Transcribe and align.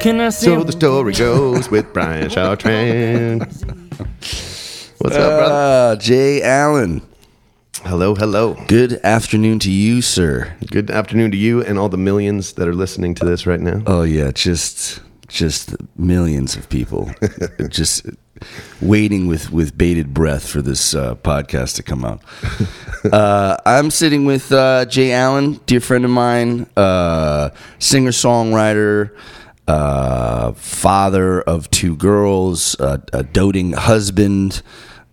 Can 0.00 0.18
I 0.18 0.30
say 0.30 0.46
So 0.46 0.64
the 0.64 0.72
story 0.72 1.12
goes 1.12 1.70
with 1.70 1.92
Brian 1.92 2.30
Chartrand. 2.30 3.40
What's 4.98 5.16
up, 5.16 5.38
brother? 5.38 5.52
Uh, 5.92 5.96
Jay 5.96 6.42
Allen. 6.42 7.02
Hello, 7.82 8.14
hello. 8.14 8.54
Good 8.66 8.94
afternoon 9.04 9.58
to 9.58 9.70
you, 9.70 10.00
sir. 10.00 10.56
Good 10.70 10.90
afternoon 10.90 11.32
to 11.32 11.36
you 11.36 11.62
and 11.62 11.78
all 11.78 11.90
the 11.90 11.98
millions 11.98 12.54
that 12.54 12.66
are 12.66 12.74
listening 12.74 13.14
to 13.16 13.26
this 13.26 13.46
right 13.46 13.60
now. 13.60 13.82
Oh 13.86 14.02
yeah, 14.02 14.30
just 14.30 15.00
just 15.28 15.76
millions 15.98 16.56
of 16.56 16.68
people 16.70 17.10
just 17.68 18.06
waiting 18.80 19.26
with 19.26 19.52
with 19.52 19.76
bated 19.76 20.14
breath 20.14 20.48
for 20.48 20.62
this 20.62 20.94
uh, 20.94 21.14
podcast 21.16 21.76
to 21.76 21.82
come 21.82 22.04
out. 22.04 22.22
Uh, 23.02 23.56
I'm 23.64 23.90
sitting 23.90 24.26
with 24.26 24.52
uh, 24.52 24.84
Jay 24.84 25.12
Allen, 25.12 25.58
dear 25.64 25.80
friend 25.80 26.04
of 26.04 26.10
mine, 26.10 26.66
uh, 26.76 27.48
singer 27.78 28.10
songwriter. 28.10 29.16
Uh, 29.74 30.52
father 30.54 31.40
of 31.42 31.70
two 31.70 31.94
girls, 31.94 32.74
uh, 32.80 32.98
a 33.12 33.22
doting 33.22 33.70
husband, 33.72 34.62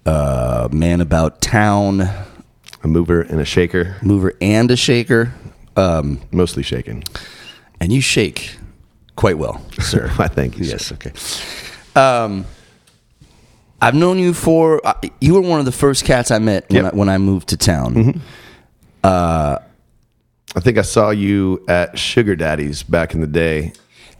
uh, 0.07 0.67
man 0.71 0.99
about 0.99 1.41
town, 1.41 2.01
A 2.83 2.87
mover 2.87 3.21
and 3.21 3.39
a 3.39 3.45
shaker, 3.45 3.97
mover 4.01 4.33
and 4.41 4.71
a 4.71 4.75
shaker. 4.75 5.31
Um, 5.75 6.21
mostly 6.31 6.63
shaking. 6.63 7.03
and 7.79 7.93
you 7.93 8.01
shake 8.01 8.57
quite 9.15 9.37
well, 9.37 9.61
sir. 9.79 10.09
Why, 10.15 10.27
thank 10.27 10.57
you. 10.57 10.63
sir. 10.65 10.71
yes, 10.71 10.91
okay. 10.91 11.11
Um, 11.99 12.45
I've 13.79 13.93
known 13.93 14.17
you 14.17 14.33
for. 14.33 14.81
Uh, 14.83 14.93
you 15.21 15.35
were 15.35 15.41
one 15.41 15.59
of 15.59 15.65
the 15.65 15.71
first 15.71 16.03
cats 16.03 16.31
I 16.31 16.39
met 16.39 16.67
when, 16.71 16.83
Yep. 16.83 16.93
I, 16.93 16.97
when 16.97 17.09
I 17.09 17.19
moved 17.19 17.49
to 17.49 17.57
town. 17.57 18.21
I 19.03 19.59
think 20.61 20.79
I 20.79 20.81
saw 20.81 21.11
you 21.11 21.63
at 21.67 21.99
Sugar 21.99 22.35
Daddy's 22.35 22.81
back 22.81 23.13
in 23.13 23.21
the 23.21 23.27
day. 23.27 23.73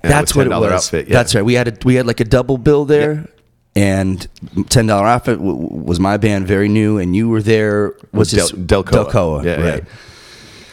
That's 0.10 0.36
what 0.36 0.48
it 0.48 0.50
was. 0.50 0.72
Outfit. 0.72 1.08
Yeah. 1.08 1.14
That's 1.14 1.36
right. 1.36 1.44
We 1.46 1.54
had 1.56 1.68
a, 1.68 1.78
we 1.86 1.96
had 1.96 2.06
like 2.08 2.20
a 2.20 2.26
double 2.26 2.58
bill 2.58 2.86
there. 2.86 3.28
And 3.76 4.28
ten 4.70 4.88
dollar 4.88 5.06
outfit 5.06 5.38
w- 5.38 5.56
was 5.56 6.00
my 6.00 6.18
band, 6.18 6.48
very 6.48 6.68
new, 6.68 6.98
and 6.98 7.16
you 7.16 7.30
were 7.30 7.44
there. 7.44 7.94
Was 8.12 8.32
Del- 8.32 8.50
Delcoa. 8.50 9.06
Delcoa, 9.12 9.44
Yeah, 9.46 9.62
right? 9.62 9.84
yeah. 9.84 9.90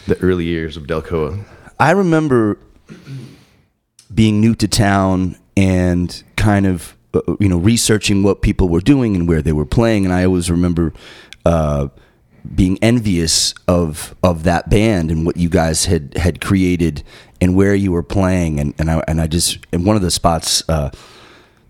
The 0.07 0.19
early 0.23 0.45
years 0.45 0.79
of 0.79 0.85
Delcoa. 0.85 1.45
I 1.79 1.91
remember 1.91 2.57
being 4.15 4.41
new 4.41 4.55
to 4.55 4.69
town 4.69 5.37
and 5.57 6.23
kind 6.37 6.67
of 6.67 6.97
uh, 7.13 7.21
you 7.41 7.49
know 7.49 7.59
researching 7.59 8.23
what 8.23 8.41
people 8.41 8.71
were 8.71 8.81
doing 8.81 9.15
and 9.17 9.29
where 9.29 9.43
they 9.43 9.53
were 9.53 9.67
playing, 9.67 10.07
and 10.07 10.15
I 10.15 10.25
always 10.25 10.51
remember 10.51 10.95
uh, 11.45 11.89
being 12.55 12.79
envious 12.81 13.55
of 13.69 14.15
of 14.23 14.45
that 14.45 14.71
band 14.71 15.11
and 15.11 15.27
what 15.27 15.37
you 15.37 15.51
guys 15.51 15.85
had 15.87 16.17
had 16.17 16.41
created 16.41 17.03
and 17.45 17.55
where 17.55 17.75
you 17.75 17.93
were 17.93 18.03
playing, 18.03 18.59
and 18.59 18.75
and 18.79 18.91
I 18.91 19.05
and 19.07 19.21
I 19.21 19.27
just 19.27 19.59
and 19.73 19.87
one 19.87 19.95
of 19.97 20.03
the 20.03 20.11
spots. 20.11 20.69
Uh, 20.69 20.91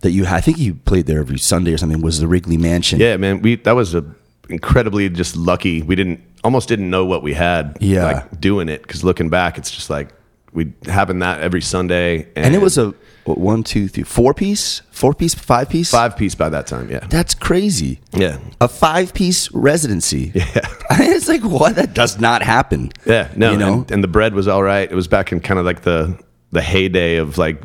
that 0.01 0.11
you, 0.11 0.27
I 0.27 0.43
think 0.43 0.59
you 0.59 0.75
played 0.75 1.07
there 1.07 1.19
every 1.19 1.39
Sunday 1.39 1.73
or 1.73 1.79
something. 1.79 2.03
Was 2.03 2.21
the 2.21 2.29
Wrigley 2.29 2.59
Mansion? 2.59 3.01
Yeah, 3.01 3.17
man. 3.17 3.41
We 3.41 3.57
that 3.57 3.73
was 3.73 3.95
a 3.95 4.05
incredibly 4.49 5.09
just 5.09 5.35
lucky. 5.35 5.83
We 5.83 5.97
didn't 5.97 6.21
almost 6.45 6.69
didn't 6.69 6.91
know 6.91 7.07
what 7.07 7.23
we 7.23 7.33
had. 7.35 7.79
Yeah. 7.81 8.05
like 8.05 8.41
doing 8.41 8.69
it 8.69 8.83
because 8.83 9.03
looking 9.03 9.31
back, 9.31 9.59
it's 9.59 9.71
just 9.71 9.91
like 9.91 10.11
we 10.55 10.73
having 10.87 11.19
that 11.19 11.41
every 11.43 11.61
Sunday, 11.61 12.29
and 12.37 12.55
it 12.55 12.61
was 12.63 12.79
a 12.79 12.95
what, 13.25 13.39
one, 13.39 13.63
two, 13.65 13.89
three, 13.89 14.05
four 14.05 14.33
piece, 14.35 14.81
four 14.91 15.13
piece, 15.15 15.35
five 15.35 15.69
piece, 15.69 15.91
five 15.91 16.17
piece 16.17 16.35
by 16.35 16.49
that 16.51 16.67
time. 16.67 16.91
Yeah, 16.91 17.01
That's 17.09 17.35
crazy. 17.35 18.01
yeah, 18.13 18.39
a 18.61 18.69
five 18.69 19.13
piece 19.15 19.51
residency. 19.53 20.31
yeah, 20.35 20.61
it's 20.91 21.29
like 21.29 21.43
what 21.43 21.75
that 21.77 21.93
does 21.95 22.21
not 22.21 22.43
happen. 22.43 22.93
yeah. 23.05 23.31
No, 23.37 23.53
you 23.53 23.59
know, 23.59 23.73
and, 23.81 23.91
and 23.91 24.05
the 24.05 24.09
bread 24.09 24.33
was 24.35 24.47
all 24.49 24.63
right. 24.63 24.91
It 24.91 24.95
was 24.95 25.09
back 25.09 25.33
in 25.33 25.41
kind 25.41 25.59
of 25.59 25.67
like 25.67 25.83
the 25.83 26.19
the 26.53 26.63
heyday 26.63 27.17
of 27.17 27.37
like 27.37 27.61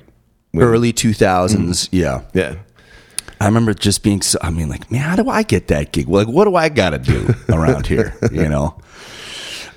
when- 0.51 0.65
early 0.65 0.91
two 0.91 1.13
thousands. 1.13 1.89
Yeah, 1.91 2.21
Yeah, 2.33 2.55
I 3.39 3.45
remember 3.45 3.73
just 3.75 4.01
being. 4.01 4.21
So, 4.23 4.39
I 4.41 4.49
mean, 4.49 4.67
like, 4.67 4.89
man, 4.91 5.01
how 5.01 5.15
do 5.15 5.29
I 5.29 5.43
get 5.43 5.67
that 5.67 5.91
gig? 5.91 6.07
Like, 6.07 6.27
what 6.27 6.45
do 6.45 6.55
I 6.55 6.69
got 6.69 6.89
to 6.91 6.97
do 6.97 7.35
around 7.53 7.85
here? 7.85 8.15
You 8.31 8.49
know. 8.49 8.79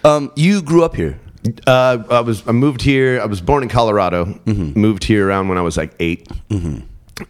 Um, 0.04 0.32
you 0.34 0.62
grew 0.62 0.82
up 0.84 0.96
here. 0.96 1.18
Uh, 1.66 1.98
I 2.10 2.20
was 2.20 2.46
I 2.46 2.52
moved 2.52 2.82
here. 2.82 3.20
I 3.20 3.26
was 3.26 3.40
born 3.40 3.62
in 3.62 3.68
Colorado. 3.68 4.26
Mm-hmm. 4.26 4.78
Moved 4.80 5.04
here 5.04 5.26
around 5.26 5.48
when 5.48 5.58
I 5.58 5.62
was 5.62 5.76
like 5.76 5.92
8 5.98 6.28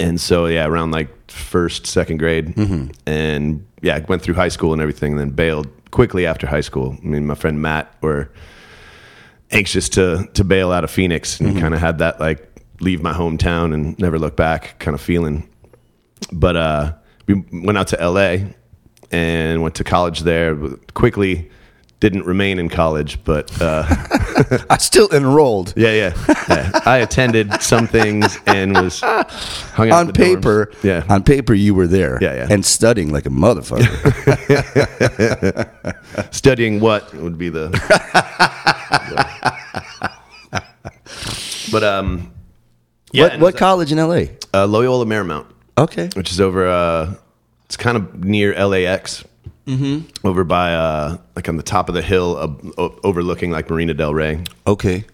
and 0.00 0.20
so 0.20 0.46
yeah, 0.46 0.66
around 0.66 0.90
like 0.92 1.08
first 1.30 1.86
second 1.86 2.18
grade, 2.18 2.54
Mm-hmm. 2.54 2.90
and 3.06 3.66
yeah, 3.82 3.98
went 4.08 4.22
through 4.22 4.34
high 4.34 4.48
school 4.48 4.72
and 4.72 4.80
everything, 4.80 5.12
and 5.12 5.20
then 5.20 5.30
bailed 5.30 5.66
quickly 5.90 6.24
after 6.26 6.46
high 6.46 6.60
school. 6.62 6.96
I 7.02 7.06
mean, 7.06 7.26
my 7.26 7.34
friend 7.34 7.60
Matt 7.60 7.94
were 8.00 8.30
anxious 9.50 9.88
to 9.90 10.28
to 10.34 10.44
bail 10.44 10.72
out 10.72 10.84
of 10.84 10.90
Phoenix, 10.90 11.40
and 11.40 11.50
Mm-hmm. 11.50 11.58
kind 11.60 11.74
of 11.74 11.80
had 11.80 11.98
that 11.98 12.20
like 12.20 12.48
leave 12.80 13.02
my 13.02 13.12
hometown 13.12 13.72
and 13.74 13.98
never 13.98 14.18
look 14.18 14.36
back 14.36 14.78
kind 14.78 14.94
of 14.94 15.00
feeling. 15.00 15.48
But 16.32 16.56
uh, 16.56 16.92
we 17.26 17.42
went 17.52 17.76
out 17.78 17.88
to 17.88 18.00
L.A. 18.00 18.54
and 19.10 19.62
went 19.62 19.74
to 19.76 19.84
college 19.84 20.20
there. 20.20 20.56
Quickly, 20.94 21.50
didn't 22.02 22.26
remain 22.26 22.58
in 22.58 22.68
college, 22.68 23.22
but. 23.22 23.48
Uh, 23.62 23.84
I 24.68 24.76
still 24.78 25.08
enrolled 25.14 25.72
Yeah, 25.76 25.92
yeah. 25.92 26.34
yeah. 26.48 26.80
I 26.84 26.98
attended 26.98 27.62
some 27.62 27.86
things 27.86 28.36
and 28.46 28.72
was 28.74 28.98
hung 29.00 29.90
out 29.90 30.00
on 30.00 30.06
the 30.08 30.12
dorms. 30.12 30.16
paper. 30.16 30.72
Yeah, 30.82 31.04
on 31.08 31.22
paper, 31.22 31.54
you 31.54 31.76
were 31.76 31.86
there. 31.86 32.18
Yeah, 32.20 32.34
yeah. 32.34 32.48
and 32.50 32.66
studying 32.66 33.12
like 33.12 33.24
a 33.26 33.30
motherfucker. 33.30 33.86
studying 36.34 36.80
what 36.80 37.14
would 37.14 37.38
be 37.38 37.50
the. 37.50 37.70
but 41.70 41.84
um, 41.84 42.32
yeah. 43.12 43.22
what 43.28 43.40
what 43.40 43.56
college 43.56 43.92
in 43.92 44.00
L.A.? 44.00 44.36
uh, 44.52 44.66
Loyola 44.66 45.06
Marymount, 45.06 45.46
Okay, 45.78 46.10
which 46.14 46.32
is 46.32 46.40
over. 46.40 46.66
Uh, 46.66 47.14
it's 47.66 47.76
kind 47.76 47.96
of 47.96 48.24
near 48.24 48.54
LAX. 48.66 49.24
Mm-hmm. 49.66 50.26
Over 50.26 50.42
by 50.44 50.74
uh, 50.74 51.18
like 51.36 51.48
on 51.48 51.56
the 51.56 51.62
top 51.62 51.88
of 51.88 51.94
the 51.94 52.02
hill, 52.02 52.36
uh, 52.36 52.88
overlooking 53.04 53.50
like 53.52 53.70
Marina 53.70 53.94
Del 53.94 54.12
Rey. 54.14 54.42
okay. 54.66 55.04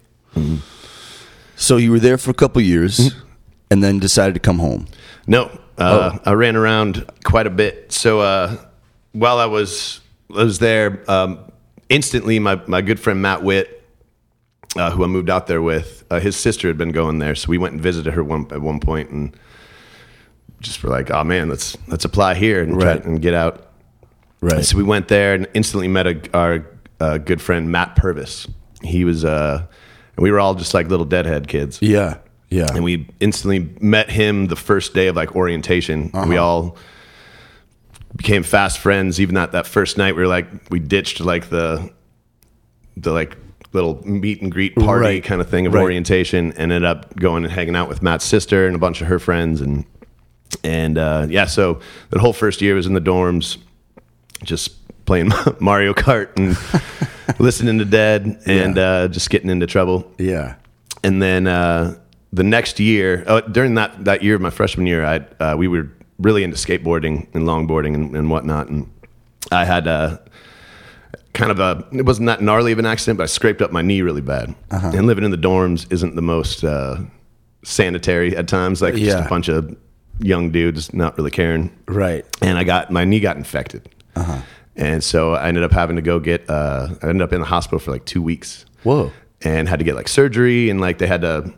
So 1.55 1.75
you 1.77 1.91
were 1.91 1.99
there 1.99 2.17
for 2.17 2.31
a 2.31 2.33
couple 2.33 2.61
years, 2.61 3.13
and 3.69 3.83
then 3.83 3.99
decided 3.99 4.33
to 4.35 4.39
come 4.39 4.59
home. 4.59 4.87
No, 5.27 5.45
uh, 5.77 6.11
Oh. 6.17 6.19
I 6.25 6.33
ran 6.33 6.55
around 6.55 7.05
quite 7.25 7.47
a 7.47 7.49
bit. 7.49 7.91
So 7.91 8.21
uh, 8.21 8.55
while 9.11 9.37
I 9.39 9.45
was 9.45 9.99
I 10.33 10.43
was 10.43 10.59
there, 10.59 11.03
um, 11.11 11.39
instantly 11.89 12.39
my 12.39 12.61
my 12.67 12.81
good 12.81 12.99
friend 12.99 13.21
Matt 13.21 13.43
Witt, 13.43 13.83
uh, 14.77 14.89
who 14.91 15.03
I 15.03 15.07
moved 15.07 15.29
out 15.29 15.47
there 15.47 15.61
with, 15.61 16.05
uh, 16.09 16.19
his 16.21 16.37
sister 16.37 16.67
had 16.69 16.77
been 16.77 16.91
going 16.93 17.19
there, 17.19 17.35
so 17.35 17.49
we 17.49 17.57
went 17.57 17.73
and 17.73 17.81
visited 17.81 18.13
her 18.13 18.23
one 18.23 18.47
at 18.51 18.61
one 18.61 18.79
point, 18.79 19.09
and 19.09 19.35
just 20.61 20.81
were 20.81 20.89
like, 20.89 21.11
"Oh 21.11 21.23
man, 21.25 21.49
let's 21.49 21.75
let's 21.87 22.05
apply 22.05 22.35
here 22.35 22.63
and 22.63 22.75
Right. 22.81 23.03
and 23.03 23.21
get 23.21 23.33
out." 23.33 23.65
Right. 24.41 24.63
So 24.63 24.77
we 24.77 24.83
went 24.83 25.07
there 25.09 25.33
and 25.33 25.47
instantly 25.53 25.87
met 25.87 26.07
a, 26.07 26.21
our 26.33 26.65
uh, 26.99 27.17
good 27.17 27.41
friend 27.41 27.71
Matt 27.71 27.95
Purvis. 27.95 28.47
He 28.81 29.03
was, 29.03 29.25
uh, 29.25 29.65
and 30.15 30.23
we 30.23 30.31
were 30.31 30.39
all 30.39 30.55
just 30.55 30.73
like 30.73 30.87
little 30.87 31.05
deadhead 31.05 31.47
kids 31.47 31.79
Yeah. 31.81 32.17
Yeah. 32.49 32.67
and 32.73 32.83
we 32.83 33.07
instantly 33.19 33.69
met 33.81 34.09
him 34.09 34.47
the 34.47 34.55
first 34.55 34.93
day 34.93 35.07
of 35.07 35.15
like 35.15 35.35
orientation. 35.35 36.11
We 36.27 36.37
all 36.37 36.77
became 38.15 38.43
fast 38.43 38.79
friends. 38.79 39.19
Even 39.21 39.35
that 39.35 39.51
that 39.51 39.67
first 39.67 39.97
night, 39.97 40.15
we 40.15 40.21
were 40.21 40.27
like 40.27 40.47
we 40.71 40.79
ditched 40.79 41.19
like 41.19 41.49
the 41.49 41.91
the 42.97 43.11
like 43.11 43.37
little 43.71 44.01
meet 44.07 44.41
and 44.41 44.51
greet 44.51 44.75
party 44.75 45.01
Right. 45.05 45.23
kind 45.23 45.41
of 45.41 45.49
thing 45.49 45.67
of 45.67 45.73
Right. 45.75 45.81
orientation. 45.83 46.53
Ended 46.53 46.83
up 46.83 47.15
going 47.17 47.43
and 47.43 47.53
hanging 47.53 47.75
out 47.75 47.87
with 47.87 48.01
Matt's 48.01 48.25
sister 48.25 48.65
and 48.65 48.75
a 48.75 48.79
bunch 48.79 49.01
of 49.01 49.07
her 49.07 49.19
friends 49.19 49.61
and 49.61 49.85
and 50.63 50.97
uh, 50.97 51.27
yeah. 51.29 51.45
So 51.45 51.79
the 52.09 52.19
whole 52.19 52.33
first 52.33 52.61
year 52.61 52.73
was 52.73 52.87
in 52.87 52.93
the 52.93 53.01
dorms, 53.01 53.57
just 54.43 54.71
playing 55.05 55.31
Mario 55.59 55.93
Kart 55.93 56.29
and 56.37 56.57
listening 57.39 57.79
to 57.79 57.85
Dead 57.85 58.41
and 58.45 58.77
uh, 58.77 59.07
just 59.07 59.29
getting 59.29 59.49
into 59.49 59.67
trouble. 59.67 60.09
Yeah. 60.17 60.55
and 61.03 61.21
then 61.21 61.47
uh, 61.47 61.97
the 62.31 62.43
next 62.43 62.79
year, 62.79 63.23
oh, 63.27 63.41
during 63.41 63.75
that 63.75 64.05
that 64.05 64.21
year, 64.23 64.35
of 64.35 64.41
my 64.41 64.49
freshman 64.51 64.85
year, 64.87 65.03
I 65.05 65.17
uh, 65.43 65.55
we 65.57 65.67
were 65.67 65.89
really 66.19 66.43
into 66.43 66.57
skateboarding 66.57 67.27
and 67.33 67.45
longboarding 67.45 67.95
and, 67.95 68.15
and 68.15 68.29
whatnot, 68.29 68.67
and 68.69 68.89
I 69.51 69.65
had 69.65 69.87
a 69.87 70.21
kind 71.33 71.51
of 71.51 71.59
a 71.59 71.87
it 71.91 72.05
wasn't 72.05 72.27
that 72.27 72.41
gnarly 72.41 72.71
of 72.71 72.79
an 72.79 72.85
accident, 72.85 73.17
but 73.17 73.23
I 73.23 73.27
scraped 73.27 73.61
up 73.61 73.71
my 73.71 73.81
knee 73.81 74.01
really 74.01 74.21
bad. 74.21 74.53
And 74.71 75.07
living 75.07 75.23
in 75.23 75.31
the 75.31 75.37
dorms 75.37 75.91
isn't 75.91 76.15
the 76.15 76.21
most 76.21 76.63
uh, 76.63 76.97
sanitary 77.63 78.35
at 78.35 78.47
times, 78.47 78.81
like 78.81 78.95
just 78.95 79.25
a 79.25 79.29
bunch 79.29 79.47
of 79.47 79.75
young 80.19 80.51
dudes 80.51 80.93
not 80.93 81.17
really 81.17 81.31
caring. 81.31 81.71
Right. 81.87 82.25
and 82.41 82.57
I 82.57 82.63
got 82.63 82.91
my 82.91 83.05
knee 83.05 83.19
got 83.21 83.37
infected, 83.37 83.89
and 84.75 85.03
so 85.03 85.33
I 85.33 85.47
ended 85.47 85.63
up 85.63 85.71
having 85.71 85.95
to 85.97 86.01
go 86.01 86.19
get. 86.19 86.49
Uh, 86.49 86.89
I 87.01 87.09
ended 87.09 87.21
up 87.21 87.33
in 87.33 87.41
the 87.41 87.47
hospital 87.47 87.79
for 87.79 87.91
like 87.91 88.05
two 88.05 88.21
weeks. 88.21 88.65
Whoa. 88.83 89.11
And 89.41 89.69
had 89.69 89.79
to 89.79 89.85
get 89.85 89.95
like 89.95 90.07
surgery, 90.07 90.69
and 90.69 90.81
like 90.81 90.97
they 90.97 91.07
had 91.07 91.21
to, 91.21 91.53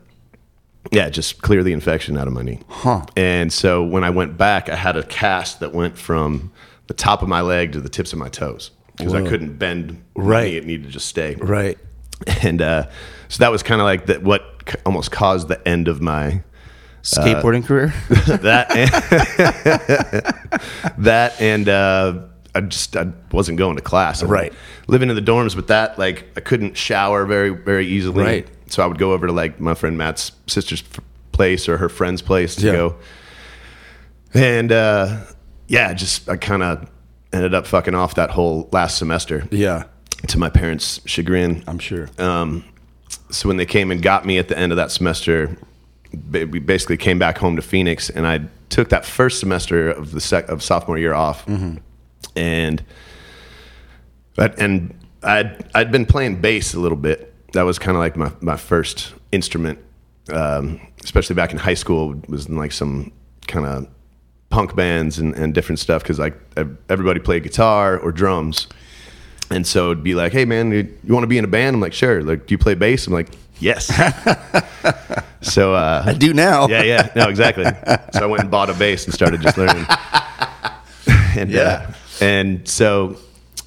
yeah, 0.92 1.09
just 1.09 1.42
clear 1.42 1.63
the 1.63 1.74
infection 1.74 2.15
out 2.18 2.27
of 2.27 2.33
my 2.33 2.44
knee. 2.44 2.59
Huh. 2.68 3.06
And 3.15 3.51
so 3.51 3.83
when 3.83 4.03
I 4.03 4.12
went 4.12 4.38
back, 4.38 4.69
I 4.69 4.75
had 4.75 4.98
a 4.98 5.03
cast 5.03 5.62
that 5.62 5.74
went 5.74 5.98
from 5.98 6.51
the 6.88 6.94
top 6.94 7.21
of 7.24 7.27
my 7.27 7.42
leg 7.42 7.71
to 7.71 7.81
the 7.81 7.89
tips 7.89 8.13
of 8.13 8.19
my 8.19 8.30
toes 8.30 8.71
because 8.97 9.13
I 9.13 9.27
couldn't 9.27 9.57
bend. 9.57 10.04
Right. 10.15 10.54
it 10.54 10.65
needed 10.65 10.86
to 10.86 10.89
just 10.92 11.07
stay. 11.07 11.36
Right. 11.36 11.77
And 12.44 12.62
uh, 12.62 12.88
so 13.30 13.39
that 13.39 13.51
was 13.51 13.63
kind 13.63 13.81
of 13.81 13.86
like 13.86 14.07
that. 14.07 14.21
What 14.21 14.44
c- 14.68 14.75
almost 14.86 15.12
caused 15.12 15.47
the 15.47 15.65
end 15.68 15.88
of 15.88 16.01
my 16.01 16.44
Skateboarding 17.01 17.65
career? 17.65 17.94
that 18.09 18.69
and, 18.75 18.89
that 21.04 21.42
and 21.42 21.68
uh, 21.68 22.27
I 22.53 22.62
just 22.62 22.95
I 22.98 23.07
wasn't 23.31 23.57
going 23.57 23.75
to 23.77 23.81
class. 23.81 24.21
Right. 24.24 24.53
Living 24.88 25.09
in 25.09 25.15
the 25.15 25.21
dorms 25.21 25.56
with 25.56 25.68
that, 25.68 25.98
like 25.98 26.25
I 26.36 26.42
couldn't 26.42 26.75
shower 26.77 27.25
very 27.25 27.50
very 27.50 27.88
easily. 27.88 28.24
Right. 28.24 28.48
So 28.68 28.83
I 28.83 28.86
would 28.88 28.98
go 29.00 29.13
over 29.13 29.27
to 29.27 29.33
like 29.33 29.59
my 29.59 29.74
friend 29.74 29.98
Matt's 29.98 30.31
sister's 30.48 30.83
place 31.31 31.68
or 31.69 31.77
her 31.77 31.89
friend's 31.89 32.21
place 32.21 32.56
to 32.56 32.65
Yeah. 32.65 32.71
go. 32.74 32.95
And 34.33 34.71
uh, 34.71 35.18
yeah, 35.68 35.94
just 35.94 36.30
I 36.30 36.38
kind 36.38 36.63
of 36.63 36.89
ended 37.33 37.53
up 37.53 37.68
fucking 37.68 37.95
off 37.95 38.15
that 38.15 38.30
whole 38.31 38.69
last 38.71 38.97
semester 38.97 39.47
Yeah, 39.51 39.83
to 40.27 40.38
my 40.38 40.50
parents' 40.50 41.00
chagrin. 41.06 41.63
I'm 41.68 41.80
sure. 41.80 42.09
Um, 42.18 42.63
so 43.30 43.47
when 43.47 43.57
they 43.57 43.65
came 43.65 43.92
and 43.92 44.01
got 44.01 44.25
me 44.25 44.38
at 44.38 44.47
the 44.47 44.57
end 44.57 44.71
of 44.71 44.75
that 44.77 44.92
semester, 44.92 45.56
we 46.31 46.45
basically 46.59 46.97
came 46.97 47.19
back 47.19 47.38
home 47.38 47.56
to 47.56 47.62
Phoenix, 47.62 48.09
and 48.09 48.27
I 48.27 48.42
took 48.69 48.89
that 48.89 49.06
first 49.06 49.39
semester 49.39 49.89
of 49.92 50.12
the 50.12 50.19
sec- 50.21 50.50
of 50.50 50.62
sophomore 50.63 50.97
year 50.97 51.13
off, 51.13 51.45
and 52.35 52.83
and 54.38 54.94
I'd 55.23 55.65
I'd 55.75 55.91
been 55.91 56.06
playing 56.06 56.41
bass 56.41 56.73
a 56.73 56.79
little 56.79 56.97
bit. 56.97 57.33
That 57.53 57.63
was 57.63 57.77
kind 57.79 57.95
of 57.95 58.00
like 58.00 58.15
my 58.15 58.31
my 58.41 58.57
first 58.57 59.13
instrument, 59.31 59.79
um, 60.31 60.79
especially 61.03 61.35
back 61.35 61.51
in 61.51 61.57
high 61.57 61.73
school. 61.75 62.15
Was 62.27 62.47
in 62.47 62.56
like 62.56 62.71
some 62.71 63.12
kind 63.47 63.65
of 63.65 63.88
punk 64.50 64.75
bands 64.75 65.18
and, 65.19 65.33
and 65.35 65.53
different 65.53 65.79
stuff 65.79 66.01
because 66.03 66.19
like 66.19 66.38
everybody 66.89 67.19
played 67.19 67.44
guitar 67.44 67.97
or 68.00 68.12
drums. 68.12 68.68
And 69.50 69.68
so 69.68 69.91
it'd 69.91 70.03
be 70.03 70.15
like, 70.15 70.31
hey 70.31 70.45
man, 70.45 70.71
you, 70.71 70.97
you 71.03 71.13
want 71.13 71.23
to 71.23 71.27
be 71.27 71.38
in 71.38 71.44
a 71.44 71.47
band? 71.47 71.75
I'm 71.75 71.81
like, 71.81 71.94
sure. 71.94 72.21
Like, 72.23 72.47
do 72.47 72.53
you 72.53 72.57
play 72.57 72.73
bass? 72.73 73.06
I'm 73.07 73.12
like, 73.13 73.29
yes. 73.59 73.88
so 75.41 75.73
uh, 75.73 76.03
I 76.06 76.13
do 76.13 76.33
now. 76.33 76.68
yeah, 76.69 76.83
yeah, 76.83 77.09
no, 77.15 77.27
exactly. 77.27 77.65
So 78.13 78.23
I 78.23 78.25
went 78.27 78.41
and 78.44 78.51
bought 78.51 78.69
a 78.69 78.73
bass 78.73 79.06
and 79.06 79.13
started 79.13 79.41
just 79.41 79.57
learning. 79.57 79.85
and 81.38 81.50
Yeah. 81.50 81.62
uh, 81.89 81.91
and 82.21 82.68
so 82.68 83.18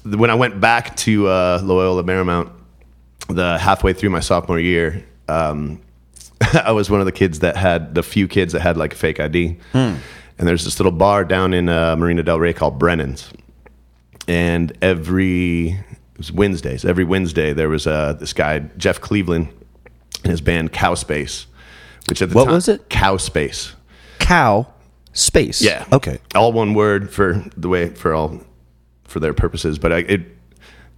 when 0.03 0.29
I 0.29 0.35
went 0.35 0.59
back 0.61 0.95
to 0.97 1.27
uh, 1.27 1.59
Loyola 1.63 2.03
Marymount, 2.03 2.51
the 3.27 3.57
halfway 3.57 3.93
through 3.93 4.11
my 4.11 4.19
sophomore 4.19 4.59
year, 4.59 5.03
um, 5.27 5.81
I 6.53 6.71
was 6.71 6.89
one 6.89 6.99
of 6.99 7.05
the 7.05 7.11
kids 7.11 7.39
that 7.39 7.55
had 7.57 7.95
the 7.95 8.03
few 8.03 8.27
kids 8.27 8.53
that 8.53 8.61
had 8.61 8.77
like 8.77 8.93
a 8.93 8.95
fake 8.95 9.19
ID. 9.19 9.57
And 10.37 10.47
there's 10.47 10.65
this 10.65 10.79
little 10.79 10.91
bar 10.91 11.23
down 11.23 11.53
in 11.53 11.69
uh, 11.69 11.95
Marina 11.95 12.21
Del 12.21 12.39
Rey 12.39 12.51
called 12.53 12.77
Brennan's, 12.77 13.31
and 14.27 14.77
every 14.81 15.69
it 15.69 16.17
was 16.17 16.31
Wednesdays. 16.31 16.83
Every 16.83 17.05
Wednesday 17.05 17.53
there 17.53 17.69
was 17.69 17.87
uh, 17.87 18.13
this 18.13 18.33
guy 18.33 18.59
Jeff 18.77 18.99
Cleveland 18.99 19.47
and 20.23 20.31
his 20.31 20.41
band 20.41 20.73
Cow 20.73 20.93
Space, 20.95 21.47
which 22.09 22.21
at 22.21 22.29
the 22.29 22.35
What 22.35 22.45
time, 22.45 22.53
was 22.53 22.67
it? 22.67 22.89
Cow 22.89 23.15
Space. 23.15 23.73
Cow 24.19 24.67
space. 25.15 25.61
Yeah. 25.61 25.85
Okay. 25.91 26.19
All 26.35 26.53
one 26.53 26.75
word 26.75 27.11
for 27.11 27.43
the 27.57 27.67
way 27.67 27.89
for 27.89 28.13
all 28.13 28.39
for 29.05 29.19
their 29.19 29.33
purposes, 29.33 29.79
but 29.79 29.91
I, 29.91 29.97
it 29.99 30.21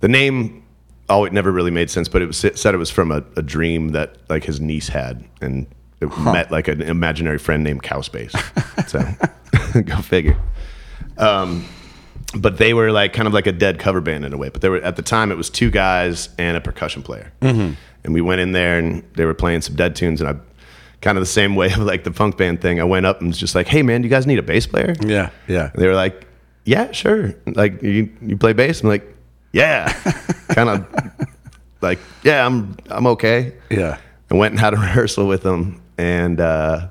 the 0.02 0.10
name 0.10 0.64
oh 1.08 1.24
it 1.24 1.32
never 1.32 1.52
really 1.52 1.72
made 1.72 1.90
sense, 1.90 2.10
but 2.10 2.22
it 2.22 2.26
was 2.26 2.44
it 2.44 2.60
said 2.60 2.74
it 2.74 2.80
was 2.80 2.90
from 2.90 3.12
a, 3.12 3.24
a 3.38 3.42
dream 3.42 3.90
that 3.90 4.18
like 4.30 4.44
his 4.44 4.60
niece 4.60 4.90
had 4.90 5.24
and 5.40 5.68
it 6.02 6.16
met 6.20 6.52
like 6.52 6.68
an 6.68 6.82
imaginary 6.82 7.38
friend 7.38 7.64
named 7.64 7.84
Cowspace. 7.84 8.36
so 8.88 9.82
go 9.82 9.98
figure. 10.02 10.38
Um 11.18 11.66
but 12.36 12.58
they 12.58 12.74
were 12.74 12.92
like 12.92 13.14
kind 13.14 13.28
of 13.28 13.34
like 13.34 13.48
a 13.48 13.52
dead 13.52 13.80
cover 13.80 14.02
band 14.02 14.26
in 14.26 14.34
a 14.34 14.38
way. 14.38 14.50
But 14.50 14.62
they 14.62 14.70
were 14.70 14.82
at 14.82 14.96
the 14.96 15.02
time 15.02 15.32
it 15.32 15.38
was 15.38 15.50
two 15.50 15.70
guys 15.70 16.30
and 16.38 16.58
a 16.58 16.62
percussion 16.62 17.04
player, 17.04 17.32
mm-hmm. 17.42 17.74
and 18.04 18.14
we 18.14 18.22
went 18.22 18.42
in 18.42 18.52
there 18.52 18.80
and 18.80 19.04
they 19.16 19.26
were 19.26 19.34
playing 19.34 19.62
some 19.62 19.76
dead 19.76 19.96
tunes, 19.96 20.20
and 20.20 20.30
I 20.30 20.36
kind 21.02 21.18
of 21.18 21.22
the 21.22 21.26
same 21.26 21.56
way 21.56 21.68
of 21.72 21.80
like 21.80 22.04
the 22.04 22.14
funk 22.14 22.38
band 22.38 22.62
thing. 22.62 22.80
I 22.80 22.84
went 22.84 23.06
up 23.06 23.20
and 23.20 23.30
was 23.30 23.38
just 23.38 23.56
like, 23.56 23.68
"Hey 23.68 23.84
man, 23.84 24.02
do 24.02 24.08
you 24.08 24.10
guys 24.10 24.26
need 24.28 24.40
a 24.40 24.44
bass 24.44 24.68
player?" 24.68 24.96
Yeah. 25.02 25.30
Yeah. 25.48 25.72
And 25.74 25.82
they 25.82 25.88
were 25.88 25.96
like, 25.96 26.28
"Yeah, 26.66 26.92
sure." 26.92 27.34
Like 27.46 27.82
you 27.82 28.10
you 28.22 28.38
play 28.38 28.54
bass? 28.54 28.82
I'm 28.82 28.90
like, 28.90 29.16
"Yeah." 29.54 29.92
kind 30.50 30.70
of 30.70 30.88
like, 31.82 32.00
"Yeah, 32.24 32.46
I'm 32.46 32.76
I'm 32.90 33.08
okay." 33.08 33.54
Yeah. 33.70 33.98
I 34.32 34.36
went 34.36 34.52
and 34.52 34.60
had 34.60 34.74
a 34.74 34.78
rehearsal 34.88 35.28
with 35.28 35.44
them, 35.44 35.82
and 35.98 36.40
uh, 36.42 36.90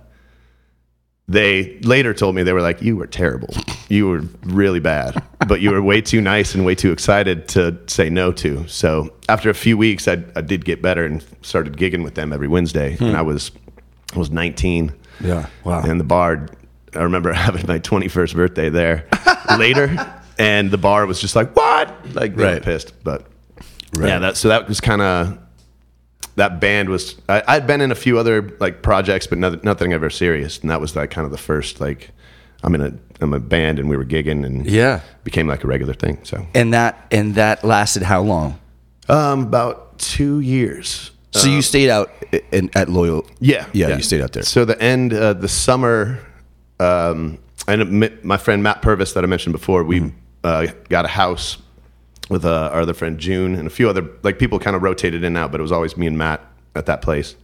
they 1.29 1.79
later 1.81 2.14
told 2.14 2.35
me 2.35 2.43
they 2.44 2.52
were 2.52 2.62
like, 2.62 2.81
"You 2.82 2.97
were 2.97 3.06
terrible. 3.06 3.52
You 3.88 4.09
were 4.09 4.23
really 4.43 4.81
bad, 4.81 5.23
but 5.49 5.61
you 5.61 5.70
were 5.70 5.82
way 5.82 6.00
too 6.00 6.20
nice 6.20 6.55
and 6.55 6.64
way 6.64 6.75
too 6.75 6.93
excited 6.93 7.49
to 7.49 7.76
say 7.88 8.09
no 8.09 8.31
to." 8.32 8.67
So 8.69 9.12
after 9.29 9.50
a 9.50 9.55
few 9.55 9.76
weeks, 9.76 10.06
I, 10.06 10.23
I 10.37 10.41
did 10.41 10.64
get 10.64 10.81
better 10.81 11.05
and 11.05 11.25
started 11.43 11.76
gigging 11.76 12.05
with 12.05 12.14
them 12.14 12.32
every 12.32 12.49
Wednesday, 12.49 12.97
and 13.00 13.17
I 13.17 13.23
was 13.23 13.50
I 14.14 14.19
was 14.19 14.31
19, 14.31 14.93
Yeah. 15.20 15.47
Wow. 15.64 15.82
and 15.82 15.99
the 16.00 16.05
bar. 16.05 16.49
I 16.94 17.03
remember 17.03 17.32
having 17.47 17.67
my 17.67 17.79
21st 17.79 18.35
birthday 18.35 18.69
there 18.70 19.06
later, 19.58 19.94
and 20.38 20.70
the 20.70 20.79
bar 20.79 21.05
was 21.06 21.20
just 21.20 21.37
like, 21.37 21.55
"What?" 21.56 21.94
Like 22.14 22.37
they 22.37 22.44
Right. 22.44 22.62
pissed, 22.62 22.93
but 23.05 23.26
Right. 23.94 24.08
yeah, 24.08 24.19
that 24.20 24.37
so 24.37 24.49
that 24.49 24.69
was 24.69 24.81
kind 24.81 25.03
of 25.03 25.38
that 26.37 26.61
band 26.61 26.88
was. 26.88 27.17
I, 27.29 27.43
I'd 27.49 27.67
been 27.67 27.81
in 27.81 27.91
a 27.91 27.94
few 27.94 28.19
other 28.19 28.55
like 28.61 28.82
projects, 28.82 29.26
but 29.26 29.38
nothing, 29.38 29.61
nothing 29.62 29.93
ever 29.93 30.11
serious, 30.11 30.59
and 30.59 30.70
that 30.70 30.81
was 30.81 30.94
like 30.97 31.11
kind 31.11 31.25
of 31.25 31.31
the 31.32 31.38
first 31.38 31.81
like 31.81 32.11
I'm 32.62 32.75
in 32.75 32.81
a 32.81 32.93
I'm 33.20 33.32
a 33.35 33.41
band 33.41 33.79
and 33.79 33.88
we 33.88 33.97
were 33.97 34.05
gigging 34.05 34.44
and 34.44 34.67
Yeah. 34.67 35.00
became 35.25 35.47
like 35.47 35.64
a 35.64 35.67
regular 35.67 35.94
thing. 35.94 36.19
So 36.25 36.47
And 36.55 36.73
that 36.75 37.06
and 37.11 37.35
that 37.35 37.64
lasted 37.64 38.02
how 38.02 38.23
long? 38.23 38.59
um, 39.09 39.43
about 39.43 39.99
two 39.99 40.41
years. 40.41 41.11
So 41.37 41.49
you 41.49 41.62
stayed 41.62 41.91
out 41.91 42.11
in, 42.53 42.71
at 42.75 42.88
Loyal. 42.88 43.27
Yeah, 43.41 43.67
Yeah, 43.73 43.97
you 43.97 44.03
stayed 44.03 44.21
out 44.23 44.33
there. 44.33 44.43
So 44.43 44.65
the 44.65 44.81
end, 44.81 45.12
uh, 45.12 45.33
the 45.35 45.49
summer, 45.49 46.19
um, 46.81 47.38
and 47.69 48.23
my 48.23 48.37
friend 48.37 48.62
Matt 48.62 48.83
Purvis 48.83 49.12
that 49.15 49.25
I 49.25 49.27
mentioned 49.27 49.53
before, 49.53 49.85
we 49.85 50.00
Mm-hmm. 50.00 50.17
uh, 50.44 50.67
got 50.88 51.05
a 51.05 51.09
house 51.09 51.59
with 52.29 52.44
uh, 52.44 52.71
our 52.73 52.81
other 52.83 52.94
friend 52.94 53.19
June 53.19 53.55
and 53.55 53.67
a 53.67 53.71
few 53.71 53.88
other 53.88 54.09
like 54.23 54.38
people 54.38 54.59
kind 54.59 54.77
of 54.77 54.83
rotated 54.83 55.23
in 55.23 55.27
and 55.29 55.37
out, 55.38 55.50
but 55.53 55.61
it 55.61 55.62
was 55.62 55.73
always 55.73 55.97
me 55.97 56.06
and 56.06 56.17
Matt 56.19 56.41
at 56.75 56.87
that 56.87 57.03
place. 57.03 57.37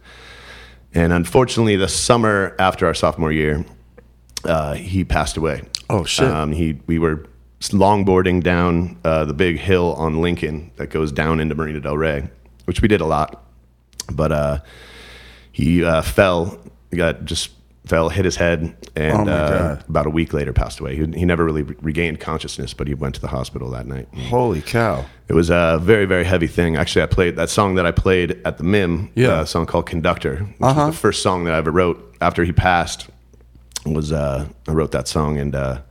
And 0.93 1.11
unfortunately, 1.11 1.75
the 1.75 1.87
summer 1.87 2.55
after 2.59 2.85
our 2.85 2.93
sophomore 2.93 3.31
year, 3.31 3.65
uh, 4.45 4.73
he 4.75 5.03
passed 5.03 5.37
away. 5.37 5.63
Oh, 5.89 6.03
shit. 6.05 6.27
Um, 6.27 6.51
he 6.51 6.79
we 6.87 6.99
were 6.99 7.25
longboarding 7.61 8.43
down 8.43 8.97
uh, 9.05 9.23
the 9.25 9.33
big 9.33 9.57
hill 9.57 9.93
on 9.95 10.21
Lincoln 10.21 10.71
that 10.75 10.87
goes 10.87 11.11
down 11.11 11.39
into 11.39 11.55
Marina 11.55 11.79
Del 11.79 11.97
Rey, 11.97 12.29
which 12.65 12.81
we 12.81 12.87
did 12.87 13.01
a 13.01 13.05
lot. 13.05 13.42
But 14.11 14.31
uh, 14.31 14.59
he 15.51 15.83
uh, 15.83 16.01
fell, 16.01 16.57
got 16.95 17.25
just 17.25 17.51
fell, 17.85 18.07
hit 18.09 18.23
his 18.23 18.37
head, 18.37 18.75
and 18.95 19.29
Oh, 19.29 19.33
uh, 19.33 19.81
about 19.89 20.05
a 20.05 20.09
week 20.09 20.31
later 20.33 20.53
passed 20.53 20.79
away. 20.79 20.95
He, 20.95 21.05
he 21.19 21.25
never 21.25 21.43
really 21.43 21.63
re- 21.63 21.75
regained 21.81 22.19
consciousness, 22.21 22.73
but 22.73 22.87
he 22.87 22.93
went 22.93 23.15
to 23.15 23.21
the 23.21 23.27
hospital 23.27 23.69
that 23.71 23.85
night. 23.87 24.07
Holy 24.29 24.61
cow. 24.61 25.05
It 25.27 25.33
was 25.33 25.49
a 25.49 25.79
very, 25.81 26.05
very 26.05 26.23
heavy 26.23 26.47
thing. 26.47 26.77
Actually, 26.77 27.03
I 27.03 27.07
played 27.07 27.35
that 27.35 27.49
song 27.49 27.75
that 27.75 27.85
I 27.85 27.91
played 27.91 28.39
at 28.45 28.57
the 28.57 28.63
MIM, 28.63 29.11
Yeah. 29.15 29.41
a 29.41 29.45
song 29.45 29.65
called 29.65 29.85
Conductor, 29.85 30.37
which 30.43 30.55
Uh-huh. 30.61 30.85
was 30.87 30.95
the 30.95 30.99
first 31.01 31.21
song 31.21 31.43
that 31.43 31.53
I 31.53 31.57
ever 31.57 31.71
wrote 31.71 32.15
after 32.21 32.43
he 32.45 32.51
passed. 32.53 33.09
Was 33.85 34.13
uh, 34.13 34.47
I 34.67 34.71
wrote 34.71 34.91
that 34.93 35.09
song 35.09 35.37
and 35.37 35.53
uh, 35.53 35.81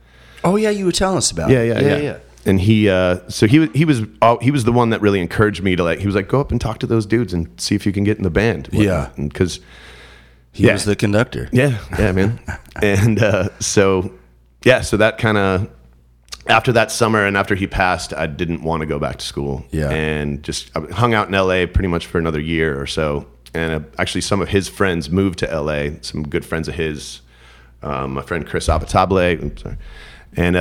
Oh 0.43 0.55
yeah, 0.55 0.71
you 0.71 0.85
were 0.85 0.91
telling 0.91 1.17
us 1.17 1.29
about. 1.29 1.51
yeah, 1.51 1.59
it. 1.59 1.83
yeah, 1.83 1.97
yeah, 1.97 2.17
And 2.45 2.59
he, 2.59 2.89
uh, 2.89 3.19
so 3.29 3.47
he 3.47 3.59
was, 3.59 3.69
he 3.73 3.85
was, 3.85 4.01
oh, 4.21 4.37
he 4.39 4.51
was 4.51 4.65
the 4.65 4.73
one 4.73 4.89
that 4.89 5.01
really 5.01 5.21
encouraged 5.21 5.63
me 5.63 5.75
to 5.77 5.83
like. 5.83 5.99
He 5.99 6.05
was 6.05 6.15
like, 6.15 6.27
go 6.27 6.41
up 6.41 6.51
and 6.51 6.59
talk 6.59 6.79
to 6.79 6.87
those 6.87 7.05
dudes 7.05 7.33
and 7.33 7.49
see 7.59 7.73
if 7.75 7.85
you 7.85 7.93
can 7.93 8.03
get 8.03 8.17
in 8.17 8.23
the 8.23 8.29
band. 8.29 8.69
Yeah. 8.71 9.09
because 9.17 9.59
He 10.51 10.65
Yeah. 10.65 10.73
was 10.73 10.83
the 10.85 10.95
conductor. 10.95 11.47
yeah, 11.53 11.77
yeah, 11.97 12.11
man. 12.11 12.39
and 12.81 13.21
uh, 13.23 13.49
so, 13.59 14.11
yeah, 14.63 14.81
so 14.81 14.97
that 14.97 15.17
kind 15.17 15.37
of 15.37 15.69
after 16.47 16.73
that 16.73 16.91
summer 16.91 17.25
and 17.25 17.37
after 17.37 17.55
he 17.55 17.65
passed, 17.67 18.13
I 18.13 18.27
didn't 18.27 18.63
want 18.63 18.81
to 18.81 18.85
go 18.85 18.99
back 18.99 19.17
to 19.19 19.25
school. 19.25 19.63
Yeah. 19.71 19.89
and 19.89 20.43
just 20.43 20.69
I 20.75 20.81
hung 20.91 21.13
out 21.13 21.29
in 21.29 21.33
L.A. 21.33 21.65
pretty 21.65 21.87
much 21.87 22.05
for 22.07 22.17
another 22.19 22.39
year 22.41 22.79
or 22.79 22.85
so. 22.87 23.25
And 23.53 23.71
uh, 23.85 23.87
actually, 23.97 24.21
some 24.21 24.41
of 24.41 24.49
his 24.49 24.67
friends 24.67 25.09
moved 25.09 25.39
to 25.39 25.49
L.A. 25.49 25.97
Some 26.01 26.23
good 26.27 26.43
friends 26.43 26.67
of 26.67 26.75
his, 26.75 27.21
um, 27.83 28.15
my 28.15 28.21
friend 28.23 28.45
Chris 28.45 28.67
Abatable, 28.67 29.41
I'm 29.41 29.55
sorry, 29.55 29.77
and 30.35 30.55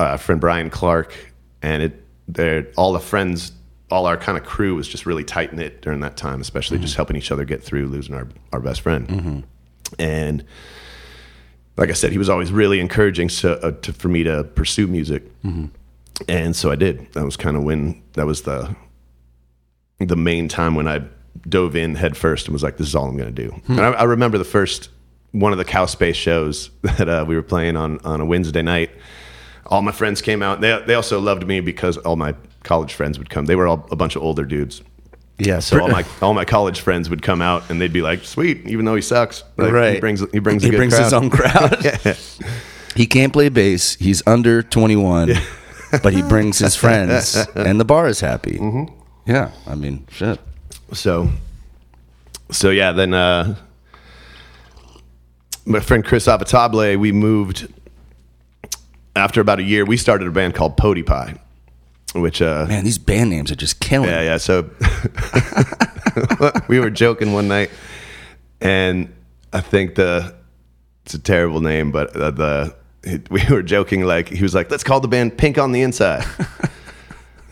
uh, 0.00 0.16
friend 0.16 0.40
Brian 0.40 0.70
Clark, 0.70 1.14
and 1.62 1.82
it. 1.82 2.04
They're 2.28 2.68
all 2.76 2.92
the 2.92 3.00
friends. 3.00 3.52
All 3.90 4.06
our 4.06 4.16
kind 4.16 4.38
of 4.38 4.44
crew 4.44 4.76
was 4.76 4.86
just 4.86 5.04
really 5.04 5.24
tight 5.24 5.52
knit 5.52 5.82
during 5.82 5.98
that 6.00 6.16
time, 6.16 6.40
especially 6.40 6.78
just 6.78 6.94
helping 6.94 7.16
each 7.16 7.32
other 7.32 7.44
get 7.44 7.60
through 7.60 7.88
losing 7.88 8.14
our, 8.14 8.28
our 8.52 8.60
best 8.60 8.82
friend. 8.82 9.08
And 9.98 10.44
like 11.76 11.90
I 11.90 11.94
said, 11.94 12.12
he 12.12 12.18
was 12.18 12.28
always 12.28 12.52
really 12.52 12.78
encouraging 12.78 13.28
so, 13.30 13.54
uh, 13.54 13.72
to, 13.72 13.92
for 13.92 14.08
me 14.08 14.22
to 14.22 14.44
pursue 14.44 14.86
music, 14.86 15.24
and 16.28 16.54
so 16.54 16.70
I 16.70 16.76
did. 16.76 17.12
That 17.14 17.24
was 17.24 17.36
kind 17.36 17.56
of 17.56 17.64
when 17.64 18.00
that 18.12 18.26
was 18.26 18.42
the 18.42 18.76
the 19.98 20.16
main 20.16 20.46
time 20.48 20.76
when 20.76 20.86
I 20.86 21.02
dove 21.48 21.74
in 21.74 21.96
head 21.96 22.16
first 22.16 22.46
and 22.46 22.52
was 22.52 22.62
like, 22.62 22.76
"This 22.76 22.86
is 22.86 22.94
all 22.94 23.06
I'm 23.08 23.16
going 23.16 23.34
to 23.34 23.48
do." 23.48 23.60
And 23.68 23.80
I, 23.80 23.90
I 23.90 24.02
remember 24.04 24.38
the 24.38 24.44
first 24.44 24.88
one 25.32 25.50
of 25.52 25.58
the 25.58 25.64
Cow 25.64 25.86
Space 25.86 26.16
shows 26.16 26.70
that 26.82 27.08
uh, 27.08 27.24
we 27.26 27.34
were 27.34 27.42
playing 27.42 27.76
on 27.76 27.98
on 28.04 28.20
a 28.20 28.24
Wednesday 28.24 28.62
night. 28.62 28.90
All 29.66 29.82
my 29.82 29.92
friends 29.92 30.20
came 30.22 30.42
out. 30.42 30.60
They 30.60 30.82
they 30.86 30.94
also 30.94 31.20
loved 31.20 31.46
me 31.46 31.60
because 31.60 31.96
all 31.98 32.16
my 32.16 32.34
college 32.62 32.92
friends 32.94 33.18
would 33.18 33.30
come. 33.30 33.46
They 33.46 33.56
were 33.56 33.66
all 33.66 33.86
a 33.90 33.96
bunch 33.96 34.16
of 34.16 34.22
older 34.22 34.44
dudes, 34.44 34.82
Yeah, 35.38 35.60
So 35.60 35.80
all 35.80 35.88
my 35.88 36.04
all 36.20 36.34
my 36.34 36.44
college 36.44 36.80
friends 36.80 37.08
would 37.08 37.22
come 37.22 37.40
out 37.42 37.70
and 37.70 37.80
they'd 37.80 37.92
be 37.92 38.02
like, 38.02 38.24
"Sweet," 38.24 38.66
even 38.66 38.84
though 38.84 38.96
he 38.96 39.02
sucks. 39.02 39.44
Like, 39.56 39.72
right. 39.72 39.94
He 39.94 40.00
brings 40.00 40.20
he 40.32 40.38
brings 40.40 40.64
a 40.64 40.66
he 40.70 40.76
brings 40.76 40.94
crowd. 40.94 41.04
his 41.04 41.12
own 41.12 41.30
crowd. 41.30 41.84
yeah. 42.04 42.14
He 42.96 43.06
can't 43.06 43.32
play 43.32 43.48
bass. 43.48 43.94
He's 43.96 44.22
under 44.26 44.62
21, 44.62 45.32
but 46.02 46.12
he 46.12 46.22
brings 46.22 46.58
his 46.58 46.74
friends, 46.84 47.36
and 47.54 47.78
the 47.78 47.84
bar 47.84 48.08
is 48.08 48.20
happy. 48.20 48.58
Mm-hmm. 48.58 48.94
Yeah, 49.30 49.52
I 49.66 49.76
mean, 49.76 50.06
shit. 50.10 50.40
So, 50.92 51.30
so 52.50 52.70
yeah, 52.70 52.90
then 52.90 53.14
uh, 53.14 53.54
my 55.64 55.78
friend 55.80 56.04
Chris 56.04 56.26
Avatable, 56.26 56.98
we 56.98 57.12
moved 57.12 57.72
after 59.16 59.40
about 59.40 59.58
a 59.60 59.62
year. 59.62 59.84
We 59.84 59.96
started 59.96 60.28
a 60.28 60.30
band 60.30 60.54
called 60.54 60.76
Pody 60.76 61.02
Pie, 61.02 61.34
which 62.14 62.40
uh, 62.42 62.66
Man, 62.68 62.84
these 62.84 62.98
band 62.98 63.30
names 63.30 63.50
are 63.50 63.56
just 63.56 63.80
killing. 63.80 64.08
yeah, 64.08 64.22
yeah. 64.22 64.36
So 64.38 64.70
we 66.68 66.78
were 66.80 66.90
joking 66.90 67.32
one 67.32 67.48
night, 67.48 67.70
and 68.60 69.12
I 69.52 69.60
think 69.60 69.94
the 69.94 70.34
it's 71.04 71.14
a 71.14 71.18
terrible 71.18 71.60
name, 71.60 71.90
but 71.92 72.14
uh, 72.16 72.30
the 72.30 72.76
it, 73.02 73.30
we 73.30 73.42
were 73.50 73.62
joking 73.62 74.02
like 74.04 74.28
he 74.28 74.42
was 74.42 74.54
like, 74.54 74.70
"Let's 74.70 74.84
call 74.84 75.00
the 75.00 75.08
band 75.08 75.38
Pink 75.38 75.58
on 75.58 75.72
the 75.72 75.82
Inside." 75.82 76.24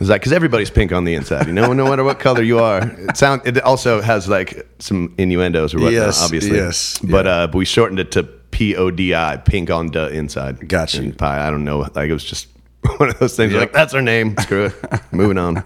It's 0.01 0.09
like 0.09 0.21
because 0.21 0.33
everybody's 0.33 0.71
pink 0.71 0.93
on 0.93 1.03
the 1.03 1.15
inside, 1.17 1.49
you 1.49 1.53
know, 1.53 1.73
no 1.73 1.89
matter 1.89 2.05
what 2.05 2.21
color 2.21 2.41
you 2.45 2.61
are. 2.61 2.87
It 3.09 3.17
sound 3.17 3.43
it 3.45 3.61
also 3.63 4.01
has 4.01 4.29
like 4.29 4.65
some 4.79 5.13
innuendos 5.19 5.75
or 5.75 5.79
whatnot, 5.79 5.93
Yes, 5.93 6.23
obviously. 6.23 6.57
yes, 6.57 7.01
but 7.03 7.27
yeah. 7.27 7.33
uh, 7.33 7.47
but 7.49 7.57
we 7.59 7.65
shortened 7.65 7.99
it 7.99 8.13
to 8.13 8.29
P 8.51 8.77
O 8.77 8.91
D 8.91 9.15
I, 9.15 9.37
pink 9.37 9.71
on 9.71 9.89
the 9.89 10.09
inside. 10.09 10.69
Gotcha. 10.69 10.99
And 10.99 11.17
pie. 11.17 11.47
I 11.47 11.51
don't 11.51 11.65
know, 11.65 11.79
like 11.95 12.09
it 12.09 12.13
was 12.13 12.25
just 12.25 12.49
one 12.97 13.09
of 13.09 13.19
those 13.19 13.37
things. 13.37 13.53
Yep. 13.53 13.61
Like 13.61 13.73
that's 13.73 13.95
our 13.95 14.03
name. 14.03 14.37
Screw 14.39 14.67
it. 14.67 14.75
Moving 15.13 15.39
on. 15.39 15.63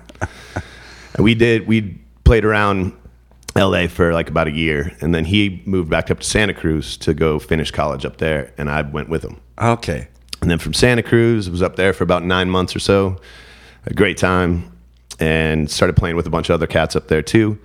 And 1.14 1.24
we 1.24 1.34
did. 1.34 1.66
We 1.66 1.98
played 2.24 2.44
around 2.44 2.92
L.A. 3.56 3.86
for 3.86 4.12
like 4.12 4.28
about 4.28 4.48
a 4.48 4.52
year, 4.52 4.96
and 5.00 5.14
then 5.14 5.24
he 5.26 5.62
moved 5.66 5.90
back 5.90 6.10
up 6.10 6.20
to 6.20 6.26
Santa 6.26 6.54
Cruz 6.54 6.96
to 6.98 7.12
go 7.12 7.38
finish 7.38 7.70
college 7.70 8.04
up 8.04 8.16
there, 8.16 8.52
and 8.56 8.70
I 8.70 8.82
went 8.82 9.08
with 9.08 9.22
him. 9.22 9.40
Okay. 9.60 10.08
And 10.40 10.50
then 10.50 10.58
from 10.58 10.72
Santa 10.74 11.02
Cruz, 11.02 11.48
was 11.48 11.62
up 11.62 11.76
there 11.76 11.92
for 11.92 12.02
about 12.02 12.24
nine 12.24 12.50
months 12.50 12.74
or 12.74 12.80
so. 12.80 13.20
A 13.86 13.94
great 13.94 14.16
time, 14.16 14.72
and 15.20 15.70
started 15.70 15.96
playing 15.96 16.16
with 16.16 16.26
a 16.26 16.30
bunch 16.30 16.48
of 16.48 16.54
other 16.54 16.66
cats 16.66 16.96
up 16.96 17.08
there 17.08 17.22
too. 17.22 17.58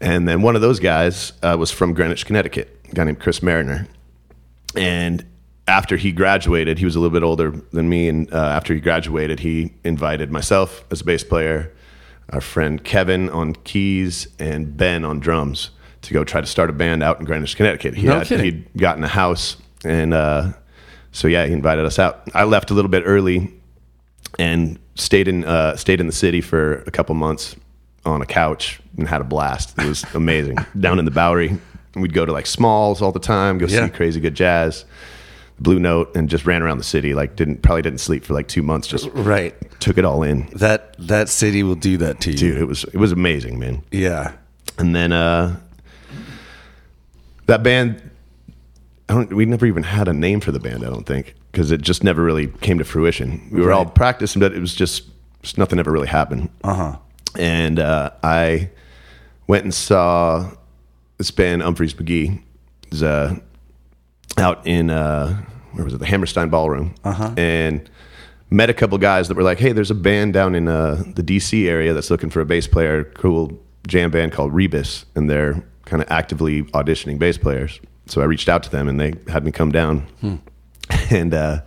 And 0.00 0.28
then 0.28 0.42
one 0.42 0.56
of 0.56 0.62
those 0.62 0.80
guys 0.80 1.32
uh, 1.42 1.56
was 1.58 1.70
from 1.70 1.94
Greenwich, 1.94 2.26
Connecticut, 2.26 2.78
a 2.90 2.94
guy 2.94 3.04
named 3.04 3.20
Chris 3.20 3.42
Mariner. 3.42 3.86
And 4.76 5.24
after 5.68 5.96
he 5.96 6.12
graduated, 6.12 6.78
he 6.78 6.84
was 6.84 6.96
a 6.96 7.00
little 7.00 7.12
bit 7.12 7.22
older 7.24 7.50
than 7.72 7.88
me. 7.88 8.08
And 8.08 8.32
uh, 8.32 8.36
after 8.36 8.74
he 8.74 8.80
graduated, 8.80 9.40
he 9.40 9.72
invited 9.84 10.30
myself 10.30 10.84
as 10.90 11.00
a 11.00 11.04
bass 11.04 11.24
player, 11.24 11.72
our 12.30 12.40
friend 12.40 12.82
Kevin 12.84 13.28
on 13.30 13.54
keys, 13.54 14.28
and 14.38 14.76
Ben 14.76 15.04
on 15.04 15.18
drums 15.20 15.70
to 16.02 16.12
go 16.14 16.22
try 16.24 16.40
to 16.40 16.46
start 16.46 16.70
a 16.70 16.72
band 16.72 17.02
out 17.02 17.18
in 17.18 17.24
Greenwich, 17.24 17.56
Connecticut. 17.56 17.94
He 17.94 18.06
No 18.06 18.18
had, 18.18 18.26
kidding. 18.28 18.44
he'd 18.44 18.68
gotten 18.76 19.02
a 19.02 19.08
house, 19.08 19.56
and 19.84 20.14
uh, 20.14 20.52
so 21.10 21.26
yeah, 21.26 21.46
he 21.46 21.52
invited 21.52 21.84
us 21.84 21.98
out. 21.98 22.28
I 22.34 22.44
left 22.44 22.70
a 22.70 22.74
little 22.74 22.90
bit 22.90 23.02
early 23.06 23.52
and 24.38 24.78
stayed 24.94 25.26
in 25.28 25.44
uh, 25.44 25.76
stayed 25.76 26.00
in 26.00 26.06
the 26.06 26.12
city 26.12 26.40
for 26.40 26.82
a 26.82 26.90
couple 26.90 27.14
months 27.16 27.56
on 28.04 28.22
a 28.22 28.26
couch 28.26 28.80
and 28.96 29.08
had 29.08 29.20
a 29.20 29.24
blast. 29.24 29.76
It 29.78 29.86
was 29.86 30.04
amazing. 30.14 30.58
Down 30.78 30.98
in 31.00 31.04
the 31.06 31.10
Bowery, 31.10 31.58
we'd 31.96 32.12
go 32.12 32.24
to 32.26 32.32
like 32.32 32.46
Smalls 32.46 33.02
all 33.02 33.12
the 33.12 33.18
time, 33.20 33.58
go 33.58 33.66
Yeah. 33.66 33.86
see 33.86 33.90
crazy 33.92 34.20
good 34.20 34.34
jazz, 34.34 34.84
Blue 35.58 35.78
Note, 35.78 36.14
and 36.14 36.28
just 36.28 36.44
ran 36.46 36.62
around 36.62 36.78
the 36.78 36.84
city. 36.84 37.14
Like 37.14 37.36
didn't 37.36 37.62
probably 37.62 37.82
didn't 37.82 38.00
sleep 38.00 38.24
for 38.24 38.34
like 38.34 38.48
two 38.48 38.62
months. 38.62 38.86
Just 38.88 39.08
Right. 39.14 39.54
took 39.80 39.98
it 39.98 40.04
all 40.04 40.22
in, 40.22 40.48
That 40.54 40.94
that 40.98 41.28
city 41.28 41.62
will 41.62 41.74
do 41.76 41.96
that 41.98 42.20
to 42.20 42.30
you. 42.32 42.36
dude. 42.36 42.58
It 42.58 42.64
was 42.66 42.84
it 42.84 42.96
was 42.96 43.12
amazing, 43.12 43.58
man. 43.58 43.82
Yeah. 43.90 44.32
And 44.78 44.94
then 44.94 45.12
uh, 45.12 45.56
that 47.46 47.62
band, 47.62 48.02
I 49.08 49.14
don't. 49.14 49.32
We 49.32 49.46
never 49.46 49.66
even 49.66 49.84
had 49.84 50.08
a 50.08 50.12
name 50.12 50.40
for 50.40 50.52
the 50.52 50.58
band. 50.60 50.84
I 50.84 50.90
don't 50.90 51.06
think 51.06 51.34
because 51.52 51.70
it 51.70 51.80
just 51.80 52.04
never 52.04 52.22
really 52.22 52.48
came 52.60 52.78
to 52.78 52.84
fruition. 52.84 53.48
We 53.50 53.62
were 53.62 53.72
all 53.72 53.86
practicing, 53.86 54.40
but 54.40 54.52
it 54.52 54.60
was 54.60 54.74
just, 54.74 55.04
just 55.42 55.56
nothing 55.56 55.78
ever 55.78 55.90
really 55.90 56.08
happened. 56.08 56.50
Uh 56.62 56.74
huh. 56.74 56.96
And 57.38 57.78
uh, 57.78 58.10
I 58.22 58.68
went 59.46 59.64
and 59.64 59.72
saw 59.72 60.50
this 61.18 61.30
band 61.30 61.62
Umphrey's 61.62 61.94
McGee. 61.94 62.42
Was, 62.90 63.02
uh, 63.02 63.36
out 64.38 64.66
in 64.66 64.90
uh, 64.90 65.42
where 65.72 65.84
was 65.84 65.94
it? 65.94 65.98
The 65.98 66.06
Hammerstein 66.06 66.50
Ballroom. 66.50 66.94
Uh-huh. 67.04 67.34
And 67.36 67.88
met 68.50 68.70
a 68.70 68.74
couple 68.74 68.96
guys 68.98 69.28
that 69.28 69.36
were 69.36 69.42
like, 69.42 69.58
"Hey, 69.58 69.72
there's 69.72 69.90
a 69.90 69.94
band 69.94 70.32
down 70.34 70.54
in 70.54 70.68
uh, 70.68 71.02
the 71.14 71.22
DC 71.22 71.66
area 71.66 71.92
that's 71.92 72.10
looking 72.10 72.30
for 72.30 72.40
a 72.40 72.46
bass 72.46 72.66
player. 72.66 73.04
Cool 73.14 73.58
jam 73.86 74.10
band 74.10 74.32
called 74.32 74.52
Rebus, 74.52 75.04
and 75.14 75.28
they're 75.28 75.64
kind 75.84 76.02
of 76.02 76.10
actively 76.10 76.62
auditioning 76.64 77.18
bass 77.18 77.38
players." 77.38 77.80
So 78.06 78.20
I 78.20 78.24
reached 78.24 78.48
out 78.48 78.62
to 78.64 78.70
them, 78.70 78.88
and 78.88 79.00
they 79.00 79.14
had 79.28 79.44
me 79.44 79.52
come 79.52 79.72
down. 79.72 80.06
And 81.10 81.34
uh, 81.34 81.62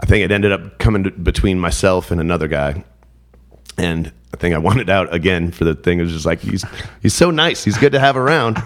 I 0.00 0.06
think 0.06 0.22
it 0.22 0.30
ended 0.30 0.52
up 0.52 0.78
coming 0.78 1.04
to, 1.04 1.10
between 1.10 1.58
myself 1.58 2.10
and 2.10 2.20
another 2.20 2.46
guy. 2.46 2.84
And 3.78 4.12
I 4.34 4.36
think 4.36 4.54
I 4.54 4.58
wanted 4.58 4.90
out 4.90 5.12
again 5.14 5.50
for 5.52 5.64
the 5.64 5.74
thing. 5.74 5.98
It 6.00 6.02
was 6.02 6.12
just 6.12 6.26
like 6.26 6.40
he's 6.40 6.64
he's 7.00 7.14
so 7.14 7.30
nice. 7.30 7.64
He's 7.64 7.78
good 7.78 7.92
to 7.92 8.00
have 8.00 8.16
around. 8.16 8.62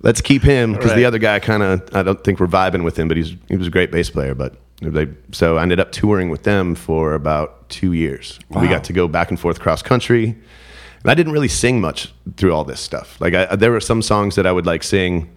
Let's 0.00 0.20
keep 0.20 0.42
him 0.42 0.72
because 0.74 0.90
Right. 0.90 0.96
the 0.96 1.04
other 1.04 1.18
guy 1.18 1.40
kind 1.40 1.62
of 1.62 1.94
I 1.94 2.02
don't 2.02 2.22
think 2.22 2.38
we're 2.40 2.46
vibing 2.46 2.84
with 2.84 2.98
him, 2.98 3.08
but 3.08 3.16
he's 3.16 3.34
he 3.48 3.56
was 3.56 3.66
a 3.66 3.70
great 3.70 3.90
bass 3.90 4.10
player. 4.10 4.34
But 4.34 4.54
they, 4.80 5.08
so 5.32 5.58
I 5.58 5.62
ended 5.62 5.80
up 5.80 5.90
touring 5.90 6.30
with 6.30 6.44
them 6.44 6.74
for 6.76 7.14
about 7.14 7.68
two 7.68 7.92
years. 7.92 8.38
We 8.48 8.68
got 8.68 8.84
to 8.84 8.92
go 8.92 9.08
back 9.08 9.30
and 9.30 9.38
forth 9.40 9.58
cross 9.58 9.82
country, 9.82 10.36
and 11.02 11.10
I 11.10 11.14
didn't 11.14 11.32
really 11.32 11.48
sing 11.48 11.80
much 11.80 12.12
through 12.36 12.54
all 12.54 12.62
this 12.64 12.78
stuff. 12.80 13.20
Like 13.20 13.34
I, 13.34 13.56
there 13.56 13.72
were 13.72 13.80
some 13.80 14.02
songs 14.02 14.36
that 14.36 14.46
I 14.46 14.52
would 14.52 14.66
like 14.66 14.84
sing, 14.84 15.28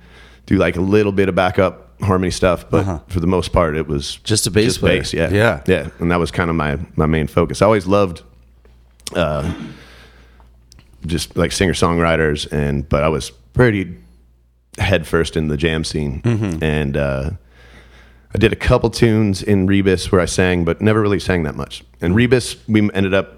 do 0.46 0.58
like 0.58 0.76
a 0.76 0.82
little 0.82 1.12
bit 1.12 1.28
of 1.28 1.34
backup 1.34 1.88
harmony 2.04 2.32
stuff, 2.32 2.70
but 2.70 2.82
uh-huh. 2.82 3.00
for 3.08 3.20
the 3.20 3.28
most 3.28 3.52
part, 3.52 3.76
it 3.76 3.88
was 3.88 4.18
Just 4.18 4.46
a 4.48 4.52
bass 4.52 4.78
player. 4.78 5.00
bass, 5.00 5.14
yeah, 5.14 5.30
Yeah. 5.32 5.62
yeah, 5.68 5.90
and 6.00 6.12
that 6.12 6.20
was 6.20 6.30
kind 6.32 6.50
of 6.52 6.56
my 6.56 6.78
my 6.96 7.08
main 7.08 7.26
focus. 7.28 7.64
I 7.64 7.66
always 7.66 7.88
loved, 7.88 8.22
uh, 9.16 9.54
just 11.06 11.36
like 11.38 11.52
singer 11.52 11.74
songwriters, 11.74 12.52
and 12.52 12.88
but 12.88 13.04
I 13.04 13.10
was 13.10 13.32
pretty 13.54 13.96
head 14.78 15.06
first 15.08 15.36
in 15.36 15.48
the 15.48 15.58
jam 15.58 15.84
scene, 15.84 16.22
Mm-hmm. 16.22 16.64
and 16.64 16.98
uh, 16.98 17.30
I 18.34 18.38
did 18.38 18.54
a 18.54 18.56
couple 18.56 18.90
tunes 18.90 19.44
in 19.44 19.68
Rebus 19.68 20.12
where 20.12 20.22
I 20.22 20.26
sang, 20.26 20.64
but 20.64 20.82
never 20.82 21.02
really 21.02 21.20
sang 21.20 21.44
that 21.44 21.56
much. 21.56 21.84
And 22.00 22.16
Rebus, 22.16 22.56
we 22.68 22.90
ended 22.94 23.14
up. 23.14 23.38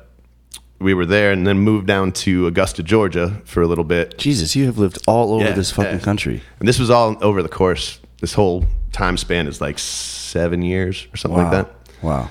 We 0.79 0.93
were 0.93 1.05
there 1.05 1.31
and 1.31 1.47
then 1.47 1.59
moved 1.59 1.87
down 1.87 2.11
to 2.23 2.45
Augusta, 2.45 2.83
Georgia 2.83 3.41
for 3.45 3.61
a 3.61 3.67
little 3.67 3.85
bit. 3.85 4.17
Jesus, 4.17 4.53
you 4.53 4.65
have 4.65 4.77
lived 4.77 4.97
all 5.07 5.33
over 5.33 5.45
Yeah, 5.45 5.51
this 5.53 5.71
fucking 5.71 5.99
yeah. 5.99 6.03
country. 6.03 6.41
And 6.59 6.67
this 6.67 6.77
was 6.77 6.89
all 6.89 7.15
over 7.21 7.41
the 7.41 7.47
course. 7.47 8.01
This 8.19 8.33
whole 8.33 8.65
time 8.91 9.15
span 9.15 9.47
is 9.47 9.61
like 9.61 9.79
seven 9.79 10.61
years 10.61 11.07
or 11.13 11.17
something 11.17 11.41
like 11.41 11.51
that. 11.51 11.71
Wow. 12.01 12.29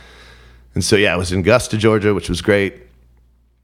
And 0.75 0.85
so 0.85 0.97
yeah, 0.97 1.15
I 1.15 1.17
was 1.17 1.33
in 1.33 1.39
Augusta, 1.41 1.79
Georgia, 1.79 2.13
which 2.13 2.29
was 2.29 2.43
great. 2.43 2.75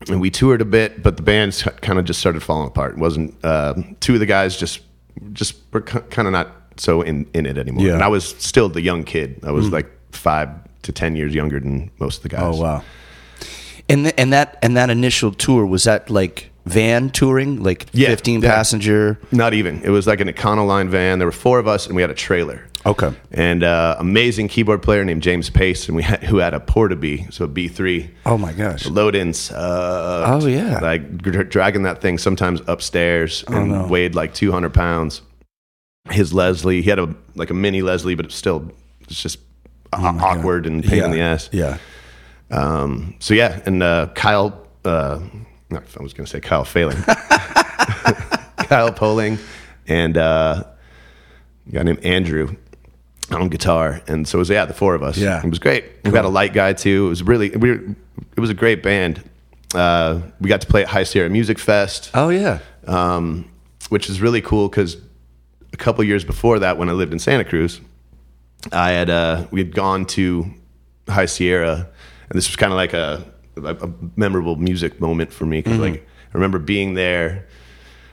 And 0.08 0.20
we 0.20 0.30
toured 0.30 0.60
a 0.60 0.64
bit, 0.64 1.02
but 1.02 1.16
the 1.16 1.22
bands 1.22 1.62
kind 1.82 1.98
of 1.98 2.04
just 2.04 2.20
started 2.20 2.42
falling 2.42 2.68
apart. 2.68 2.92
It 2.92 2.98
wasn't 2.98 3.34
uh, 3.44 3.74
two 4.00 4.14
of 4.14 4.20
the 4.20 4.26
guys 4.26 4.56
just 4.56 4.80
just 5.32 5.56
were 5.72 5.80
kind 5.80 6.28
of 6.28 6.32
not 6.32 6.48
so 6.76 7.02
in, 7.02 7.26
in 7.34 7.44
it 7.46 7.58
anymore. 7.58 7.84
Yeah. 7.84 7.90
Mm. 7.90 7.94
And 7.94 8.02
I 8.04 8.08
was 8.08 8.28
still 8.38 8.68
the 8.68 8.80
young 8.80 9.02
kid. 9.02 9.40
I 9.42 9.50
was 9.50 9.70
like 9.72 9.90
five 10.12 10.48
to 10.82 10.92
ten 10.92 11.16
years 11.16 11.34
younger 11.34 11.58
than 11.58 11.90
most 11.98 12.18
of 12.18 12.22
the 12.22 12.28
guys. 12.28 12.42
Oh 12.56 12.62
wow. 12.62 12.84
And 13.88 14.04
th- 14.04 14.14
and 14.16 14.32
that 14.32 14.58
and 14.62 14.76
that 14.76 14.90
initial 14.90 15.32
tour 15.32 15.66
was 15.66 15.84
that 15.84 16.10
like 16.10 16.50
van 16.66 17.10
touring, 17.10 17.62
like 17.62 17.86
Yeah, 17.92 18.08
fifteen 18.08 18.40
yeah. 18.40 18.54
passenger. 18.54 19.18
Not 19.32 19.52
even. 19.54 19.82
It 19.82 19.90
was 19.90 20.06
like 20.06 20.20
an 20.20 20.28
Econoline 20.28 20.88
van. 20.88 21.18
There 21.18 21.26
were 21.26 21.32
four 21.32 21.58
of 21.58 21.66
us, 21.66 21.86
and 21.86 21.96
we 21.96 22.02
had 22.02 22.10
a 22.10 22.14
trailer. 22.14 22.66
Okay. 22.88 23.12
And 23.32 23.62
uh, 23.62 23.96
amazing 23.98 24.48
keyboard 24.48 24.82
player 24.82 25.04
named 25.04 25.22
James 25.22 25.50
Pace, 25.50 25.88
and 25.88 25.94
we 25.96 26.02
had 26.02 26.22
who 26.24 26.38
had 26.38 26.54
a 26.54 26.60
Porta 26.60 26.96
B, 26.96 27.26
so 27.30 27.44
a 27.44 27.48
B 27.48 27.68
three. 27.68 28.10
Oh 28.24 28.38
my 28.38 28.54
gosh. 28.54 28.86
load 28.86 29.14
ins. 29.14 29.50
Uh, 29.52 30.24
Oh, 30.26 30.46
yeah. 30.46 30.78
like 30.80 31.18
dragging 31.50 31.82
that 31.82 32.00
thing 32.00 32.16
sometimes 32.16 32.62
upstairs 32.66 33.44
and 33.46 33.70
no. 33.72 33.86
weighed 33.86 34.14
like 34.14 34.32
200 34.32 34.72
pounds. 34.72 35.20
His 36.10 36.32
Leslie, 36.32 36.80
he 36.80 36.88
had 36.88 36.98
a 36.98 37.14
like 37.34 37.50
a 37.50 37.54
mini 37.54 37.82
Leslie, 37.82 38.14
but 38.14 38.24
it's 38.24 38.34
still 38.34 38.72
it's 39.00 39.22
just 39.22 39.38
aw- 39.92 40.18
awkward 40.20 40.66
and 40.66 40.82
pain 40.82 40.98
yeah. 41.00 41.04
in 41.04 41.10
the 41.10 41.20
ass. 41.20 41.50
Yeah. 41.52 41.76
Um, 42.50 43.16
so 43.18 43.34
yeah, 43.34 43.60
and 43.66 43.82
uh, 43.82 44.08
Kyle, 44.14 44.66
uh, 44.86 45.20
I 45.70 46.02
was 46.02 46.14
going 46.14 46.24
to 46.24 46.26
say 46.26 46.40
Kyle 46.40 46.64
Failing, 46.64 46.96
Kyle 48.56 48.90
Poling, 48.92 49.38
and 49.86 50.16
uh, 50.16 50.64
a 51.68 51.70
guy 51.70 51.82
named 51.82 52.02
Andrew 52.02 52.56
on 53.30 53.48
guitar, 53.48 54.00
and 54.08 54.26
so 54.26 54.38
it 54.38 54.40
was 54.40 54.50
yeah 54.50 54.64
the 54.64 54.74
four 54.74 54.94
of 54.94 55.02
us. 55.02 55.18
Yeah. 55.18 55.42
it 55.44 55.48
was 55.48 55.58
great. 55.58 55.84
We 56.04 56.10
got 56.10 56.24
a 56.24 56.28
light 56.28 56.52
guy 56.52 56.72
too. 56.72 57.06
It 57.06 57.08
was 57.10 57.22
really 57.22 57.50
we 57.50 57.70
were, 57.70 57.80
it 58.36 58.40
was 58.40 58.50
a 58.50 58.54
great 58.54 58.82
band. 58.82 59.22
Uh, 59.74 60.20
we 60.40 60.48
got 60.48 60.62
to 60.62 60.66
play 60.66 60.82
at 60.82 60.88
High 60.88 61.02
Sierra 61.04 61.28
Music 61.28 61.58
Fest, 61.58 62.10
Oh 62.14 62.30
yeah. 62.30 62.60
um, 62.86 63.50
which 63.90 64.08
is 64.08 64.20
really 64.20 64.40
cool 64.40 64.68
because 64.68 64.96
a 65.74 65.76
couple 65.76 66.02
years 66.04 66.24
before 66.24 66.58
that, 66.60 66.78
when 66.78 66.88
I 66.88 66.92
lived 66.92 67.12
in 67.12 67.18
Santa 67.18 67.44
Cruz, 67.44 67.80
I 68.72 68.92
had 68.92 69.10
uh, 69.10 69.46
we 69.50 69.60
had 69.60 69.74
gone 69.74 70.06
to 70.06 70.46
High 71.08 71.26
Sierra, 71.26 71.74
and 72.30 72.36
this 72.38 72.48
was 72.48 72.56
kind 72.56 72.72
of 72.72 72.76
like 72.76 72.94
a, 72.94 73.24
a, 73.56 73.74
a 73.86 73.90
memorable 74.16 74.56
music 74.56 75.00
moment 75.00 75.32
for 75.32 75.44
me 75.44 75.60
because 75.60 75.78
like 75.78 75.96
I 75.96 76.30
remember 76.32 76.58
being 76.58 76.94
there, 76.94 77.46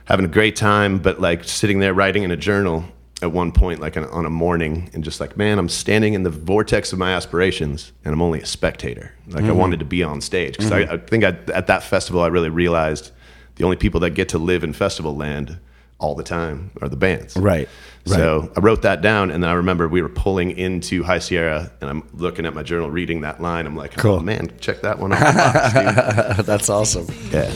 having 0.04 0.26
a 0.26 0.28
great 0.28 0.56
time, 0.56 0.98
but 0.98 1.20
like 1.22 1.44
sitting 1.44 1.78
there 1.78 1.94
writing 1.94 2.22
in 2.22 2.30
a 2.30 2.36
journal 2.36 2.84
at 3.22 3.32
one 3.32 3.50
point, 3.50 3.80
like 3.80 3.96
on, 3.96 4.04
on 4.04 4.26
a 4.26 4.30
morning, 4.30 4.90
and 4.92 5.02
just 5.02 5.20
like, 5.20 5.36
man, 5.36 5.58
I'm 5.58 5.68
standing 5.68 6.14
in 6.14 6.22
the 6.22 6.30
vortex 6.30 6.92
of 6.92 6.98
my 6.98 7.14
aspirations, 7.14 7.92
and 8.04 8.12
I'm 8.12 8.20
only 8.20 8.40
a 8.40 8.46
spectator. 8.46 9.12
Like 9.28 9.44
I 9.44 9.48
mm-hmm. 9.48 9.56
wanted 9.56 9.78
to 9.78 9.86
be 9.86 10.02
on 10.02 10.20
stage 10.20 10.56
because 10.56 10.72
I, 10.72 10.84
mm-hmm. 10.84 10.94
I 10.94 10.98
think 10.98 11.24
I, 11.24 11.28
at 11.52 11.66
that 11.68 11.82
festival 11.82 12.20
I 12.22 12.26
really 12.26 12.50
realized 12.50 13.12
the 13.56 13.64
only 13.64 13.76
people 13.76 14.00
that 14.00 14.10
get 14.10 14.28
to 14.30 14.38
live 14.38 14.64
in 14.64 14.72
festival 14.72 15.16
land 15.16 15.58
all 15.98 16.14
the 16.14 16.22
time 16.22 16.70
are 16.82 16.88
the 16.88 16.96
bands. 16.96 17.36
Right. 17.36 17.68
So 18.04 18.52
I 18.56 18.60
wrote 18.60 18.82
that 18.82 19.00
down, 19.00 19.32
and 19.32 19.42
then 19.42 19.50
I 19.50 19.54
remember 19.54 19.88
we 19.88 20.00
were 20.00 20.08
pulling 20.08 20.52
into 20.52 21.02
High 21.02 21.18
Sierra, 21.18 21.72
and 21.80 21.90
I'm 21.90 22.08
looking 22.14 22.46
at 22.46 22.54
my 22.54 22.62
journal, 22.62 22.88
reading 22.88 23.22
that 23.22 23.40
line. 23.40 23.66
I'm 23.66 23.74
like, 23.74 23.98
oh, 23.98 24.02
Cool. 24.02 24.14
oh 24.16 24.20
man, 24.20 24.52
check 24.60 24.82
that 24.82 25.00
one 25.00 25.12
off. 25.14 26.46
That's 26.46 26.68
awesome. 26.68 27.06
yeah. 27.32 27.52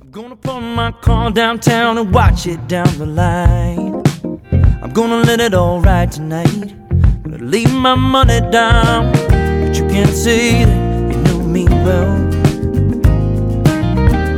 I'm 0.00 0.10
gonna 0.10 0.34
pull 0.34 0.60
my 0.60 0.90
car 0.90 1.30
downtown 1.30 1.98
and 1.98 2.12
watch 2.12 2.46
it 2.46 2.66
down 2.66 2.98
the 2.98 3.06
line. 3.06 3.93
I'm 4.84 4.92
gonna 4.92 5.22
let 5.22 5.40
it 5.40 5.54
all 5.54 5.80
ride 5.80 6.12
tonight. 6.12 6.74
Gonna 7.22 7.38
leave 7.38 7.72
my 7.72 7.94
money 7.94 8.40
down, 8.50 9.12
but 9.30 9.74
you 9.78 9.88
can't 9.88 10.14
say 10.14 10.66
that 10.66 11.10
you 11.10 11.16
knew 11.22 11.42
me 11.42 11.64
well. 11.64 12.18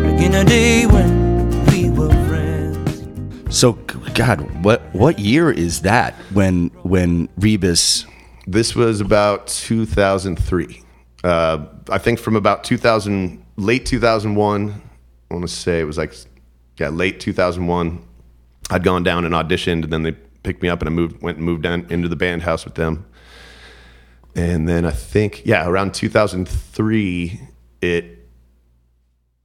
Back 0.05 0.23
in 0.23 0.31
the 0.31 0.45
day 0.47 0.87
when 0.87 1.67
we 1.67 1.91
were 1.91 2.11
friends. 2.29 3.59
So, 3.59 3.73
God, 4.15 4.41
what 4.63 4.83
what 4.95 5.19
year 5.19 5.51
is 5.51 5.81
that 5.81 6.15
when 6.33 6.69
when 6.85 7.29
Rebus? 7.39 8.07
This 8.47 8.77
was 8.77 9.01
about 9.01 9.49
2003. 9.49 10.81
Uh, 11.25 11.67
I 11.91 11.99
think 11.99 12.21
from 12.21 12.37
about 12.37 12.63
2000, 12.63 13.45
late 13.57 13.85
2001, 13.85 14.81
I 15.29 15.35
want 15.35 15.49
to 15.49 15.53
say 15.53 15.81
it 15.81 15.85
was 15.85 15.99
like, 15.99 16.15
yeah, 16.79 16.91
late 16.91 17.19
2001. 17.19 18.01
I'd 18.71 18.85
gone 18.85 19.03
down 19.03 19.25
and 19.25 19.35
auditioned, 19.35 19.85
and 19.85 19.93
then 19.93 20.03
they 20.03 20.17
picked 20.47 20.63
me 20.63 20.69
up, 20.69 20.81
and 20.81 20.89
I 20.89 20.93
moved, 20.93 21.21
went 21.21 21.37
and 21.39 21.45
moved 21.45 21.63
down 21.65 21.87
into 21.91 22.09
the 22.09 22.17
band 22.17 22.43
house 22.45 22.65
with 22.65 22.77
them. 22.77 23.05
And 24.35 24.69
then 24.69 24.85
I 24.87 24.91
think, 24.93 25.43
yeah, 25.45 25.67
around 25.67 25.93
2003, 25.95 27.41
it 27.83 28.29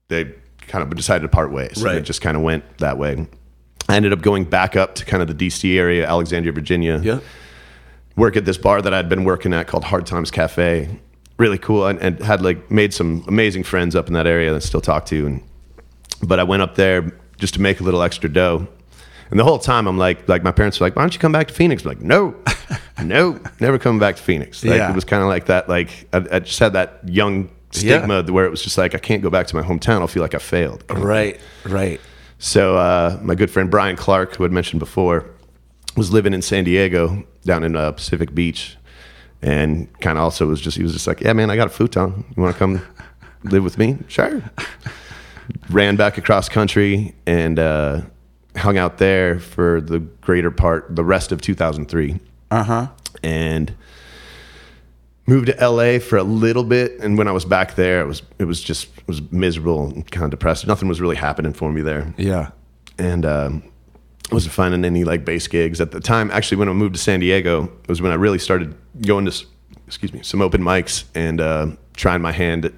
they 0.09 0.25
kind 0.67 0.83
of 0.83 0.95
decided 0.95 1.23
to 1.23 1.29
part 1.29 1.51
ways. 1.51 1.81
Right. 1.83 1.95
It 1.95 2.01
just 2.01 2.21
kind 2.21 2.35
of 2.37 2.43
went 2.43 2.77
that 2.77 2.97
way. 2.97 3.27
I 3.89 3.95
ended 3.95 4.13
up 4.13 4.21
going 4.21 4.43
back 4.45 4.75
up 4.75 4.95
to 4.95 5.05
kind 5.05 5.21
of 5.23 5.27
the 5.27 5.47
DC 5.47 5.77
area, 5.77 6.07
Alexandria, 6.07 6.51
Virginia 6.53 6.99
Yeah. 7.03 7.19
work 8.15 8.35
at 8.37 8.45
this 8.45 8.57
bar 8.57 8.81
that 8.81 8.93
I'd 8.93 9.09
been 9.09 9.23
working 9.23 9.53
at 9.53 9.67
called 9.67 9.85
Hard 9.85 10.05
Times 10.05 10.29
Cafe. 10.29 10.99
Really 11.37 11.57
cool, 11.57 11.87
and, 11.87 11.97
and 11.99 12.19
had 12.21 12.41
like 12.41 12.69
made 12.69 12.93
some 12.93 13.23
amazing 13.27 13.63
friends 13.63 13.95
up 13.95 14.07
in 14.07 14.13
that 14.13 14.27
area 14.27 14.51
that 14.51 14.57
I 14.57 14.59
still 14.59 14.81
talk 14.81 15.05
to. 15.07 15.25
And 15.25 15.41
but 16.21 16.39
I 16.39 16.43
went 16.43 16.61
up 16.61 16.75
there 16.75 17.11
just 17.37 17.53
to 17.55 17.61
make 17.61 17.79
a 17.79 17.83
little 17.83 18.03
extra 18.03 18.29
dough. 18.29 18.67
And 19.31 19.39
the 19.39 19.43
whole 19.43 19.59
time 19.59 19.87
I'm 19.87 19.97
like, 19.97 20.27
like 20.29 20.43
my 20.43 20.51
parents 20.51 20.79
were 20.79 20.85
like, 20.85 20.95
"Why 20.95 21.01
don't 21.03 21.13
you 21.13 21.19
come 21.19 21.31
back 21.31 21.47
to 21.47 21.53
Phoenix?" 21.53 21.83
I'm 21.83 21.89
like, 21.89 22.01
no, 22.01 22.35
no, 23.03 23.39
never 23.59 23.79
coming 23.79 23.99
back 23.99 24.17
to 24.17 24.21
Phoenix. 24.21 24.63
Like, 24.63 24.77
Yeah. 24.77 24.89
It 24.91 24.95
was 24.95 25.05
kind 25.05 25.23
of 25.23 25.29
like 25.29 25.45
that. 25.45 25.67
Like 25.69 26.07
I, 26.13 26.17
I 26.31 26.39
just 26.39 26.59
had 26.59 26.73
that 26.73 26.99
young 27.07 27.49
stigma 27.71 28.23
where 28.23 28.45
it 28.45 28.49
was 28.49 28.61
just 28.61 28.77
like, 28.77 28.93
I 28.93 28.97
can't 28.97 29.23
go 29.23 29.29
back 29.29 29.47
to 29.47 29.55
my 29.55 29.61
hometown. 29.61 30.01
I'll 30.01 30.07
feel 30.07 30.21
like 30.21 30.35
I 30.35 30.39
failed. 30.39 30.83
Right, 30.89 31.39
right. 31.65 32.01
So 32.39 32.75
uh, 32.75 33.17
my 33.21 33.35
good 33.35 33.49
friend 33.49 33.71
Brian 33.71 33.95
Clark, 33.95 34.35
who 34.35 34.43
had 34.43 34.51
mentioned 34.51 34.79
before, 34.81 35.25
was 35.95 36.11
living 36.11 36.33
in 36.33 36.41
San 36.41 36.63
Diego 36.65 37.23
down 37.45 37.63
in 37.63 37.75
uh, 37.75 37.91
Pacific 37.93 38.35
Beach, 38.35 38.77
and 39.41 39.87
kind 40.01 40.17
of 40.17 40.23
also 40.25 40.47
was 40.47 40.59
just 40.59 40.75
he 40.75 40.83
was 40.83 40.91
just 40.93 41.07
like, 41.07 41.21
yeah, 41.21 41.33
man, 41.33 41.49
I 41.49 41.55
got 41.55 41.67
a 41.67 41.69
futon. 41.69 42.25
You 42.35 42.43
want 42.43 42.53
to 42.53 42.59
come 42.59 42.81
live 43.43 43.63
with 43.63 43.77
me? 43.77 43.97
Sure. 44.07 44.41
Ran 45.69 45.95
back 45.95 46.17
across 46.17 46.49
country 46.49 47.15
and 47.25 47.57
uh, 47.59 48.01
hung 48.57 48.77
out 48.77 48.97
there 48.97 49.39
for 49.39 49.79
the 49.81 49.99
greater 49.99 50.51
part, 50.51 50.95
the 50.95 51.03
rest 51.03 51.31
of 51.31 51.41
2003, 51.41 52.19
Uh 52.51 52.63
huh. 52.63 52.87
and 53.23 53.73
moved 55.27 55.47
to 55.47 55.55
LA 55.69 55.99
for 55.99 56.17
a 56.17 56.23
little 56.23 56.63
bit. 56.63 56.99
And 56.99 57.17
when 57.17 57.27
I 57.27 57.31
was 57.31 57.45
back 57.45 57.75
there, 57.75 58.01
it 58.01 58.07
was 58.07 58.21
it 58.39 58.45
was 58.45 58.61
just 58.61 58.87
it 58.97 59.07
was 59.07 59.21
miserable 59.31 59.85
and 59.87 60.09
kind 60.11 60.25
of 60.25 60.31
depressed. 60.31 60.67
Nothing 60.67 60.87
was 60.89 60.99
really 61.01 61.15
happening 61.15 61.53
for 61.53 61.71
me 61.71 61.81
there 61.81 62.13
Yeah. 62.17 62.51
and 62.97 63.25
um, 63.25 63.63
wasn't 64.31 64.53
finding 64.53 64.83
any 64.85 65.03
like 65.03 65.23
bass 65.25 65.47
gigs 65.47 65.79
at 65.81 65.91
the 65.91 65.99
time. 65.99 66.31
Actually, 66.31 66.57
when 66.57 66.69
I 66.69 66.73
moved 66.73 66.95
to 66.95 67.01
San 67.01 67.19
Diego, 67.19 67.71
was 67.87 68.01
when 68.01 68.11
I 68.11 68.15
really 68.15 68.39
started 68.39 68.75
going 69.05 69.25
to, 69.25 69.45
excuse 69.87 70.13
me, 70.13 70.21
some 70.23 70.41
open 70.41 70.61
mics 70.61 71.05
and 71.15 71.39
uh, 71.39 71.67
trying 71.95 72.21
my 72.21 72.31
hand 72.31 72.65
at 72.65 72.73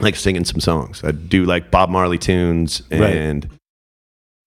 like 0.00 0.16
singing 0.16 0.44
some 0.44 0.60
songs. 0.60 1.02
I'd 1.04 1.28
do 1.28 1.44
like 1.44 1.70
Bob 1.70 1.90
Marley 1.90 2.18
tunes 2.18 2.82
Right. 2.90 3.00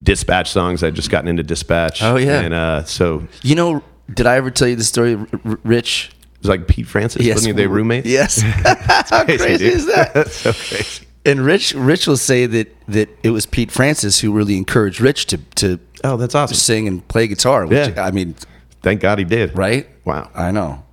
Dispatch 0.04 0.50
songs. 0.52 0.82
I'd 0.84 0.94
just 0.94 1.10
gotten 1.10 1.28
into 1.28 1.42
dispatch. 1.42 2.02
Oh, 2.02 2.16
yeah. 2.16 2.40
and 2.42 2.54
uh, 2.54 2.84
so 2.84 3.26
You 3.42 3.54
know, 3.56 3.82
did 4.12 4.26
I 4.26 4.36
ever 4.36 4.50
tell 4.50 4.68
you 4.68 4.76
the 4.76 4.84
story, 4.84 5.16
R- 5.16 5.26
R- 5.44 5.58
Rich? 5.64 6.12
was 6.40 6.48
like 6.50 6.68
Pete 6.68 6.86
Francis. 6.86 7.26
wasn't 7.26 7.46
he 7.46 7.52
their 7.52 7.68
roommate? 7.70 8.04
Yes. 8.06 8.40
How 9.10 9.24
crazy 9.24 9.56
dude. 9.56 9.62
is 9.62 9.86
that? 9.86 10.12
That's 10.14 10.34
so 10.36 10.52
crazy. 10.52 11.06
And 11.26 11.40
Rich, 11.40 11.72
Rich 11.72 12.06
will 12.06 12.18
say 12.18 12.44
that 12.44 12.70
that 12.88 13.08
it 13.22 13.30
was 13.30 13.46
Pete 13.46 13.72
Francis 13.72 14.20
who 14.20 14.30
really 14.30 14.58
encouraged 14.58 15.00
Rich 15.00 15.24
to 15.26 15.38
to 15.56 15.80
Oh, 16.06 16.18
that's 16.18 16.34
awesome. 16.34 16.54
sing 16.54 16.86
and 16.86 17.08
play 17.08 17.26
guitar. 17.26 17.64
Which, 17.66 17.88
Yeah. 17.96 18.04
I 18.04 18.10
mean, 18.10 18.34
Thank 18.82 19.00
God 19.00 19.18
he 19.18 19.24
did. 19.24 19.56
right? 19.56 19.88
Wow. 20.04 20.28
I 20.34 20.50
know. 20.50 20.84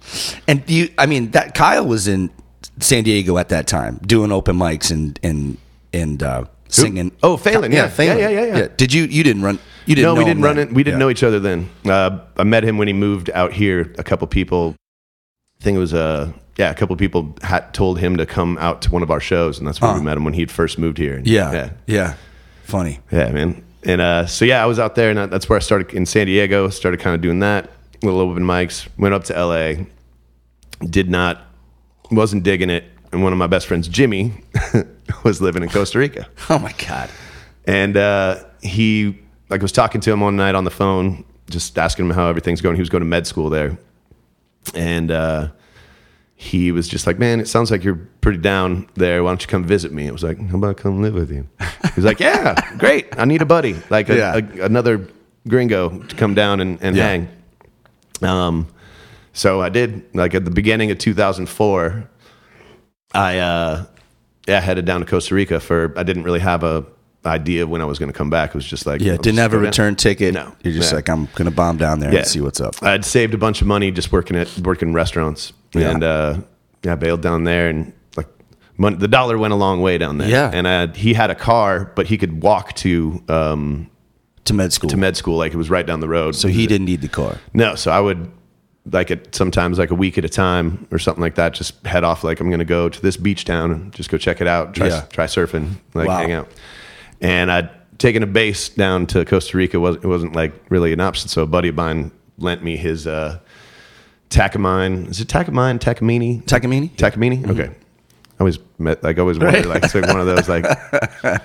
And 0.48 0.64
you, 0.70 0.88
I 0.98 1.06
mean, 1.06 1.32
that 1.32 1.54
Kyle 1.54 1.86
was 1.86 2.08
in 2.08 2.30
San 2.80 3.04
Diego 3.04 3.38
at 3.38 3.50
that 3.50 3.68
time 3.68 4.00
doing 4.06 4.32
open 4.32 4.56
mics 4.56 4.90
and 4.90 5.20
and 5.22 5.58
and 5.92 6.24
uh, 6.24 6.46
singing. 6.72 7.12
Oh, 7.22 7.38
Phelan, 7.38 7.72
yeah. 7.72 7.88
Phelan. 7.88 8.18
Yeah, 8.18 8.30
yeah, 8.30 8.46
yeah, 8.46 8.58
yeah. 8.58 8.68
Did 8.76 8.94
you? 8.94 9.04
You 9.04 9.24
didn't 9.24 9.44
run. 9.44 9.60
You 9.86 9.96
didn't. 9.96 10.14
no, 10.14 10.20
we 10.20 10.26
didn't 10.26 10.44
run 10.44 10.58
it. 10.58 10.72
We 10.72 10.84
didn't 10.84 11.00
know 11.00 11.10
each 11.10 11.24
other 11.24 11.40
then. 11.40 11.70
Uh, 11.86 12.20
I 12.38 12.44
met 12.44 12.64
him 12.64 12.78
when 12.78 12.88
he 12.88 12.94
moved 12.94 13.30
out 13.32 13.52
here. 13.54 13.94
A 13.98 14.04
couple 14.04 14.28
people, 14.28 14.76
I 15.60 15.64
think 15.64 15.76
it 15.76 15.80
was 15.80 15.94
uh, 15.94 16.32
yeah, 16.58 16.70
a 16.70 16.76
couple 16.76 16.96
people 16.96 17.36
had 17.42 17.74
told 17.74 18.00
him 18.00 18.18
to 18.18 18.26
come 18.26 18.58
out 18.60 18.82
to 18.84 18.92
one 18.92 19.02
of 19.04 19.10
our 19.12 19.20
shows, 19.20 19.58
and 19.58 19.68
that's 19.68 19.82
where 19.82 19.94
we 19.94 20.02
met 20.02 20.18
him 20.18 20.24
when 20.24 20.34
he'd 20.34 20.52
first 20.52 20.78
moved 20.78 20.98
here. 20.98 21.16
And 21.16 21.28
Yeah, 21.28 21.52
yeah, 21.52 21.70
yeah, 21.88 22.14
Funny. 22.64 23.00
yeah, 23.12 23.32
man. 23.32 23.64
And 23.84 24.00
uh, 24.00 24.26
so 24.28 24.46
yeah, 24.46 24.62
I 24.62 24.68
was 24.68 24.78
out 24.78 24.94
there, 24.96 25.10
and 25.10 25.32
that's 25.32 25.50
where 25.50 25.58
I 25.58 25.60
started 25.62 25.94
in 25.94 26.06
San 26.06 26.28
Diego. 26.28 26.70
Started 26.70 27.00
kind 27.00 27.16
of 27.16 27.22
doing 27.22 27.40
that, 27.40 27.72
little 28.04 28.20
open 28.20 28.44
mics. 28.44 28.88
Went 28.98 29.14
up 29.16 29.24
to 29.26 29.36
L.A. 29.36 29.88
Did 30.88 31.10
not, 31.10 31.42
wasn't 32.12 32.44
digging 32.44 32.70
it. 32.70 32.84
And 33.12 33.24
one 33.24 33.34
of 33.34 33.40
my 33.40 33.48
best 33.48 33.68
friends, 33.68 33.88
Jimmy, 33.88 34.34
was 35.24 35.42
living 35.42 35.64
in 35.64 35.70
Costa 35.70 36.00
Rica. 36.00 36.28
Oh 36.50 36.60
my 36.60 36.74
god. 36.88 37.10
And 37.66 37.98
uh, 37.98 38.44
he, 38.62 39.20
like, 39.50 39.62
was 39.62 39.72
talking 39.74 40.00
to 40.02 40.12
him 40.12 40.22
one 40.22 40.36
night 40.38 40.56
on 40.56 40.64
the 40.64 40.72
phone, 40.72 41.26
just 41.50 41.78
asking 41.78 42.06
him 42.06 42.12
how 42.12 42.28
everything's 42.28 42.62
going. 42.62 42.76
He 42.76 42.82
was 42.82 42.90
going 42.90 43.02
to 43.02 43.06
med 43.08 43.28
school 43.28 43.50
there, 43.50 43.78
and 44.74 45.12
uh, 45.12 45.50
he 46.36 46.72
was 46.72 46.88
just 46.88 47.06
like, 47.06 47.20
"Man, 47.20 47.40
it 47.42 47.48
sounds 47.48 47.70
like 47.70 47.84
you're 47.84 48.00
pretty 48.22 48.40
down 48.40 48.88
there. 48.96 49.24
Why 49.24 49.30
don't 49.32 49.42
you 49.42 49.48
come 49.48 49.64
visit 49.66 49.92
me?" 49.92 50.08
It 50.08 50.12
was 50.14 50.24
like, 50.24 50.40
"How 50.50 50.58
about 50.58 50.70
I 50.72 50.74
come 50.82 51.02
live 51.02 51.14
with 51.14 51.32
you?" 51.32 51.48
He's 51.96 52.06
like, 52.06 52.20
"Yeah, 52.28 52.56
great. 52.78 53.08
I 53.20 53.26
need 53.26 53.42
a 53.42 53.46
buddy, 53.46 53.76
like 53.90 54.10
a, 54.10 54.16
Yeah. 54.16 54.36
a- 54.38 54.66
another 54.66 55.06
gringo 55.48 56.00
to 56.02 56.16
come 56.16 56.34
down 56.34 56.62
and, 56.62 56.80
and 56.82 56.96
Yeah. 56.96 57.04
hang." 57.08 57.28
Um, 58.22 58.68
so 59.34 59.62
I 59.62 59.70
did. 59.70 60.04
Like 60.16 60.34
at 60.34 60.46
the 60.46 60.52
beginning 60.52 60.90
of 60.92 60.98
2004, 60.98 62.10
I 63.14 63.40
uh, 63.40 63.86
yeah 64.48 64.60
headed 64.60 64.86
down 64.86 65.02
to 65.02 65.06
Costa 65.06 65.36
Rica 65.36 65.60
for. 65.60 65.94
I 65.98 66.04
didn't 66.04 66.24
really 66.24 66.40
have 66.40 66.64
a 66.64 66.86
idea 67.26 67.68
when 67.68 67.82
I 67.82 67.86
was 67.86 68.00
going 68.00 68.12
to 68.12 68.18
come 68.18 68.32
back. 68.32 68.50
It 68.50 68.56
was 68.56 68.66
just 68.66 68.86
like 68.88 69.00
Yeah, 69.02 69.16
didn't 69.16 69.38
have 69.38 69.54
a 69.54 69.60
return 69.60 69.96
ticket. 69.96 70.34
No. 70.34 70.56
You're 70.64 70.74
just 70.74 70.92
Yeah. 70.92 70.96
like, 70.96 71.08
I'm 71.10 71.28
gonna 71.36 71.52
bomb 71.52 71.78
down 71.78 72.00
there 72.00 72.10
and 72.16 72.26
see 72.26 72.42
what's 72.42 72.60
up. 72.60 72.82
I'd 72.82 73.06
saved 73.06 73.34
a 73.36 73.38
bunch 73.38 73.62
of 73.62 73.68
money 73.68 73.92
just 73.92 74.12
working 74.12 74.36
at 74.36 74.50
working 74.60 74.90
in 74.90 74.96
restaurants, 74.96 75.54
Yeah. 75.74 75.92
and 75.92 76.04
uh, 76.04 76.38
yeah, 76.84 76.94
I 76.94 76.96
bailed 76.96 77.22
down 77.22 77.44
there, 77.44 77.70
and 77.70 77.94
like 78.18 78.28
mon- 78.78 78.98
the 78.98 79.08
dollar 79.08 79.38
went 79.38 79.54
a 79.54 79.56
long 79.58 79.82
way 79.82 80.00
down 80.00 80.18
there. 80.18 80.30
Yeah. 80.30 80.50
and 80.52 80.68
I, 80.68 80.88
he 80.88 81.14
had 81.14 81.30
a 81.30 81.36
car, 81.36 81.92
but 81.96 82.08
he 82.08 82.18
could 82.18 82.42
walk 82.42 82.74
to 82.78 83.22
um, 83.30 83.88
To 84.46 84.54
med 84.56 84.74
school. 84.74 84.90
to 84.90 84.98
med 84.98 85.16
school, 85.16 85.38
like 85.38 85.54
it 85.54 85.58
was 85.58 85.70
right 85.70 85.86
down 85.86 86.00
the 86.00 86.10
road. 86.10 86.34
so 86.36 86.48
he 86.48 86.66
didn't 86.66 86.86
need 86.86 87.02
the 87.02 87.08
car. 87.08 87.38
no, 87.54 87.76
so 87.76 87.92
I 87.92 88.00
would 88.00 88.32
like 88.86 89.12
it 89.12 89.36
sometimes 89.36 89.78
like 89.78 89.92
a 89.92 89.96
week 89.96 90.18
at 90.18 90.26
a 90.26 90.30
time 90.30 90.88
or 90.92 90.98
something 91.00 91.22
like 91.22 91.36
that. 91.36 91.54
Just 91.54 91.86
head 91.86 92.04
off 92.04 92.24
like 92.24 92.40
I'm 92.40 92.50
going 92.50 92.60
to 92.60 92.66
go 92.66 92.90
to 92.90 93.02
this 93.02 93.16
beach 93.18 93.46
town 93.46 93.72
and 93.72 93.94
just 93.94 94.10
go 94.10 94.18
check 94.18 94.42
it 94.42 94.48
out. 94.48 94.74
Try 94.74 94.88
Yeah. 94.88 95.02
try 95.12 95.26
surfing, 95.26 95.76
like 95.94 96.08
Wow. 96.08 96.18
hang 96.18 96.32
out. 96.32 96.48
And 97.22 97.52
I'd 97.52 97.70
taken 98.00 98.24
a 98.24 98.28
bass 98.28 98.70
down 98.70 99.06
to 99.08 99.24
Costa 99.26 99.56
Rica. 99.58 99.80
was 99.80 99.98
It 99.98 100.06
wasn't 100.06 100.36
like 100.36 100.54
really 100.70 100.92
an 100.94 101.00
option. 101.00 101.28
So 101.30 101.44
a 101.44 101.48
buddy 101.48 101.68
of 101.70 101.76
mine 101.76 102.12
lent 102.40 102.64
me 102.64 102.76
his 102.78 103.06
uh, 103.06 103.38
Takamine. 104.32 105.10
Is 105.10 105.20
it 105.22 105.28
Takamine? 105.28 105.78
Takamine? 105.80 106.44
Takamine? 106.46 106.90
Takamine. 106.96 107.50
Okay. 107.50 107.70
I 107.70 108.40
always 108.40 108.58
met 108.80 109.04
like 109.04 109.18
I 109.18 109.22
always 109.22 109.38
wondered 109.38 109.68
like 109.68 109.84
it's 109.84 109.94
like 109.94 110.08
one 110.08 110.20
of 110.20 110.26
those 110.26 110.50
like. 110.50 110.66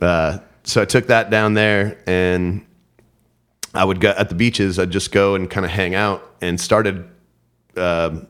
Uh, 0.00 0.38
so 0.64 0.82
I 0.82 0.84
took 0.84 1.06
that 1.06 1.30
down 1.30 1.54
there 1.54 1.96
and 2.06 2.66
I 3.72 3.84
would 3.84 4.00
go 4.00 4.10
at 4.10 4.28
the 4.28 4.34
beaches. 4.34 4.78
I'd 4.78 4.90
just 4.90 5.12
go 5.12 5.34
and 5.34 5.48
kind 5.48 5.64
of 5.64 5.70
hang 5.72 5.94
out 5.94 6.33
and 6.48 6.60
started. 6.60 7.08
Um, 7.76 8.28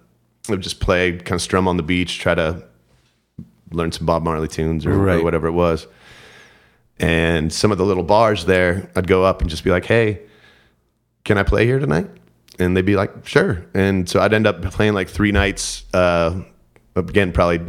would 0.48 0.60
just 0.60 0.80
play, 0.80 1.12
kind 1.12 1.32
of 1.32 1.42
strum 1.42 1.66
on 1.66 1.76
the 1.76 1.82
beach, 1.82 2.18
try 2.18 2.34
to 2.34 2.64
learn 3.70 3.92
some 3.92 4.06
Bob 4.06 4.22
Marley 4.24 4.48
tunes 4.48 4.86
or, 4.86 5.08
or 5.08 5.22
whatever 5.22 5.46
it 5.46 5.52
was. 5.52 5.86
And 6.98 7.52
some 7.52 7.72
of 7.72 7.78
the 7.78 7.84
little 7.84 8.02
bars 8.02 8.44
there, 8.44 8.90
I'd 8.94 9.06
go 9.06 9.24
up 9.24 9.40
and 9.40 9.50
just 9.50 9.64
be 9.64 9.70
like, 9.70 9.84
"Hey, 9.84 10.20
can 11.24 11.38
I 11.38 11.42
play 11.42 11.66
here 11.66 11.78
tonight?" 11.78 12.08
And 12.58 12.76
they'd 12.76 12.84
be 12.84 12.94
like, 12.94 13.26
"Sure." 13.26 13.64
And 13.74 14.08
so 14.08 14.20
I'd 14.20 14.32
end 14.32 14.46
up 14.46 14.62
playing 14.62 14.94
like 14.94 15.08
three 15.08 15.32
nights. 15.32 15.84
Uh, 15.92 16.42
again, 16.94 17.32
probably, 17.32 17.62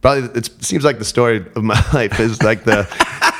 probably 0.00 0.30
it 0.36 0.50
seems 0.64 0.84
like 0.84 0.98
the 0.98 1.04
story 1.04 1.46
of 1.54 1.62
my 1.62 1.80
life 1.92 2.18
is 2.18 2.42
like 2.42 2.64
the 2.64 2.82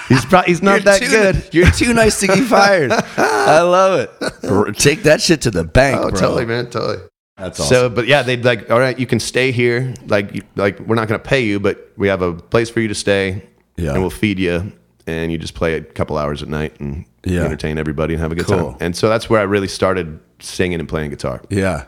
he's 0.09 0.25
probably 0.25 0.51
he's 0.53 0.63
not 0.63 0.83
that 0.85 1.01
too, 1.01 1.09
good. 1.09 1.49
You're 1.53 1.71
too 1.71 1.93
nice 1.95 2.21
to 2.21 2.27
get 2.27 2.39
fired. 2.49 2.93
I 2.93 3.61
love 3.63 4.01
it. 4.01 4.79
Take 4.79 5.03
that 5.05 5.21
shit 5.21 5.43
to 5.43 5.51
the 5.51 5.65
bank, 5.65 5.99
Oh, 5.99 6.11
bro. 6.11 6.21
totally, 6.21 6.47
man, 6.47 6.71
totally. 6.71 6.99
That's 7.37 7.65
So, 7.69 7.89
but 7.89 8.07
yeah, 8.09 8.23
they'd 8.23 8.45
like, 8.45 8.69
all 8.71 8.81
right, 8.81 8.99
you 8.99 9.07
can 9.07 9.21
stay 9.21 9.53
here. 9.53 9.95
Like, 10.07 10.35
you, 10.35 10.43
like 10.57 10.81
we're 10.81 10.97
not 10.97 11.07
going 11.09 11.21
to 11.21 11.25
pay 11.29 11.45
you, 11.45 11.61
but 11.61 11.93
we 11.97 12.09
have 12.09 12.21
a 12.21 12.33
place 12.35 12.69
for 12.69 12.81
you 12.81 12.89
to 12.89 12.95
stay, 12.97 13.45
Yeah. 13.77 13.93
and 13.93 14.01
we'll 14.01 14.11
feed 14.11 14.39
you, 14.41 14.73
and 15.07 15.31
you 15.31 15.39
just 15.39 15.55
play 15.55 15.75
a 15.75 15.81
couple 15.83 16.19
hours 16.19 16.43
at 16.43 16.49
night 16.49 16.79
and 16.81 17.05
Yeah. 17.25 17.45
entertain 17.45 17.79
everybody 17.79 18.15
and 18.15 18.21
have 18.21 18.33
a 18.33 18.35
good 18.35 18.47
Cool. 18.47 18.73
time. 18.73 18.77
And 18.81 18.97
so 18.97 19.09
that's 19.09 19.31
where 19.31 19.41
I 19.41 19.45
really 19.45 19.69
started 19.69 20.19
singing 20.41 20.81
and 20.81 20.89
playing 20.89 21.11
guitar. 21.11 21.41
yeah. 21.49 21.85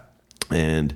And 0.50 0.94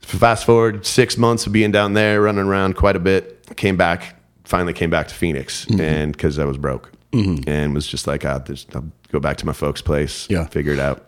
fast 0.00 0.44
forward 0.46 0.86
six 0.86 1.16
months 1.18 1.46
of 1.46 1.52
being 1.52 1.70
down 1.70 1.92
there, 1.94 2.22
running 2.22 2.44
around 2.46 2.76
quite 2.76 2.96
a 2.96 3.00
bit. 3.00 3.34
Came 3.56 3.76
back, 3.76 4.17
finally 4.48 4.72
came 4.72 4.90
back 4.90 5.08
to 5.08 5.14
Phoenix, 5.14 5.66
Mm-hmm. 5.66 5.80
and 5.80 6.12
because 6.12 6.38
I 6.38 6.44
was 6.44 6.56
broke, 6.58 6.90
and 7.12 7.74
was 7.74 7.86
just 7.86 8.06
like, 8.06 8.24
ah, 8.24 8.38
this, 8.38 8.66
I'll 8.74 8.84
go 9.12 9.20
back 9.20 9.36
to 9.38 9.46
my 9.46 9.52
folks' 9.52 9.82
place, 9.82 10.26
Yeah. 10.30 10.46
figure 10.46 10.72
it 10.72 10.78
out, 10.80 11.06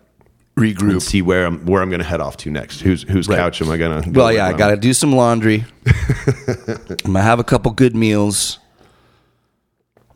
Regroup. 0.57 0.91
and 0.91 1.03
see 1.03 1.23
where 1.23 1.47
I'm 1.47 1.65
where 1.67 1.81
I'm 1.83 1.89
going 1.91 2.01
to 2.01 2.07
head 2.07 2.21
off 2.21 2.37
to 2.39 2.51
next. 2.51 2.81
Who's 2.81 3.03
whose 3.03 3.29
Right. 3.29 3.37
couch 3.37 3.61
am 3.63 3.71
I 3.71 3.77
going 3.79 4.03
to? 4.03 4.11
Well, 4.11 4.33
yeah, 4.33 4.47
I 4.47 4.53
got 4.53 4.69
to 4.71 4.77
do 4.77 4.93
some 4.93 5.13
laundry. 5.15 5.65
I'm 5.87 6.97
gonna 7.15 7.23
have 7.23 7.39
a 7.41 7.45
couple 7.45 7.71
good 7.73 7.95
meals. 7.97 8.59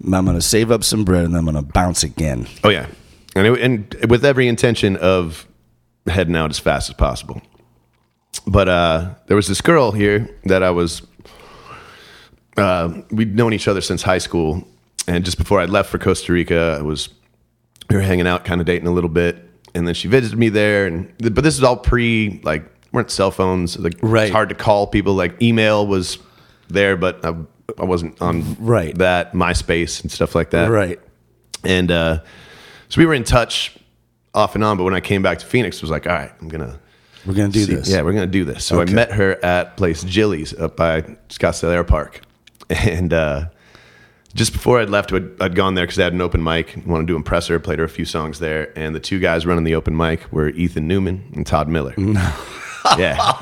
I'm 0.04 0.26
gonna 0.26 0.40
save 0.40 0.70
up 0.70 0.84
some 0.84 1.04
bread 1.04 1.24
and 1.24 1.36
I'm 1.36 1.44
gonna 1.46 1.62
bounce 1.62 2.02
again. 2.02 2.46
Oh 2.62 2.68
yeah, 2.68 2.86
and 3.36 3.46
it, 3.46 3.60
and 3.60 4.10
with 4.10 4.24
every 4.24 4.48
intention 4.48 4.96
of 4.96 5.46
heading 6.06 6.36
out 6.36 6.50
as 6.50 6.58
fast 6.58 6.90
as 6.90 6.94
possible. 6.94 7.40
But 8.46 8.68
uh, 8.68 9.14
there 9.28 9.36
was 9.36 9.46
this 9.48 9.60
girl 9.62 9.92
here 9.92 10.28
that 10.44 10.62
I 10.62 10.70
was. 10.70 11.02
Uh, 12.56 13.02
we'd 13.10 13.34
known 13.34 13.52
each 13.52 13.66
other 13.68 13.80
since 13.80 14.02
high 14.02 14.18
school, 14.18 14.66
and 15.08 15.24
just 15.24 15.38
before 15.38 15.60
I 15.60 15.64
left 15.64 15.90
for 15.90 15.98
Costa 15.98 16.32
Rica, 16.32 16.76
I 16.78 16.82
was 16.82 17.08
we 17.90 17.96
were 17.96 18.02
hanging 18.02 18.26
out, 18.26 18.44
kind 18.44 18.60
of 18.60 18.66
dating 18.66 18.86
a 18.88 18.92
little 18.92 19.10
bit, 19.10 19.38
and 19.74 19.86
then 19.86 19.94
she 19.94 20.08
visited 20.08 20.38
me 20.38 20.48
there. 20.48 20.86
And 20.86 21.12
but 21.18 21.42
this 21.44 21.56
is 21.56 21.62
all 21.64 21.76
pre 21.76 22.40
like 22.44 22.64
weren't 22.92 23.10
cell 23.10 23.30
phones, 23.32 23.78
like 23.78 23.94
Right. 24.02 24.24
it's 24.24 24.32
hard 24.32 24.48
to 24.50 24.54
call 24.54 24.86
people. 24.86 25.14
Like 25.14 25.40
email 25.42 25.84
was 25.86 26.18
there, 26.68 26.96
but 26.96 27.24
I, 27.24 27.34
I 27.78 27.84
wasn't 27.84 28.20
on 28.22 28.56
Right. 28.60 28.96
that 28.98 29.32
MySpace 29.32 30.00
and 30.02 30.10
stuff 30.12 30.34
like 30.36 30.50
that. 30.50 30.70
Right. 30.70 31.00
And 31.64 31.90
uh, 31.90 32.20
so 32.88 33.00
we 33.00 33.06
were 33.06 33.14
in 33.14 33.24
touch 33.24 33.76
off 34.32 34.54
and 34.54 34.62
on. 34.62 34.76
But 34.76 34.84
when 34.84 34.94
I 34.94 35.00
came 35.00 35.22
back 35.22 35.38
to 35.40 35.46
Phoenix, 35.46 35.78
I 35.78 35.80
was 35.82 35.90
like, 35.90 36.06
all 36.06 36.12
right, 36.12 36.30
I'm 36.40 36.48
gonna 36.48 36.78
We're 37.26 37.34
gonna 37.34 37.48
do 37.48 37.64
see- 37.64 37.74
this. 37.74 37.88
Yeah, 37.90 38.02
we're 38.02 38.12
gonna 38.12 38.26
do 38.28 38.44
this. 38.44 38.64
So 38.64 38.80
Okay. 38.80 38.92
I 38.92 38.94
met 38.94 39.10
her 39.12 39.44
at 39.44 39.76
place 39.76 40.04
Jilly's 40.04 40.54
up 40.54 40.76
by 40.76 41.02
Scottsdale 41.30 41.72
Air 41.72 41.84
Park, 41.84 42.20
and 42.70 43.12
uh, 43.12 43.46
just 44.34 44.52
before 44.52 44.80
I'd 44.80 44.90
left, 44.90 45.12
I'd, 45.12 45.40
I'd 45.40 45.54
gone 45.54 45.74
there 45.74 45.84
because 45.86 45.98
I 45.98 46.04
had 46.04 46.12
an 46.12 46.20
open 46.20 46.42
mic. 46.42 46.76
Wanted 46.86 47.06
to 47.08 47.16
impress 47.16 47.46
her. 47.48 47.58
Played 47.58 47.78
her 47.78 47.84
a 47.84 47.88
few 47.88 48.04
songs 48.04 48.38
there, 48.40 48.76
and 48.78 48.94
the 48.94 49.00
two 49.00 49.20
guys 49.20 49.46
running 49.46 49.64
the 49.64 49.74
open 49.74 49.96
mic 49.96 50.30
were 50.32 50.48
Ethan 50.50 50.88
Newman 50.88 51.30
and 51.34 51.46
Todd 51.46 51.68
Miller. 51.68 51.94
yeah, 52.98 53.32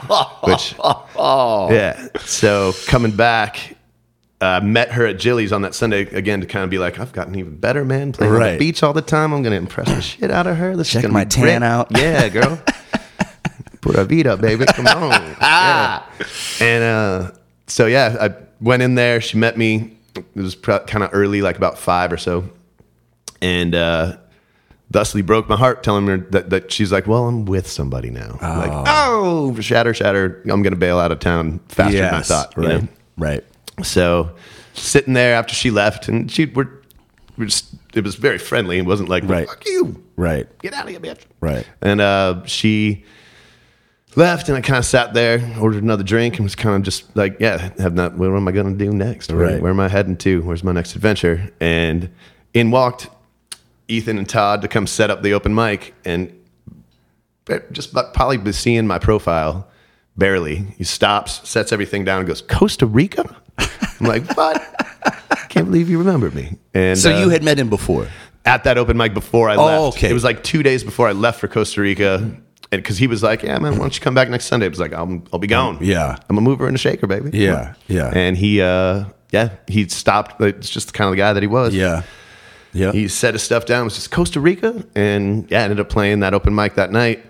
which 0.44 0.74
yeah. 1.16 2.08
So 2.20 2.72
coming 2.86 3.12
back. 3.12 3.76
Uh, 4.40 4.60
met 4.60 4.90
her 4.90 5.06
at 5.06 5.20
Jilly's 5.20 5.52
on 5.52 5.62
that 5.62 5.72
Sunday 5.72 6.00
again 6.00 6.40
to 6.40 6.48
kind 6.48 6.64
of 6.64 6.70
be 6.70 6.76
like, 6.76 6.98
I've 6.98 7.12
gotten 7.12 7.36
even 7.36 7.54
better, 7.58 7.84
man. 7.84 8.10
Playing 8.10 8.32
on 8.32 8.40
the 8.40 8.58
beach 8.58 8.82
all 8.82 8.92
the 8.92 9.00
time. 9.00 9.32
I'm 9.32 9.40
going 9.44 9.52
to 9.52 9.56
impress 9.56 9.86
the 9.86 10.02
shit 10.02 10.32
out 10.32 10.48
of 10.48 10.56
her. 10.56 10.76
This 10.76 10.88
Check 10.90 10.96
is 10.96 11.02
gonna 11.02 11.12
my 11.14 11.24
tan 11.24 11.60
great. 11.60 11.62
out. 11.62 11.86
Yeah, 11.96 12.28
girl. 12.28 12.60
Pura 13.82 14.04
vida, 14.04 14.36
baby. 14.36 14.64
Come 14.66 14.88
on. 14.88 15.10
yeah. 15.40 16.02
And 16.60 16.82
uh, 16.82 17.30
so, 17.68 17.86
yeah, 17.86 18.16
I 18.20 18.34
went 18.62 18.82
in 18.82 18.94
there. 18.94 19.20
She 19.20 19.36
met 19.36 19.58
me. 19.58 19.96
It 20.14 20.24
was 20.34 20.54
kind 20.54 21.02
of 21.02 21.10
early, 21.12 21.42
like 21.42 21.56
about 21.56 21.78
five 21.78 22.12
or 22.12 22.16
so. 22.16 22.44
And 23.40 23.74
uh, 23.74 24.18
thusly 24.90 25.22
broke 25.22 25.48
my 25.48 25.56
heart 25.56 25.82
telling 25.82 26.06
her 26.06 26.18
that, 26.18 26.50
that 26.50 26.70
she's 26.70 26.92
like, 26.92 27.06
well, 27.06 27.26
I'm 27.26 27.44
with 27.44 27.66
somebody 27.66 28.10
now. 28.10 28.38
I'm 28.40 28.58
Like, 28.58 28.84
oh, 28.88 29.58
shatter, 29.60 29.92
shatter. 29.94 30.40
I'm 30.44 30.62
going 30.62 30.72
to 30.74 30.76
bail 30.78 30.98
out 30.98 31.10
of 31.12 31.18
town 31.18 31.60
faster 31.68 31.96
than 31.98 32.14
I 32.14 32.18
Yes. 32.18 32.28
thought. 32.28 32.54
you 32.56 32.62
Right. 32.62 32.82
know? 32.82 32.88
Right. 33.18 33.44
So 33.82 34.30
sitting 34.74 35.14
there 35.14 35.34
after 35.34 35.54
she 35.54 35.70
left, 35.70 36.08
and 36.08 36.30
she 36.30 36.44
we're, 36.46 36.68
we're 37.36 37.46
just 37.46 37.74
it 37.94 38.04
was 38.04 38.14
very 38.14 38.38
friendly. 38.38 38.78
It 38.78 38.84
wasn't 38.86 39.08
like 39.08 39.24
Right. 39.26 39.48
fuck 39.48 39.64
you, 39.66 40.02
Right. 40.16 40.46
get 40.60 40.72
out 40.74 40.84
of 40.84 40.90
here, 40.90 41.00
bitch. 41.00 41.20
Right. 41.40 41.66
And 41.80 42.00
uh, 42.00 42.42
she 42.44 43.04
left, 44.16 44.48
and 44.48 44.56
I 44.56 44.60
kind 44.60 44.78
of 44.78 44.84
sat 44.84 45.14
there, 45.14 45.40
ordered 45.60 45.82
another 45.82 46.02
drink, 46.04 46.36
and 46.36 46.44
was 46.44 46.54
kind 46.54 46.76
of 46.76 46.82
just 46.82 47.14
like, 47.16 47.36
yeah, 47.40 47.70
have 47.78 47.94
not. 47.94 48.14
What 48.16 48.28
am 48.30 48.46
I 48.48 48.52
going 48.52 48.76
to 48.76 48.84
do 48.84 48.92
next? 48.92 49.32
Where, 49.32 49.46
Right. 49.46 49.60
where 49.62 49.70
am 49.70 49.80
I 49.80 49.88
heading 49.88 50.16
to? 50.18 50.42
Where's 50.42 50.62
my 50.64 50.72
next 50.72 50.94
adventure? 50.94 51.50
And 51.60 52.10
in 52.54 52.70
walked 52.70 53.08
Ethan 53.88 54.18
and 54.18 54.28
Todd 54.28 54.62
to 54.62 54.68
come 54.68 54.86
set 54.86 55.10
up 55.10 55.22
the 55.22 55.32
open 55.34 55.54
mic, 55.54 55.94
and 56.04 56.32
just 57.72 57.92
probably 57.92 58.36
be 58.38 58.52
seeing 58.52 58.86
my 58.86 58.98
profile 58.98 59.68
barely. 60.16 60.56
He 60.78 60.84
stops, 60.84 61.46
sets 61.48 61.72
everything 61.72 62.04
down, 62.04 62.18
and 62.20 62.28
goes, 62.28 62.42
Costa 62.42 62.86
Rica? 62.86 63.36
I'm 63.58 64.06
like, 64.06 64.36
what? 64.36 64.62
Can't 65.48 65.66
believe 65.66 65.90
you 65.90 65.98
remembered 65.98 66.34
me. 66.34 66.56
And 66.74 66.98
So 66.98 67.14
uh, 67.14 67.20
you 67.20 67.28
had 67.28 67.42
met 67.42 67.58
him 67.58 67.68
before. 67.68 68.08
at 68.44 68.64
that 68.64 68.78
open 68.78 68.96
mic 68.96 69.12
before 69.14 69.48
I 69.50 69.56
Oh, 69.56 69.64
left. 69.86 69.98
okay. 69.98 70.10
It 70.10 70.14
was 70.14 70.24
like 70.24 70.42
two 70.42 70.62
days 70.62 70.82
before 70.84 71.08
I 71.08 71.12
left 71.12 71.40
for 71.40 71.48
Costa 71.48 71.80
Rica. 71.80 72.30
And 72.72 72.82
because 72.82 72.96
he 72.98 73.06
was 73.06 73.22
like, 73.22 73.42
yeah, 73.42 73.58
man, 73.58 73.72
why 73.72 73.78
don't 73.80 73.94
you 73.94 74.00
come 74.00 74.14
back 74.14 74.30
next 74.30 74.46
Sunday? 74.46 74.66
I 74.66 74.68
was 74.70 74.80
like, 74.80 74.92
I'll, 74.94 75.22
I'll 75.32 75.38
be 75.38 75.46
gone. 75.46 75.78
Yeah. 75.82 76.16
I'm 76.30 76.38
a 76.38 76.40
mover 76.40 76.66
and 76.66 76.74
a 76.74 76.78
shaker, 76.78 77.06
baby. 77.06 77.30
Yeah, 77.38 77.74
yeah. 77.86 78.10
And 78.14 78.34
he, 78.36 78.62
uh, 78.62 79.04
yeah, 79.30 79.50
he 79.68 79.86
stopped. 79.88 80.40
It's 80.40 80.70
just 80.70 80.86
the 80.88 80.92
kind 80.94 81.06
of 81.08 81.12
the 81.12 81.18
guy 81.18 81.34
that 81.34 81.42
he 81.42 81.46
was. 81.46 81.74
Yeah. 81.74 82.02
Yeah. 82.72 82.92
He 82.92 83.08
set 83.08 83.34
his 83.34 83.42
stuff 83.42 83.66
down. 83.66 83.82
It 83.82 83.84
was 83.84 83.94
just 83.96 84.10
Costa 84.10 84.40
Rica. 84.40 84.86
And 84.94 85.50
yeah, 85.50 85.60
I 85.60 85.62
ended 85.64 85.80
up 85.80 85.90
playing 85.90 86.20
that 86.20 86.32
open 86.32 86.54
mic 86.54 86.74
that 86.76 86.90
night, 86.90 87.22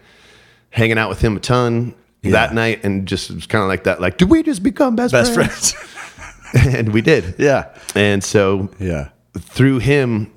hanging 0.70 0.96
out 0.96 1.08
with 1.08 1.20
him 1.20 1.36
a 1.36 1.40
ton 1.40 1.94
that 2.22 2.54
night. 2.54 2.84
And 2.84 3.08
just, 3.08 3.28
it 3.28 3.34
was 3.34 3.46
kind 3.46 3.62
of 3.62 3.68
like 3.68 3.82
that. 3.84 4.00
Like, 4.00 4.18
did 4.18 4.30
we 4.30 4.44
just 4.44 4.62
become 4.62 4.94
best, 4.94 5.10
Best 5.12 5.34
friends? 5.34 5.72
friends. 5.72 6.74
and 6.76 6.92
we 6.92 7.00
did. 7.02 7.34
yeah. 7.38 7.74
And 7.96 8.22
so 8.22 8.70
Yeah. 8.78 9.08
through 9.36 9.80
him, 9.80 10.32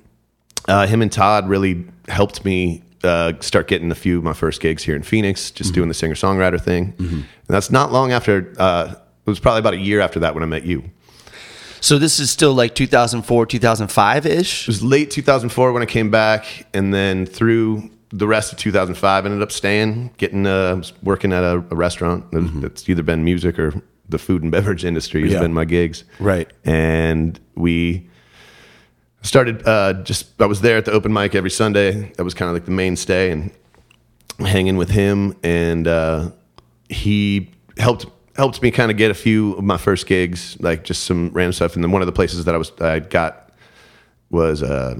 uh, 0.66 0.88
him 0.88 1.00
and 1.02 1.12
Todd 1.12 1.48
really 1.48 1.84
helped 2.08 2.44
me 2.44 2.82
uh, 3.06 3.32
start 3.40 3.68
getting 3.68 3.90
a 3.90 3.94
few 3.94 4.18
of 4.18 4.24
my 4.24 4.32
first 4.34 4.60
gigs 4.60 4.82
here 4.82 4.96
in 4.96 5.02
Phoenix, 5.02 5.50
just 5.50 5.72
doing 5.74 5.88
the 5.88 5.94
singer 5.94 6.14
songwriter 6.14 6.60
thing. 6.60 6.94
And 6.98 7.24
that's 7.48 7.70
not 7.70 7.92
long 7.92 8.12
after. 8.12 8.52
Uh, 8.58 8.94
it 9.26 9.30
was 9.30 9.40
probably 9.40 9.60
about 9.60 9.74
a 9.74 9.78
year 9.78 10.00
after 10.00 10.20
that 10.20 10.34
when 10.34 10.42
I 10.42 10.46
met 10.46 10.64
you. 10.64 10.84
So 11.80 11.98
this 11.98 12.18
is 12.18 12.30
still 12.30 12.54
like 12.54 12.74
2004, 12.74 13.46
2005 13.46 14.26
ish. 14.26 14.62
It 14.62 14.66
was 14.68 14.82
late 14.82 15.10
2004 15.10 15.72
when 15.72 15.82
I 15.82 15.86
came 15.86 16.10
back, 16.10 16.66
and 16.74 16.92
then 16.92 17.26
through 17.26 17.90
the 18.10 18.26
rest 18.26 18.52
of 18.52 18.58
2005, 18.58 19.24
I 19.24 19.26
ended 19.26 19.42
up 19.42 19.52
staying, 19.52 20.10
getting 20.16 20.46
uh, 20.46 20.82
working 21.02 21.32
at 21.32 21.44
a, 21.44 21.56
a 21.70 21.76
restaurant. 21.76 22.24
It's 22.32 22.88
either 22.88 23.02
been 23.02 23.24
music 23.24 23.58
or 23.58 23.74
the 24.08 24.18
food 24.18 24.42
and 24.42 24.50
beverage 24.52 24.84
industry 24.84 25.22
has 25.22 25.32
Yeah. 25.32 25.40
been 25.40 25.52
my 25.52 25.64
gigs. 25.64 26.04
Right. 26.20 26.48
and 26.64 27.38
we 27.56 28.08
started 29.26 29.66
uh, 29.66 29.92
just 30.04 30.40
i 30.40 30.46
was 30.46 30.60
there 30.60 30.76
at 30.78 30.84
the 30.84 30.92
open 30.92 31.12
mic 31.12 31.34
every 31.34 31.50
sunday. 31.50 32.12
That 32.16 32.24
was 32.24 32.34
kind 32.34 32.48
of 32.48 32.54
like 32.54 32.64
the 32.64 32.70
mainstay 32.70 33.30
and 33.30 33.50
hanging 34.38 34.76
with 34.76 34.90
him 34.90 35.34
and 35.42 35.86
uh, 35.88 36.30
he 36.88 37.50
helped 37.78 38.06
helped 38.36 38.60
me 38.62 38.70
kind 38.70 38.90
of 38.90 38.96
get 38.98 39.10
a 39.10 39.14
few 39.14 39.54
of 39.54 39.64
my 39.64 39.78
first 39.78 40.06
gigs 40.06 40.60
like 40.60 40.84
just 40.84 41.04
some 41.04 41.30
random 41.30 41.52
stuff. 41.52 41.74
And 41.74 41.82
then 41.82 41.90
one 41.90 42.02
of 42.02 42.06
the 42.06 42.12
places 42.12 42.44
that 42.44 42.54
i 42.54 42.58
was 42.58 42.70
i 42.80 42.98
got 43.00 43.50
was 44.30 44.62
uh, 44.62 44.94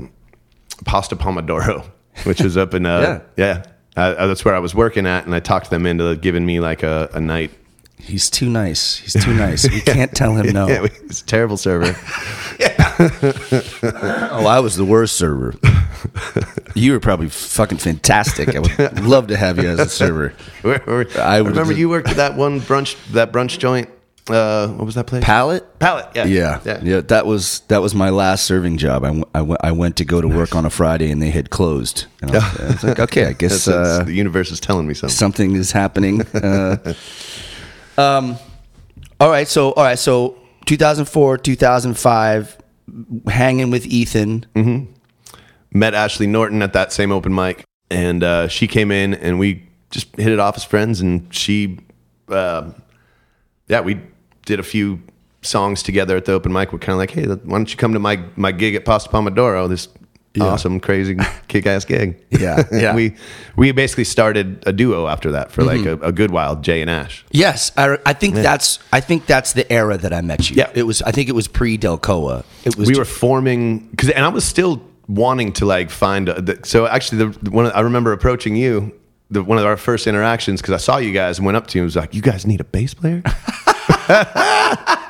pasta 0.85 1.17
pomodoro 1.17 1.85
which 2.25 2.41
was 2.41 2.57
up 2.57 2.73
in 2.75 2.87
uh, 2.87 3.21
yeah, 3.37 3.62
Uh, 3.97 4.27
that's 4.27 4.45
where 4.45 4.55
i 4.55 4.59
was 4.59 4.75
working 4.75 5.07
at 5.07 5.25
and 5.27 5.35
i 5.35 5.41
talked 5.41 5.69
them 5.71 5.85
into 5.87 6.17
giving 6.17 6.45
me 6.47 6.61
like 6.61 6.83
a, 6.83 7.09
a 7.15 7.21
night. 7.21 7.51
He's 7.99 8.29
too 8.31 8.49
nice. 8.49 8.97
He's 8.99 9.15
too 9.25 9.35
nice. 9.35 9.69
We 9.69 9.81
can't 9.95 10.15
tell 10.15 10.35
him 10.35 10.53
no. 10.53 10.69
yeah, 10.73 10.87
he's 11.07 11.23
a 11.23 11.27
terrible 11.27 11.57
server 11.57 11.97
Oh, 14.39 14.47
I 14.47 14.61
was 14.61 14.77
the 14.77 14.85
worst 14.85 15.17
server. 15.17 15.55
You 16.75 16.93
were 16.93 17.01
probably 17.01 17.29
fucking 17.29 17.79
fantastic. 17.79 18.55
I 18.55 18.61
would 18.61 19.01
love 19.05 19.29
to 19.29 19.37
have 19.37 19.59
you 19.63 19.69
as 19.69 19.79
a 19.81 19.89
server. 19.89 20.33
I 20.65 21.07
I 21.19 21.39
remember 21.39 21.73
you 21.73 21.89
worked 21.89 22.09
at 22.09 22.17
that 22.17 22.37
one 22.37 22.61
brunch, 22.61 22.97
that 23.13 23.33
brunch 23.33 23.59
joint. 23.59 23.89
Uh, 24.29 24.67
what 24.69 24.85
was 24.85 24.97
that 24.97 25.07
place? 25.07 25.23
Palette? 25.25 25.79
Palette. 25.79 26.09
Yeah. 26.15 26.25
Yeah, 26.25 26.61
Yeah. 26.65 26.81
yeah. 26.83 27.01
That 27.01 27.27
was 27.27 27.61
that 27.69 27.79
was 27.81 27.95
my 27.95 28.11
last 28.11 28.45
serving 28.45 28.77
job. 28.77 29.05
I, 29.05 29.09
w- 29.09 29.25
I, 29.35 29.39
w- 29.39 29.57
I 29.61 29.71
went 29.73 29.97
to 29.99 30.05
go 30.05 30.21
to 30.21 30.27
work 30.27 30.55
on 30.57 30.67
a 30.67 30.71
Friday 30.71 31.11
and 31.13 31.23
they 31.23 31.31
had 31.31 31.51
closed. 31.51 32.07
And 32.23 32.33
I, 32.33 32.35
was, 32.35 32.61
I 32.61 32.67
was 32.67 32.85
like, 32.85 32.99
okay, 33.01 33.27
I 33.27 33.33
guess 33.35 33.69
uh, 33.69 34.03
the 34.05 34.13
universe 34.13 34.51
is 34.51 34.59
telling 34.59 34.87
me 34.89 34.95
something. 34.95 35.15
something 35.15 35.55
is 35.55 35.71
happening. 35.71 36.23
Uh, 36.35 36.95
um, 37.99 38.37
all 39.21 39.31
right, 39.31 39.47
so 39.49 39.71
all 39.73 39.85
right, 39.85 39.99
so 39.99 40.37
2004, 40.67 41.39
2005, 41.39 42.59
hanging 43.29 43.70
with 43.70 43.87
Ethan. 43.87 44.46
met 45.72 45.94
Ashley 45.94 46.27
Norton 46.27 46.62
at 46.62 46.72
that 46.72 46.92
same 46.92 47.12
open 47.12 47.35
mic, 47.35 47.64
and 47.90 48.22
uh, 48.25 48.49
she 48.49 48.66
came 48.66 48.90
in, 48.90 49.14
and 49.14 49.38
we 49.38 49.68
just 49.90 50.14
hit 50.16 50.33
it 50.33 50.38
off 50.38 50.57
as 50.57 50.64
friends. 50.64 51.01
And 51.01 51.33
she, 51.35 51.79
uh, 52.29 52.70
yeah, 53.68 53.81
we 53.81 54.01
did 54.44 54.59
a 54.61 54.64
few 54.64 55.01
songs 55.42 55.83
together 55.83 56.16
at 56.16 56.25
the 56.25 56.33
open 56.33 56.53
mic. 56.53 56.72
We're 56.72 56.79
kind 56.79 56.94
of 56.94 56.99
like, 56.99 57.11
hey, 57.11 57.27
why 57.27 57.59
don't 57.59 57.70
you 57.70 57.77
come 57.77 57.92
to 57.92 57.99
my 57.99 58.22
my 58.37 58.53
gig 58.53 58.75
at 58.75 58.85
Pasta 58.85 59.11
Pomodoro? 59.11 59.68
This 59.68 59.88
awesome, 60.40 60.81
crazy, 60.81 61.16
kick 61.49 61.66
ass 61.66 61.85
gig. 61.85 62.22
Yeah, 62.31 62.64
yeah. 62.72 62.94
we 62.94 63.16
we 63.57 63.72
basically 63.72 64.05
started 64.05 64.62
a 64.66 64.72
duo 64.72 65.07
after 65.07 65.33
that 65.33 65.53
for 65.53 65.62
like 65.62 65.81
mm-hmm. 65.81 66.03
a, 66.03 66.09
a 66.09 66.12
good 66.12 66.31
while, 66.31 66.57
Jay 66.57 66.81
and 66.81 66.90
Ash. 66.90 67.25
Yes, 67.31 67.72
I, 67.77 67.99
I 68.05 68.12
think 68.12 68.35
that's 68.35 68.79
I 68.92 69.01
think 69.01 69.27
that's 69.27 69.53
the 69.53 69.70
era 69.72 69.96
that 69.99 70.12
I 70.12 70.20
met 70.20 70.51
you. 70.51 70.57
Yeah. 70.57 70.70
it 70.75 70.85
was. 70.85 71.03
I 71.03 71.12
think 71.12 71.29
it 71.29 71.35
was 71.35 71.49
pre 71.49 71.79
Delcoa. 71.79 72.44
It 72.64 72.77
was. 72.77 72.88
we 72.88 72.96
were 72.96 73.05
forming 73.05 73.79
because 73.90 74.11
and 74.11 74.25
i 74.25 74.29
was 74.29 74.44
still 74.44 74.83
wanting 75.09 75.53
to 75.53 75.64
like 75.66 75.90
find 75.90 76.29
a, 76.29 76.40
the, 76.40 76.61
so 76.64 76.87
actually 76.87 77.18
the, 77.18 77.38
the 77.42 77.51
one 77.51 77.66
i 77.72 77.81
remember 77.81 78.12
approaching 78.12 78.57
you 78.57 78.92
the, 79.31 79.42
one 79.42 79.59
of 79.59 79.64
our 79.64 79.77
first 79.77 80.07
interactions 80.07 80.61
because 80.61 80.75
i 80.75 80.79
saw 80.79 80.96
you 80.99 81.12
guys 81.12 81.38
and 81.38 81.46
went 81.46 81.57
up 81.57 81.66
to 81.66 81.79
you 81.79 81.83
and 81.83 81.87
was 81.87 81.96
like 81.96 82.14
you 82.14 82.22
guys 82.22 82.46
need 82.46 82.61
a 82.61 82.64
bass 82.64 82.94
player 82.94 83.22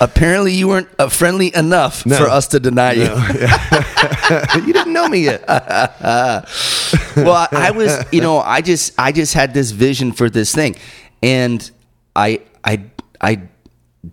apparently 0.00 0.52
you 0.52 0.68
weren't 0.68 0.88
uh, 0.98 1.08
friendly 1.08 1.54
enough 1.54 2.06
No. 2.06 2.16
for 2.16 2.28
us 2.28 2.48
to 2.48 2.60
deny 2.60 2.92
you. 2.92 3.02
you 4.66 4.72
didn't 4.72 4.92
know 4.92 5.08
me 5.08 5.24
yet 5.24 5.44
well, 5.48 7.48
I, 7.50 7.52
I 7.52 7.70
was, 7.72 8.04
you 8.12 8.20
know, 8.20 8.38
I 8.38 8.60
just, 8.60 8.92
I 8.98 9.12
just 9.12 9.34
had 9.34 9.54
this 9.54 9.70
vision 9.70 10.12
for 10.12 10.30
this 10.30 10.54
thing, 10.54 10.76
and 11.22 11.68
I, 12.14 12.42
I, 12.64 12.84
I 13.20 13.42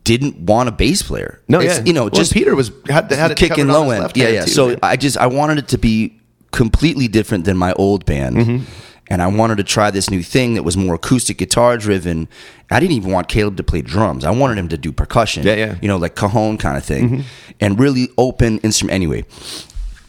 didn't 0.03 0.37
want 0.39 0.69
a 0.69 0.71
bass 0.71 1.01
player. 1.03 1.41
no 1.47 1.59
It's, 1.59 1.77
yeah 1.79 1.83
you 1.85 1.93
know, 1.93 2.03
Well, 2.03 2.09
just 2.11 2.33
peter 2.33 2.55
was 2.55 2.71
had, 2.87 3.11
had 3.11 3.31
it 3.31 3.37
kicking 3.37 3.67
low 3.67 3.89
end. 3.91 4.11
Yeah, 4.15 4.29
yeah. 4.29 4.45
too, 4.45 4.51
so 4.51 4.67
man. 4.69 4.79
I 4.83 4.95
just, 4.95 5.17
I 5.17 5.27
wanted 5.27 5.59
it 5.59 5.67
to 5.69 5.77
be 5.77 6.19
completely 6.51 7.07
different 7.07 7.45
than 7.45 7.57
my 7.57 7.73
old 7.73 8.05
band. 8.05 8.37
Mm-hmm. 8.37 8.65
And 9.07 9.21
I 9.21 9.27
wanted 9.27 9.57
to 9.57 9.63
try 9.63 9.91
this 9.91 10.09
new 10.09 10.23
thing 10.23 10.55
that 10.55 10.63
was 10.63 10.75
more 10.75 10.95
acoustic 10.95 11.37
guitar 11.37 11.77
driven. 11.77 12.27
I 12.71 12.79
didn't 12.79 12.93
even 12.93 13.11
want 13.11 13.27
Caleb 13.27 13.55
to 13.57 13.63
play 13.63 13.81
drums. 13.83 14.25
I 14.25 14.31
wanted 14.31 14.57
him 14.57 14.67
to 14.69 14.77
do 14.77 14.91
percussion. 14.91 15.45
Yeah, 15.45 15.53
yeah. 15.55 15.75
You 15.81 15.87
know, 15.87 15.97
like 15.97 16.15
cajon 16.15 16.57
kind 16.57 16.75
of 16.75 16.83
thing, 16.83 17.09
Mm-hmm. 17.09 17.21
and 17.61 17.79
really 17.79 18.09
open 18.17 18.57
instrument. 18.59 18.95
Anyway, 18.95 19.23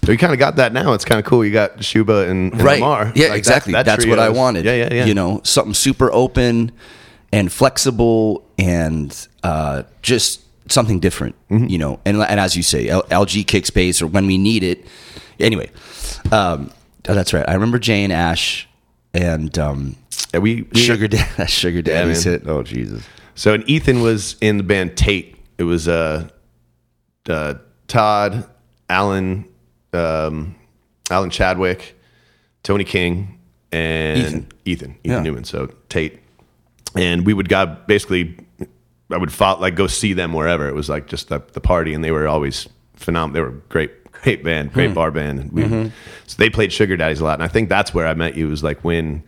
so 0.04 0.12
you 0.12 0.18
kind 0.18 0.32
of 0.32 0.38
got 0.38 0.56
that 0.56 0.72
now 0.72 0.92
it's 0.92 1.04
kind 1.04 1.18
of 1.18 1.24
cool 1.26 1.44
you 1.44 1.52
got 1.52 1.82
shuba 1.84 2.28
and, 2.30 2.52
and 2.52 2.62
right 2.62 2.80
Lamar. 2.80 3.12
yeah 3.16 3.28
Like, 3.28 3.38
exactly 3.38 3.72
that 3.72 3.84
that's 3.84 4.06
what 4.06 4.20
i 4.20 4.28
wanted 4.28 4.64
yeah 4.64 4.74
yeah 4.74 4.94
yeah 4.94 5.04
you 5.04 5.14
know 5.14 5.40
something 5.42 5.74
super 5.74 6.12
open 6.12 6.70
and 7.32 7.50
flexible 7.50 8.44
and 8.56 9.26
uh, 9.42 9.82
just 10.02 10.42
something 10.70 11.00
different 11.00 11.34
Mm-hmm. 11.50 11.66
you 11.66 11.78
know 11.78 11.98
and, 12.04 12.18
and 12.22 12.38
as 12.38 12.56
you 12.56 12.62
say 12.62 12.88
L- 12.88 13.02
lg 13.02 13.46
kick 13.48 13.66
space 13.66 14.00
or 14.00 14.06
when 14.06 14.26
we 14.28 14.38
need 14.38 14.62
it 14.62 14.86
anyway 15.40 15.68
um, 16.30 16.70
oh, 17.08 17.14
that's 17.14 17.32
right 17.34 17.44
i 17.48 17.54
remember 17.54 17.80
jane 17.80 18.12
ash 18.12 18.68
and 19.16 19.58
um, 19.58 19.96
yeah, 20.32 20.40
we, 20.40 20.62
we 20.62 20.80
sugar 20.80 21.08
dad 21.08 21.28
that 21.36 21.50
sugar 21.50 21.82
daddy's 21.82 22.24
man. 22.26 22.40
hit 22.40 22.48
oh 22.48 22.62
jesus 22.62 23.04
So 23.34 23.54
and 23.54 23.68
Ethan 23.68 24.00
was 24.02 24.36
in 24.40 24.56
the 24.58 24.62
band 24.62 24.96
Tate. 24.96 25.36
It 25.58 25.64
was 25.64 25.88
uh, 25.88 26.28
uh 27.28 27.54
Todd, 27.88 28.44
Alan, 28.88 29.46
um, 29.92 30.54
Alan 31.10 31.30
Chadwick, 31.30 31.96
Tony 32.62 32.84
King, 32.84 33.38
and 33.72 34.18
Ethan. 34.18 34.46
Ethan, 34.64 34.90
Ethan 35.04 35.12
Yeah. 35.12 35.20
Newman. 35.22 35.44
So 35.44 35.68
Tate, 35.88 36.18
and 36.94 37.24
we 37.26 37.32
would 37.34 37.48
go 37.48 37.66
basically. 37.86 38.36
I 39.08 39.16
would 39.18 39.32
follow, 39.32 39.60
like 39.60 39.76
go 39.76 39.86
see 39.86 40.14
them 40.14 40.32
wherever 40.32 40.66
it 40.68 40.74
was 40.74 40.88
like 40.88 41.06
just 41.06 41.28
the, 41.28 41.40
the 41.52 41.60
party, 41.60 41.94
and 41.94 42.02
they 42.02 42.10
were 42.10 42.26
always 42.26 42.68
phenomenal. 42.96 43.34
They 43.34 43.40
were 43.48 43.60
great, 43.68 44.05
great 44.22 44.44
band, 44.44 44.72
great 44.72 44.88
hmm. 44.88 44.94
bar 44.94 45.10
band. 45.10 45.40
And 45.40 45.52
we, 45.52 45.62
mm-hmm. 45.62 45.88
So 46.26 46.36
they 46.38 46.50
played 46.50 46.72
Sugar 46.72 46.96
Daddies 46.96 47.20
a 47.20 47.24
lot, 47.24 47.34
and 47.34 47.42
I 47.42 47.48
think 47.48 47.68
that's 47.68 47.94
where 47.94 48.06
I 48.06 48.14
met 48.14 48.36
you. 48.36 48.48
Was 48.48 48.62
like 48.62 48.84
when, 48.84 49.22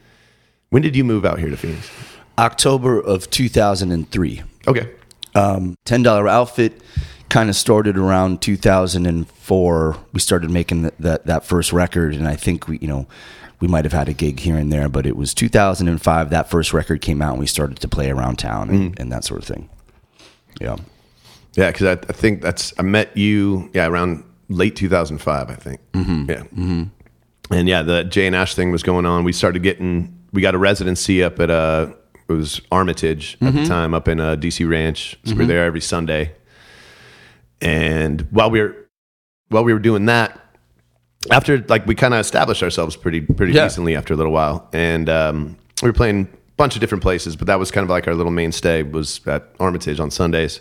when 0.71 0.83
did 0.83 0.97
you 0.97 1.05
move 1.05 1.25
out 1.25 1.39
here 1.39 1.51
to 1.51 1.57
Phoenix? 1.57 1.91
october 2.39 3.01
of 3.01 3.29
2003 3.31 4.43
Okay, 4.67 4.91
um, 5.35 5.77
ten 5.85 6.03
dollar 6.03 6.29
outfit 6.29 6.81
kind 7.29 7.49
of 7.49 7.57
started 7.57 7.97
around 7.97 8.41
2004. 8.43 9.97
We 10.13 10.21
started 10.21 10.51
making 10.51 10.83
that, 10.83 10.99
that 10.99 11.27
that 11.27 11.45
first 11.45 11.73
record, 11.73 12.15
and 12.15 12.29
I 12.29 12.37
think 12.37 12.69
we, 12.69 12.79
you 12.79 12.89
know, 12.89 13.07
we 13.61 13.69
might 13.69 13.85
have 13.85 13.93
had 13.93 14.09
a 14.09 14.13
gig 14.13 14.41
here 14.41 14.57
and 14.57 14.71
there, 14.71 14.89
but 14.89 15.07
it 15.07 15.17
was 15.17 15.33
2005. 15.33 16.31
That 16.31 16.51
first 16.51 16.73
record 16.75 17.01
came 17.01 17.23
out, 17.23 17.33
and 17.33 17.41
we 17.41 17.47
started 17.47 17.81
to 17.81 17.89
play 17.89 18.11
around 18.11 18.39
town 18.39 18.69
and, 18.69 18.95
mm. 18.95 19.01
and 19.01 19.11
that 19.11 19.25
sort 19.25 19.41
of 19.41 19.47
thing. 19.47 19.71
Yeah, 20.61 20.77
Yeah, 21.55 21.71
because 21.71 21.87
I, 21.87 21.93
I 21.93 22.13
think 22.13 22.43
that's 22.43 22.75
I 22.79 22.83
met 22.83 23.17
you 23.17 23.71
yeah 23.73 23.87
around 23.87 24.25
late 24.49 24.77
2005 24.77 25.51
I 25.51 25.55
think. 25.55 25.81
Mm-hmm. 25.93 26.31
yeah. 26.31 26.37
Mm-hmm. 26.43 26.83
and 27.55 27.69
yeah 27.69 27.83
the 27.83 28.05
Jay 28.05 28.27
and 28.27 28.35
Ash 28.37 28.55
thing 28.55 28.71
was 28.71 28.83
going 28.83 29.07
on. 29.07 29.25
We 29.25 29.33
started 29.33 29.63
getting 29.63 30.15
we 30.33 30.43
got 30.43 30.55
a 30.55 30.59
residency 30.59 31.23
up 31.23 31.39
at 31.41 31.51
uh 31.51 31.93
it 32.29 32.33
was 32.35 32.61
Armitage 32.71 33.39
at 33.41 33.55
the 33.55 33.65
time 33.65 33.95
up 33.95 34.07
in 34.07 34.21
uh, 34.21 34.37
DC 34.37 34.69
Ranch. 34.69 35.19
So 35.25 35.33
we 35.33 35.39
were 35.39 35.47
there 35.47 35.65
every 35.65 35.81
Sunday. 35.81 36.35
And 37.61 38.23
while 38.31 38.51
we 38.51 38.61
were 38.61 38.77
while 39.49 39.65
we 39.65 39.73
were 39.73 39.79
doing 39.79 40.07
that 40.07 40.39
after 41.31 41.65
like 41.69 41.87
we 41.87 41.95
kind 41.95 42.15
of 42.15 42.21
established 42.21 42.63
ourselves 42.63 42.97
pretty 42.97 43.21
pretty 43.23 43.53
Yeah. 43.55 43.65
decently 43.65 43.97
after 43.97 44.15
a 44.15 44.17
little 44.17 44.33
while. 44.33 44.69
And 44.73 45.09
um, 45.09 45.57
we 45.83 45.89
were 45.89 45.93
playing 45.95 46.29
a 46.33 46.55
bunch 46.57 46.75
of 46.75 46.81
different 46.81 47.03
places 47.03 47.35
but 47.37 47.47
that 47.47 47.59
was 47.59 47.71
kind 47.71 47.83
of 47.85 47.89
like 47.91 48.07
our 48.07 48.15
little 48.15 48.33
mainstay 48.33 48.83
was 48.83 49.21
at 49.27 49.49
Armitage 49.59 49.99
on 50.01 50.11
Sundays 50.11 50.61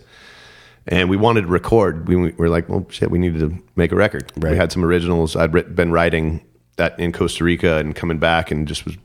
and 0.87 1.09
we 1.09 1.17
wanted 1.17 1.41
to 1.41 1.47
record. 1.47 2.07
We 2.07 2.15
we 2.15 2.31
were 2.31 2.49
like, 2.49 2.69
well, 2.69 2.85
shit, 2.89 3.11
we 3.11 3.19
needed 3.19 3.39
to 3.39 3.57
make 3.75 3.91
a 3.91 3.95
record. 3.95 4.31
Right. 4.37 4.51
We 4.51 4.57
had 4.57 4.71
some 4.71 4.83
originals. 4.85 5.35
I'd 5.35 5.53
writ- 5.53 5.75
been 5.75 5.91
writing 5.91 6.43
that 6.77 6.99
in 6.99 7.11
Costa 7.11 7.43
Rica 7.43 7.77
and 7.77 7.95
coming 7.95 8.19
back, 8.19 8.51
and 8.51 8.67
just 8.67 8.85
was 8.85 8.97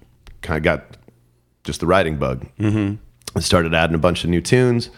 kind 0.43 0.57
of 0.59 0.63
got 0.63 0.97
just 1.65 1.81
the 1.81 1.87
writing 1.87 2.17
bug. 2.19 2.47
Mm-hmm. 2.59 2.97
I 3.37 3.41
started 3.41 3.75
adding 3.75 3.95
a 3.95 3.99
bunch 3.99 4.25
of 4.25 4.31
new 4.31 4.41
tunes, 4.43 4.91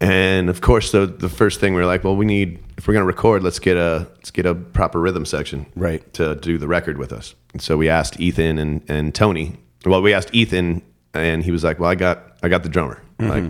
and 0.00 0.48
of 0.48 0.60
course, 0.60 0.92
the 0.92 1.06
the 1.06 1.28
first 1.28 1.60
thing 1.60 1.74
we 1.74 1.80
were 1.80 1.86
like, 1.86 2.04
well, 2.04 2.16
we 2.16 2.24
need 2.26 2.58
if 2.76 2.88
we're 2.88 2.94
gonna 2.94 3.06
record, 3.06 3.42
let's 3.42 3.58
get 3.58 3.76
a 3.76 4.06
let's 4.16 4.30
get 4.30 4.46
a 4.46 4.54
proper 4.54 5.00
rhythm 5.00 5.24
section, 5.24 5.66
Right. 5.76 6.00
to 6.14 6.34
do 6.36 6.58
the 6.58 6.66
record 6.68 6.98
with 6.98 7.12
us. 7.12 7.34
And 7.52 7.62
so 7.62 7.76
we 7.76 7.88
asked 7.88 8.18
Ethan 8.20 8.58
and 8.58 8.82
and 8.88 9.14
Tony. 9.14 9.56
Well, 9.86 10.00
we 10.02 10.14
asked 10.14 10.34
Ethan, 10.34 10.82
and 11.12 11.44
he 11.44 11.50
was 11.50 11.62
like, 11.62 11.78
well, 11.78 11.90
I 11.90 11.94
got 11.94 12.38
I 12.42 12.48
got 12.48 12.62
the 12.62 12.68
drummer, 12.68 13.02
like 13.18 13.44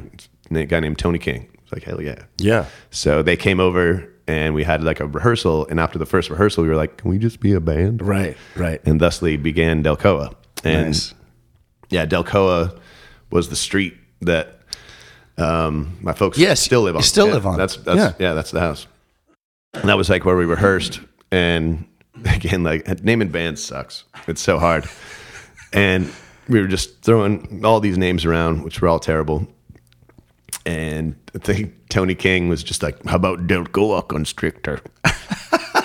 a 0.50 0.66
guy 0.66 0.80
named 0.80 0.98
Tony 0.98 1.18
King. 1.18 1.46
Like 1.74 1.82
hell 1.82 2.00
yeah. 2.00 2.22
yeah, 2.38 2.66
So 2.90 3.22
they 3.22 3.36
came 3.36 3.60
over 3.60 4.08
and 4.26 4.54
we 4.54 4.62
had 4.64 4.82
like 4.82 5.00
a 5.00 5.06
rehearsal. 5.06 5.66
And 5.66 5.78
after 5.80 5.98
the 5.98 6.06
first 6.06 6.30
rehearsal, 6.30 6.62
we 6.62 6.68
were 6.70 6.76
like, 6.76 6.96
"Can 6.98 7.10
we 7.10 7.18
just 7.18 7.40
be 7.40 7.52
a 7.52 7.60
band?" 7.60 8.00
right, 8.00 8.36
right. 8.56 8.80
And 8.86 9.00
thusly 9.00 9.36
began 9.36 9.82
Delcoa. 9.82 10.34
And 10.64 10.86
Nice. 10.86 11.12
yeah, 11.90 12.06
Delcoa 12.06 12.78
was 13.30 13.48
the 13.50 13.56
street 13.56 13.94
that 14.22 14.60
um, 15.36 15.98
my 16.00 16.12
folks 16.12 16.38
Yes, 16.38 16.60
still 16.60 16.82
live 16.82 16.94
you 16.94 16.98
on. 16.98 17.02
still 17.02 17.26
Yeah, 17.26 17.32
live 17.34 17.46
on. 17.46 17.58
That's 17.58 17.76
that's 17.78 17.98
Yeah. 17.98 18.12
yeah. 18.18 18.34
that's 18.34 18.50
the 18.52 18.60
house. 18.60 18.86
And 19.74 19.88
that 19.88 19.96
was 19.96 20.08
like 20.08 20.24
where 20.24 20.36
we 20.36 20.44
rehearsed. 20.44 21.00
And 21.32 21.84
again, 22.24 22.62
like 22.62 23.02
naming 23.02 23.28
bands 23.30 23.62
sucks. 23.62 24.04
It's 24.28 24.40
so 24.40 24.58
hard. 24.58 24.88
And 25.72 26.10
we 26.48 26.60
were 26.60 26.68
just 26.68 27.02
throwing 27.02 27.64
all 27.64 27.80
these 27.80 27.98
names 27.98 28.24
around, 28.24 28.62
which 28.62 28.80
were 28.80 28.86
all 28.88 29.00
terrible. 29.00 29.48
And 30.66 31.16
I 31.34 31.38
think 31.38 31.88
Tony 31.88 32.14
King 32.14 32.48
was 32.48 32.62
just 32.62 32.82
like, 32.82 33.04
"How 33.04 33.16
about 33.16 33.46
Delcoa 33.46 34.08
Constrictor?" 34.08 34.80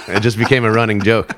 it 0.08 0.22
just 0.22 0.38
became 0.38 0.64
a 0.64 0.72
running 0.72 1.02
joke. 1.02 1.36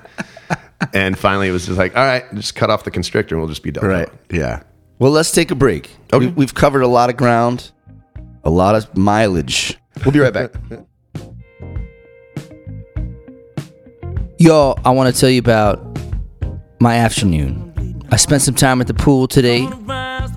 And 0.94 1.18
finally, 1.18 1.48
it 1.48 1.52
was 1.52 1.66
just 1.66 1.78
like, 1.78 1.96
"All 1.96 2.06
right, 2.06 2.24
just 2.36 2.56
cut 2.56 2.70
off 2.70 2.84
the 2.84 2.92
constrictor, 2.92 3.36
and 3.36 3.42
we'll 3.42 3.50
just 3.50 3.64
be 3.64 3.72
done." 3.72 3.86
Right. 3.86 4.10
Yeah. 4.32 4.64
Well, 5.00 5.12
let's 5.12 5.32
take 5.32 5.50
a 5.50 5.56
break. 5.56 5.90
Okay. 6.14 6.28
We, 6.28 6.32
we've 6.34 6.54
covered 6.54 6.82
a 6.82 6.88
lot 6.88 7.10
of 7.10 7.18
ground, 7.18 7.72
a 8.44 8.50
lot 8.50 8.76
of 8.76 8.96
mileage. 8.96 9.78
We'll 10.06 10.12
be 10.12 10.20
right 10.20 10.34
back. 10.34 10.52
Y'all, 14.38 14.80
I 14.86 14.92
want 14.92 15.14
to 15.14 15.20
tell 15.20 15.30
you 15.30 15.40
about 15.40 16.00
my 16.80 16.96
afternoon. 16.96 18.04
I 18.12 18.16
spent 18.18 18.42
some 18.42 18.56
time 18.56 18.82
at 18.82 18.88
the 18.88 18.94
pool 18.94 19.28
today. 19.28 19.68
I 19.90 20.30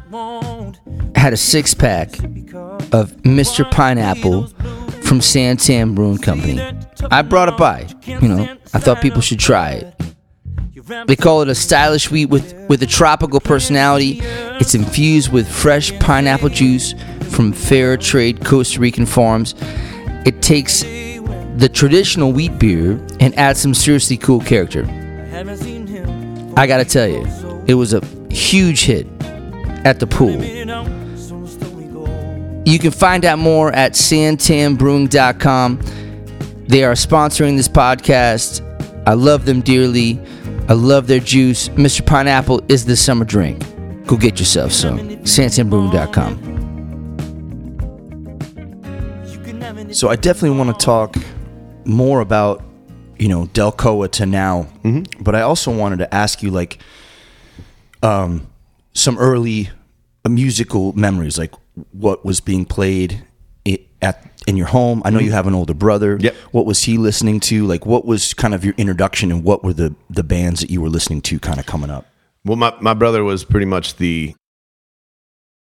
had 1.17 1.33
a 1.33 1.39
six 1.39 1.75
pack 1.75 2.11
of 2.95 3.11
Mr. 3.23 3.69
Pineapple 3.69 4.47
from 5.03 5.19
Santan 5.19 5.97
Brewing 5.97 6.19
Company. 6.19 6.61
I 7.11 7.23
brought 7.23 7.49
it 7.49 7.57
by. 7.57 7.89
You 8.07 8.29
know, 8.29 8.57
I 8.73 8.79
thought 8.79 9.03
people 9.03 9.21
should 9.21 9.41
try 9.41 9.73
it. 9.73 11.07
They 11.09 11.17
call 11.17 11.43
it 11.43 11.49
a 11.49 11.57
stylish 11.57 12.13
wheat 12.13 12.27
with, 12.27 12.55
with 12.69 12.85
a 12.85 12.87
tropical 12.87 13.41
personality. 13.41 14.21
It's 14.61 14.77
infused 14.77 15.33
with 15.33 15.51
fresh 15.51 15.99
pineapple 15.99 16.51
juice 16.51 16.95
from 17.31 17.53
fair 17.53 17.97
trade 17.97 18.45
Costa 18.45 18.79
Rican 18.79 19.07
farms. 19.07 19.57
It 20.25 20.41
takes 20.41 20.83
the 20.83 21.69
traditional 21.73 22.33
wheat 22.33 22.61
beer 22.61 22.93
and 23.19 23.37
adds 23.37 23.61
some 23.61 23.75
seriously 23.75 24.17
cool 24.19 24.41
character. 24.41 24.85
I 26.57 26.67
gotta 26.69 26.85
tell 26.85 27.09
you, 27.09 27.27
it 27.67 27.75
was 27.75 27.93
a 27.93 28.05
huge 28.31 28.85
hit 28.85 29.09
at 29.85 29.99
the 29.99 30.07
pool. 30.07 30.41
You 32.67 32.79
can 32.79 32.91
find 32.91 33.25
out 33.25 33.39
more 33.39 33.73
at 33.73 33.93
santanbrewing.com. 33.93 35.81
They 36.67 36.83
are 36.85 36.93
sponsoring 36.95 37.57
this 37.57 37.69
podcast. 37.69 38.63
I 39.07 39.13
love 39.13 39.45
them 39.45 39.61
dearly. 39.61 40.19
I 40.69 40.73
love 40.73 41.07
their 41.07 41.21
juice. 41.21 41.69
Mr. 41.71 42.05
Pineapple 42.05 42.63
is 42.69 42.87
the 42.87 42.97
summer 42.97 43.27
drink. 43.27 43.63
Go 44.07 44.17
get 44.17 44.39
yourself 44.39 44.73
some. 44.73 44.99
santanbrewing.com. 44.99 46.53
So 49.93 50.09
I 50.09 50.17
definitely 50.17 50.59
want 50.59 50.79
to 50.79 50.85
talk 50.85 51.17
more 51.85 52.21
about 52.21 52.63
you 53.19 53.29
know 53.29 53.45
Delcoa 53.47 54.11
to 54.13 54.27
now, 54.27 54.67
but 55.21 55.35
I 55.35 55.43
also 55.43 55.71
wanted 55.77 55.99
to 55.99 56.13
ask 56.13 56.43
you 56.43 56.51
like 56.51 56.79
um, 58.03 58.47
some 58.93 59.19
early 59.19 59.71
musical 60.29 60.93
memories, 60.95 61.39
like 61.39 61.53
what 61.93 62.25
was 62.25 62.41
being 62.41 62.65
played 62.65 63.25
at 64.03 64.31
in 64.47 64.57
your 64.59 64.67
home. 64.67 65.01
I 65.05 65.11
know 65.11 65.19
you 65.19 65.33
have 65.33 65.47
an 65.47 65.55
older 65.55 65.73
brother. 65.73 66.19
Yep. 66.21 66.35
What 66.53 66.67
was 66.67 66.83
he 66.83 66.99
listening 66.99 67.41
to? 67.41 67.67
Like, 67.67 67.87
what 67.87 68.05
was 68.05 68.35
kind 68.35 68.53
of 68.55 68.65
your 68.65 68.75
introduction, 68.77 69.33
and 69.33 69.43
what 69.43 69.65
were 69.65 69.73
the 69.73 69.95
the 70.11 70.23
bands 70.25 70.61
that 70.61 70.71
you 70.71 70.81
were 70.83 70.91
listening 70.91 71.23
to, 71.23 71.39
kind 71.39 71.59
of 71.59 71.65
coming 71.67 71.89
up? 71.91 72.07
Well, 72.45 72.57
my, 72.57 72.75
my 72.81 72.93
brother 72.93 73.25
was 73.25 73.45
pretty 73.45 73.65
much 73.67 73.97
the 73.97 74.35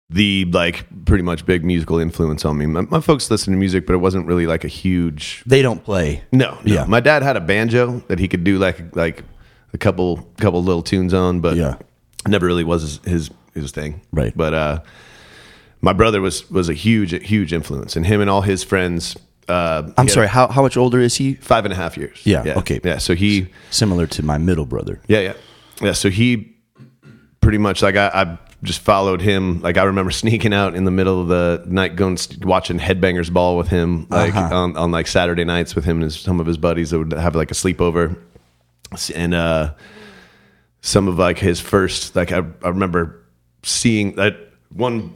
the 0.09 0.45
like 0.51 0.85
pretty 1.05 1.23
much 1.23 1.45
big 1.45 1.63
musical 1.63 1.97
influence 1.97 2.45
on 2.45 2.57
me. 2.57 2.65
My, 2.65 2.81
my 2.81 2.99
folks 2.99 3.31
listened 3.31 3.53
to 3.53 3.57
music, 3.57 3.85
but 3.87 3.93
it 3.93 3.97
wasn't 3.99 4.27
really 4.27 4.45
like 4.45 4.63
a 4.63 4.67
huge. 4.67 5.43
They 5.45 5.61
don't 5.61 5.83
play. 5.83 6.23
No, 6.31 6.51
no. 6.65 6.73
Yeah. 6.73 6.85
My 6.85 6.99
dad 6.99 7.23
had 7.23 7.37
a 7.37 7.41
banjo 7.41 7.99
that 8.09 8.19
he 8.19 8.27
could 8.27 8.43
do 8.43 8.59
like 8.59 8.95
like 8.95 9.23
a 9.73 9.77
couple 9.77 10.17
couple 10.37 10.61
little 10.63 10.83
tunes 10.83 11.13
on, 11.13 11.39
but 11.39 11.55
Yeah. 11.55 11.77
never 12.27 12.45
really 12.45 12.63
was 12.65 12.81
his 12.81 12.99
his, 13.05 13.29
his 13.53 13.71
thing. 13.71 14.01
Right. 14.11 14.33
But 14.35 14.53
uh, 14.53 14.79
my 15.83 15.93
brother 15.93 16.21
was 16.21 16.49
was 16.49 16.69
a 16.69 16.73
huge 16.73 17.11
huge 17.27 17.51
influence, 17.53 17.95
and 17.95 18.05
him 18.05 18.21
and 18.21 18.29
all 18.29 18.41
his 18.41 18.63
friends. 18.63 19.15
Uh, 19.49 19.91
I'm 19.97 20.07
sorry. 20.07 20.27
How 20.27 20.47
how 20.47 20.61
much 20.61 20.77
older 20.77 20.99
is 21.01 21.15
he? 21.17 21.33
five 21.35 21.65
and 21.65 21.73
a 21.73 21.75
half 21.75 21.97
years. 21.97 22.21
Yeah, 22.23 22.53
okay. 22.57 22.79
Yeah. 22.83 22.97
So 22.99 23.13
he 23.13 23.47
Similar 23.69 24.07
to 24.07 24.23
my 24.23 24.37
middle 24.37 24.65
brother. 24.65 25.01
Yeah, 25.07 25.19
yeah, 25.19 25.33
yeah. 25.81 25.91
So 25.91 26.09
he 26.09 26.55
pretty 27.41 27.57
much 27.57 27.81
like 27.81 27.97
I, 27.97 28.07
I 28.07 28.37
just 28.63 28.79
followed 28.79 29.21
him. 29.21 29.61
Like 29.61 29.77
I 29.77 29.83
remember 29.83 30.11
sneaking 30.23 30.53
out 30.53 30.75
in 30.75 30.85
the 30.85 30.91
middle 30.91 31.19
of 31.21 31.27
the 31.27 31.63
night, 31.67 31.97
going 31.97 32.17
watching 32.43 32.79
Headbangers 32.79 33.29
Ball 33.33 33.57
with 33.57 33.67
him, 33.67 34.07
like 34.09 34.33
Uh-huh. 34.33 34.55
on, 34.55 34.77
on 34.77 34.91
like 34.91 35.07
Saturday 35.07 35.43
nights 35.43 35.75
with 35.75 35.83
him 35.83 35.97
and 35.97 36.05
his, 36.05 36.17
some 36.17 36.39
of 36.39 36.47
his 36.47 36.57
buddies 36.57 36.91
that 36.91 36.99
would 36.99 37.11
have 37.11 37.35
like 37.35 37.51
a 37.51 37.55
sleepover, 37.55 38.15
and 39.13 39.33
uh, 39.33 39.73
some 40.79 41.09
of 41.09 41.17
like 41.19 41.37
his 41.39 41.59
first 41.59 42.15
like 42.15 42.31
I, 42.31 42.37
I 42.63 42.69
remember 42.69 43.19
seeing 43.63 44.15
that 44.15 44.37
one 44.69 45.13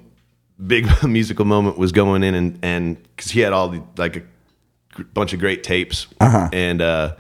big 0.65 0.87
musical 1.03 1.45
moment 1.45 1.77
was 1.77 1.91
going 1.91 2.23
in 2.23 2.33
and 2.35 2.59
and 2.63 3.01
because 3.15 3.31
he 3.31 3.39
had 3.41 3.53
all 3.53 3.69
the 3.69 3.83
like 3.97 4.15
a 4.17 5.03
bunch 5.13 5.33
of 5.33 5.39
great 5.39 5.63
tapes 5.63 6.07
and 6.19 6.81
uh 6.81 7.15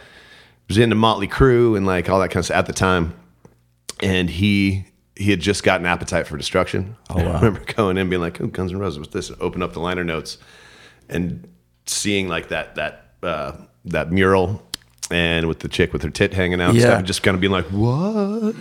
was 0.67 0.77
into 0.77 0.95
Motley 0.95 1.27
Crue 1.27 1.77
and 1.77 1.85
like 1.85 2.09
all 2.09 2.19
that 2.19 2.29
kind 2.29 2.37
of 2.37 2.45
stuff 2.45 2.57
at 2.57 2.65
the 2.65 2.73
time 2.73 3.13
and 4.01 4.29
he 4.29 4.85
he 5.15 5.31
had 5.31 5.39
just 5.39 5.63
gotten 5.63 5.85
Appetite 5.87 6.27
for 6.27 6.37
Destruction. 6.37 6.95
Oh, 7.09 7.19
I 7.19 7.33
remember 7.35 7.61
going 7.73 7.97
in 7.97 8.07
being 8.09 8.21
like, 8.21 8.39
"Oh, 8.39 8.45
Guns 8.47 8.71
N' 8.71 8.77
Roses, 8.77 8.99
what's 8.99 9.13
this?" 9.13 9.31
Open 9.39 9.63
up 9.63 9.73
the 9.73 9.79
liner 9.79 10.03
notes 10.03 10.37
and 11.09 11.47
seeing 11.87 12.27
like 12.27 12.49
that 12.49 12.75
that 12.75 13.13
uh, 13.23 13.53
that 13.85 14.11
mural 14.11 14.61
and 15.09 15.47
with 15.47 15.59
the 15.61 15.67
chick 15.69 15.91
with 15.93 16.03
her 16.03 16.09
tit 16.11 16.33
hanging 16.35 16.61
out, 16.61 16.69
and 16.69 16.77
Yeah. 16.77 16.83
stuff, 16.85 16.97
and 16.99 17.07
just 17.07 17.23
kind 17.23 17.33
of 17.33 17.41
being 17.41 17.51
like, 17.53 17.65
"What? 17.71 18.53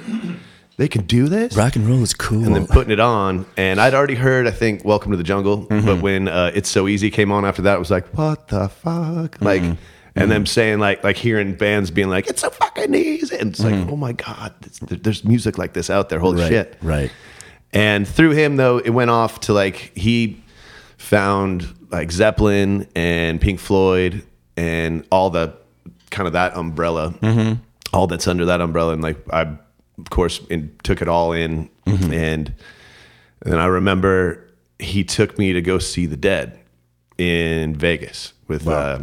They 0.76 0.88
can 0.88 1.02
do 1.06 1.28
this?" 1.28 1.56
Rock 1.56 1.76
and 1.76 1.86
roll 1.88 2.02
is 2.02 2.12
cool. 2.14 2.44
and 2.44 2.54
then 2.54 2.66
putting 2.66 2.92
it 2.92 3.00
on. 3.00 3.46
And 3.56 3.80
I'd 3.80 3.94
already 3.94 4.14
heard, 4.16 4.46
I 4.46 4.50
think, 4.50 4.84
"Welcome 4.84 5.10
to 5.12 5.16
the 5.16 5.24
Jungle," 5.24 5.66
Mm-hmm. 5.66 5.86
but 5.86 6.02
when 6.02 6.28
uh, 6.28 6.50
"It's 6.54 6.68
So 6.70 6.86
Easy" 6.88 7.10
came 7.10 7.32
on 7.32 7.44
after 7.44 7.62
that, 7.62 7.76
it 7.76 7.78
was 7.78 7.90
like, 7.90 8.06
"What 8.16 8.48
the 8.48 8.68
fuck?" 8.68 9.40
Like, 9.40 9.62
Mm-hmm. 9.62 9.74
and 10.16 10.30
them 10.30 10.46
saying 10.46 10.78
like, 10.78 11.04
like 11.04 11.16
hearing 11.16 11.54
bands 11.54 11.90
being 11.90 12.08
like, 12.08 12.26
"It's 12.28 12.40
so 12.42 12.50
fucking 12.50 12.94
easy," 12.94 13.36
and 13.36 13.50
it's 13.50 13.60
like, 13.60 13.74
"Oh 13.88 13.96
my 13.96 14.12
god, 14.12 14.54
there's 14.88 15.24
music 15.24 15.58
like 15.58 15.72
this 15.74 15.88
out 15.90 16.08
there." 16.08 16.18
Holy 16.20 16.34
Mm-hmm. 16.42 16.42
right, 16.42 16.50
shit! 16.50 16.78
right. 16.82 17.10
And 17.72 18.06
through 18.08 18.30
him, 18.30 18.56
though, 18.56 18.78
it 18.78 18.90
went 18.90 19.10
off 19.10 19.40
to 19.40 19.52
like 19.52 19.92
he 19.96 20.42
found 20.96 21.66
like 21.90 22.10
Zeppelin 22.10 22.86
and 22.96 23.40
Pink 23.40 23.60
Floyd 23.60 24.22
and 24.56 25.04
all 25.10 25.30
the 25.30 25.54
kind 26.10 26.26
of 26.26 26.32
that 26.32 26.56
umbrella, 26.56 27.14
all 27.92 28.06
that's 28.06 28.26
under 28.26 28.46
that 28.46 28.60
umbrella. 28.60 28.92
And 28.94 29.02
like 29.02 29.18
I, 29.32 29.56
of 29.98 30.10
course, 30.10 30.40
and 30.50 30.78
took 30.84 31.00
it 31.02 31.08
all 31.08 31.32
in. 31.32 31.70
And, 32.12 32.54
and 33.42 33.52
then 33.52 33.58
I 33.58 33.66
remember 33.66 34.46
he 34.78 35.04
took 35.04 35.38
me 35.38 35.52
to 35.52 35.62
go 35.62 35.78
see 35.78 36.06
the 36.06 36.16
Dead 36.16 36.58
in 37.18 37.74
Vegas 37.76 38.32
with 38.48 38.66
uh, 38.68 38.98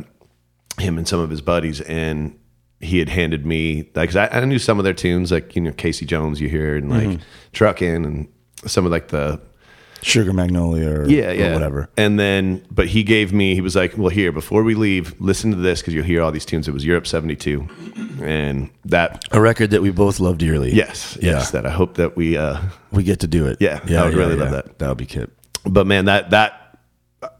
him 0.79 0.97
and 0.97 1.07
some 1.07 1.19
of 1.19 1.29
his 1.29 1.41
buddies, 1.41 1.81
and 1.81 2.37
he 2.79 2.99
had 2.99 3.09
handed 3.09 3.45
me 3.45 3.89
like 3.95 4.15
I, 4.15 4.27
I 4.27 4.45
knew 4.45 4.59
some 4.59 4.77
of 4.77 4.83
their 4.83 4.93
tunes, 4.93 5.31
like 5.31 5.55
you 5.55 5.61
know 5.61 5.71
Casey 5.71 6.05
Jones, 6.05 6.41
you 6.41 6.49
hear, 6.49 6.75
and 6.75 6.89
like 6.89 7.19
Truckin' 7.53 8.05
and 8.05 8.27
some 8.65 8.85
of 8.85 8.91
like 8.91 9.07
the 9.07 9.39
Sugar 10.03 10.33
Magnolia 10.33 10.89
or, 10.89 11.09
yeah, 11.09 11.29
or 11.29 11.33
yeah, 11.33 11.53
whatever. 11.53 11.89
And 11.97 12.19
then, 12.19 12.65
but 12.69 12.87
he 12.87 13.03
gave 13.03 13.31
me, 13.33 13.55
he 13.55 13.61
was 13.61 13.75
like, 13.75 13.97
"Well, 13.97 14.09
here 14.09 14.31
before 14.31 14.63
we 14.63 14.75
leave, 14.75 15.15
listen 15.19 15.51
to 15.51 15.57
this 15.57 15.81
because 15.81 15.93
you'll 15.93 16.03
hear 16.05 16.21
all 16.21 16.31
these 16.31 16.45
tunes." 16.45 16.67
It 16.67 16.71
was 16.73 16.85
Europe 16.85 17.07
'72, 17.07 17.67
and 18.21 18.69
that 18.85 19.23
A 19.31 19.39
record 19.41 19.71
that 19.71 19.81
we 19.81 19.91
both 19.91 20.19
love 20.19 20.37
dearly. 20.37 20.73
yes, 20.73 21.17
Yeah. 21.21 21.31
yes, 21.33 21.51
that 21.51 21.65
I 21.65 21.69
hope 21.71 21.95
that 21.95 22.15
we 22.17 22.37
uh, 22.37 22.59
We 22.91 23.03
get 23.03 23.19
to 23.21 23.27
do 23.27 23.47
it. 23.47 23.57
Yeah, 23.59 23.79
Yeah. 23.87 24.01
I 24.03 24.05
would 24.05 24.13
really 24.15 24.35
love 24.35 24.51
that. 24.51 24.77
That 24.79 24.89
would 24.89 24.97
be 24.97 25.05
kid. 25.05 25.31
but 25.65 25.87
man, 25.87 26.05
that 26.05 26.29
that 26.31 26.77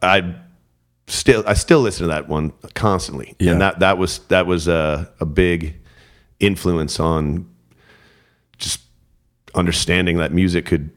I 0.01 0.35
still 1.07 1.43
I 1.45 1.53
still 1.55 1.81
listen 1.81 2.03
to 2.03 2.13
that 2.13 2.29
one 2.29 2.53
constantly, 2.73 3.35
Yeah. 3.39 3.51
and 3.51 3.61
that 3.61 3.79
that 3.79 3.97
was 3.97 4.19
that 4.29 4.47
was 4.47 4.67
a, 4.67 5.11
a 5.19 5.25
big 5.25 5.75
influence 6.39 6.99
on 6.99 7.45
just 8.57 8.79
understanding 9.55 10.17
that 10.17 10.31
music 10.33 10.65
could 10.65 10.89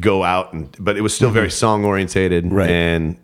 go 0.00 0.22
out 0.24 0.52
and 0.52 0.74
but 0.78 0.96
it 0.96 1.00
was 1.00 1.14
still 1.14 1.30
very 1.30 1.50
song 1.50 1.84
orientated 1.84 2.44
Mm-hmm. 2.44 2.54
Right. 2.54 2.70
and 2.70 3.16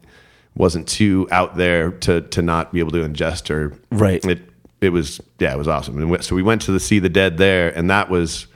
wasn't 0.54 0.86
too 0.88 1.28
out 1.30 1.56
there 1.56 1.90
to 1.90 2.20
to 2.22 2.42
not 2.42 2.72
be 2.72 2.80
able 2.80 2.90
to 2.92 2.98
ingest 3.08 3.50
or 3.50 3.76
Right. 3.90 4.24
it 4.24 4.40
it 4.80 4.88
was 4.90 5.20
yeah 5.38 5.52
it 5.52 5.58
was 5.58 5.68
awesome 5.68 5.96
and 5.98 6.10
we- 6.10 6.22
so 6.22 6.34
we 6.34 6.42
went 6.42 6.62
to 6.62 6.72
the 6.72 6.80
see 6.80 6.98
the 6.98 7.08
dead 7.08 7.38
there 7.38 7.68
and 7.76 7.88
that 7.90 8.08
was 8.10 8.46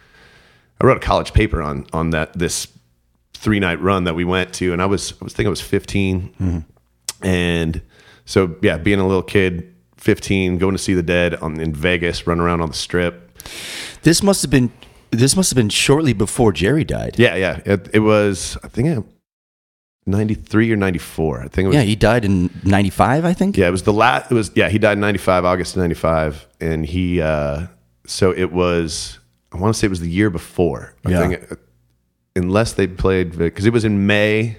I 0.81 0.87
wrote 0.87 0.96
a 0.98 1.00
college 1.00 1.33
paper 1.33 1.62
on 1.62 1.87
on 1.92 2.11
that 2.11 2.33
this 2.38 2.68
three 3.35 3.61
night 3.61 3.81
run 3.81 4.05
that 4.05 4.14
we 4.14 4.24
went 4.24 4.52
to, 4.55 4.72
and 4.72 4.81
I 4.83 4.87
was 4.87 5.12
I 5.20 5.24
was 5.24 5.33
thinking 5.35 5.48
I 5.48 5.50
was 5.50 5.61
15, 5.61 6.64
and 7.22 7.83
so 8.24 8.57
yeah, 8.62 8.76
being 8.79 8.98
a 8.98 9.07
little 9.07 9.22
kid, 9.22 9.74
15, 9.98 10.59
going 10.59 10.72
to 10.74 10.79
see 10.83 10.94
the 10.94 11.02
Dead 11.02 11.35
on 11.37 11.61
in 11.61 11.72
Vegas, 11.74 12.26
run 12.26 12.40
around 12.40 12.61
on 12.61 12.68
the 12.68 12.74
strip. 12.74 13.38
This 14.02 14.22
must 14.22 14.42
have 14.42 14.50
been 14.50 14.70
this 15.18 15.37
must 15.37 15.50
have 15.50 15.57
been 15.57 15.68
shortly 15.68 16.12
before 16.12 16.52
Jerry 16.52 16.85
died. 16.85 17.16
Yeah, 17.18 17.35
yeah, 17.37 17.61
it, 17.64 17.88
it 17.94 17.98
was 18.00 18.57
I 18.62 18.68
think 18.68 18.88
it, 18.88 19.05
93 20.07 20.72
or 20.72 20.76
94. 20.76 21.40
I 21.40 21.48
think 21.48 21.64
it 21.64 21.68
was 21.68 21.74
Yeah, 21.76 21.83
he 21.83 21.96
died 21.96 22.24
in 22.24 22.50
'95, 22.64 23.24
I 23.24 23.33
think. 23.33 23.57
Yeah, 23.57 23.68
it 23.68 23.72
was 23.72 23.83
the 23.83 23.92
last. 23.92 24.31
It 24.31 24.35
was 24.35 24.50
yeah. 24.55 24.68
He 24.68 24.79
died 24.79 24.92
in 24.94 25.00
'95, 25.00 25.44
August 25.44 25.76
'95, 25.76 26.46
and 26.61 26.87
he. 26.87 27.20
uh 27.20 27.66
So 28.07 28.31
it 28.33 28.52
was. 28.52 29.18
I 29.52 29.59
want 29.59 29.74
to 29.74 29.79
say 29.79 29.87
it 29.87 29.90
was 29.90 30.00
the 30.00 30.11
year 30.11 30.31
before. 30.31 30.94
I 31.05 31.11
Yeah. 31.11 31.29
think, 31.29 31.59
unless 32.37 32.72
they 32.74 32.87
played 32.87 33.37
because 33.37 33.66
it 33.66 33.72
was 33.72 33.85
in 33.85 34.07
May. 34.07 34.59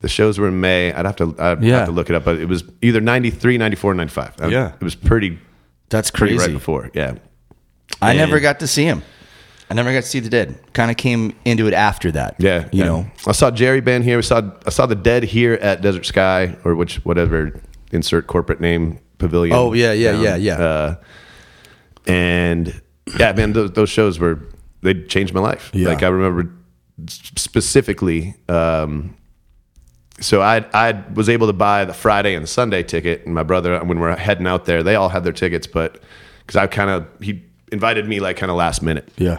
The 0.00 0.08
shows 0.08 0.38
were 0.38 0.48
in 0.48 0.60
May. 0.60 0.90
I'd 0.94 1.04
have 1.04 1.16
to. 1.16 1.34
I'd 1.38 1.62
Yeah. 1.62 1.78
have 1.80 1.86
to 1.88 1.92
look 1.92 2.08
it 2.08 2.16
up, 2.16 2.24
but 2.24 2.38
it 2.38 2.46
was 2.48 2.64
either 2.80 3.02
93, 3.02 3.58
94, 3.58 3.92
95. 3.94 4.34
Yeah. 4.50 4.72
it 4.80 4.82
was 4.82 4.94
pretty 4.94 5.38
That's 5.90 6.10
pretty 6.10 6.36
crazy. 6.36 6.50
right 6.52 6.54
before. 6.58 6.90
Yeah, 6.94 7.16
I 8.00 8.14
never 8.14 8.40
got 8.40 8.60
to 8.60 8.66
see 8.66 8.84
him. 8.84 9.02
I 9.70 9.74
never 9.74 9.92
got 9.92 10.02
to 10.02 10.08
see 10.08 10.18
the 10.18 10.28
dead. 10.28 10.58
Kind 10.72 10.90
of 10.90 10.96
came 10.96 11.32
into 11.44 11.68
it 11.68 11.74
after 11.74 12.10
that. 12.12 12.34
yeah. 12.38 12.68
you 12.72 12.80
yeah. 12.80 12.84
know. 12.86 13.10
I 13.26 13.32
saw 13.32 13.52
Jerry 13.52 13.80
Band 13.80 14.02
here. 14.02 14.18
I 14.18 14.22
saw 14.22 14.50
I 14.66 14.70
saw 14.70 14.86
the 14.86 14.96
Dead 14.96 15.22
here 15.22 15.54
at 15.54 15.80
Desert 15.80 16.04
Sky 16.04 16.56
or 16.64 16.74
which 16.74 16.96
whatever 17.04 17.60
insert 17.92 18.26
corporate 18.26 18.60
name 18.60 18.98
pavilion. 19.18 19.54
Oh, 19.54 19.72
yeah, 19.72 19.92
yeah, 19.92 20.12
down. 20.12 20.22
yeah, 20.22 20.36
yeah. 20.36 20.58
Uh, 20.58 20.96
and 22.06 22.82
yeah, 23.18 23.32
man, 23.32 23.52
those, 23.52 23.70
those 23.72 23.90
shows 23.90 24.18
were 24.18 24.40
they 24.82 24.94
changed 25.04 25.32
my 25.34 25.40
life. 25.40 25.70
Yeah. 25.72 25.88
Like 25.88 26.02
I 26.02 26.08
remember 26.08 26.52
specifically. 27.06 28.34
Um, 28.48 29.16
so 30.20 30.42
I 30.42 30.64
I 30.74 31.04
was 31.14 31.28
able 31.28 31.46
to 31.46 31.52
buy 31.52 31.84
the 31.84 31.94
Friday 31.94 32.34
and 32.34 32.48
Sunday 32.48 32.82
ticket, 32.82 33.24
and 33.24 33.34
my 33.34 33.44
brother 33.44 33.78
when 33.84 34.00
we're 34.00 34.16
heading 34.16 34.48
out 34.48 34.64
there, 34.64 34.82
they 34.82 34.96
all 34.96 35.08
had 35.08 35.22
their 35.22 35.32
tickets, 35.32 35.68
but 35.68 36.02
because 36.40 36.56
I 36.56 36.66
kind 36.66 36.90
of 36.90 37.06
he 37.22 37.44
invited 37.70 38.08
me 38.08 38.18
like 38.18 38.36
kind 38.36 38.50
of 38.50 38.56
last 38.56 38.82
minute. 38.82 39.08
Yeah. 39.16 39.38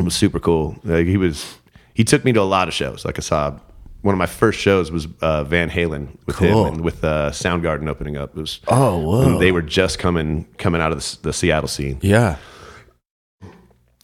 It 0.00 0.04
was 0.04 0.14
super 0.16 0.40
cool. 0.40 0.76
Like 0.84 1.06
he 1.06 1.16
was, 1.16 1.58
he 1.94 2.04
took 2.04 2.24
me 2.24 2.32
to 2.32 2.40
a 2.40 2.42
lot 2.42 2.68
of 2.68 2.74
shows. 2.74 3.04
Like 3.04 3.18
I 3.18 3.22
saw 3.22 3.58
one 4.02 4.14
of 4.14 4.18
my 4.18 4.26
first 4.26 4.58
shows 4.58 4.90
was 4.90 5.06
uh, 5.20 5.44
Van 5.44 5.68
Halen 5.70 6.16
with 6.26 6.36
Cool. 6.36 6.66
him 6.66 6.74
and 6.74 6.80
with 6.82 7.04
uh, 7.04 7.30
Soundgarden 7.30 7.86
opening 7.88 8.16
up. 8.16 8.30
It 8.36 8.40
was 8.40 8.60
Oh, 8.66 8.98
whoa. 8.98 9.38
They 9.38 9.52
were 9.52 9.60
just 9.62 9.98
coming 9.98 10.46
coming 10.56 10.80
out 10.80 10.90
of 10.92 10.98
the, 10.98 11.18
the 11.28 11.32
Seattle 11.34 11.68
scene, 11.68 11.98
Yeah. 12.02 12.36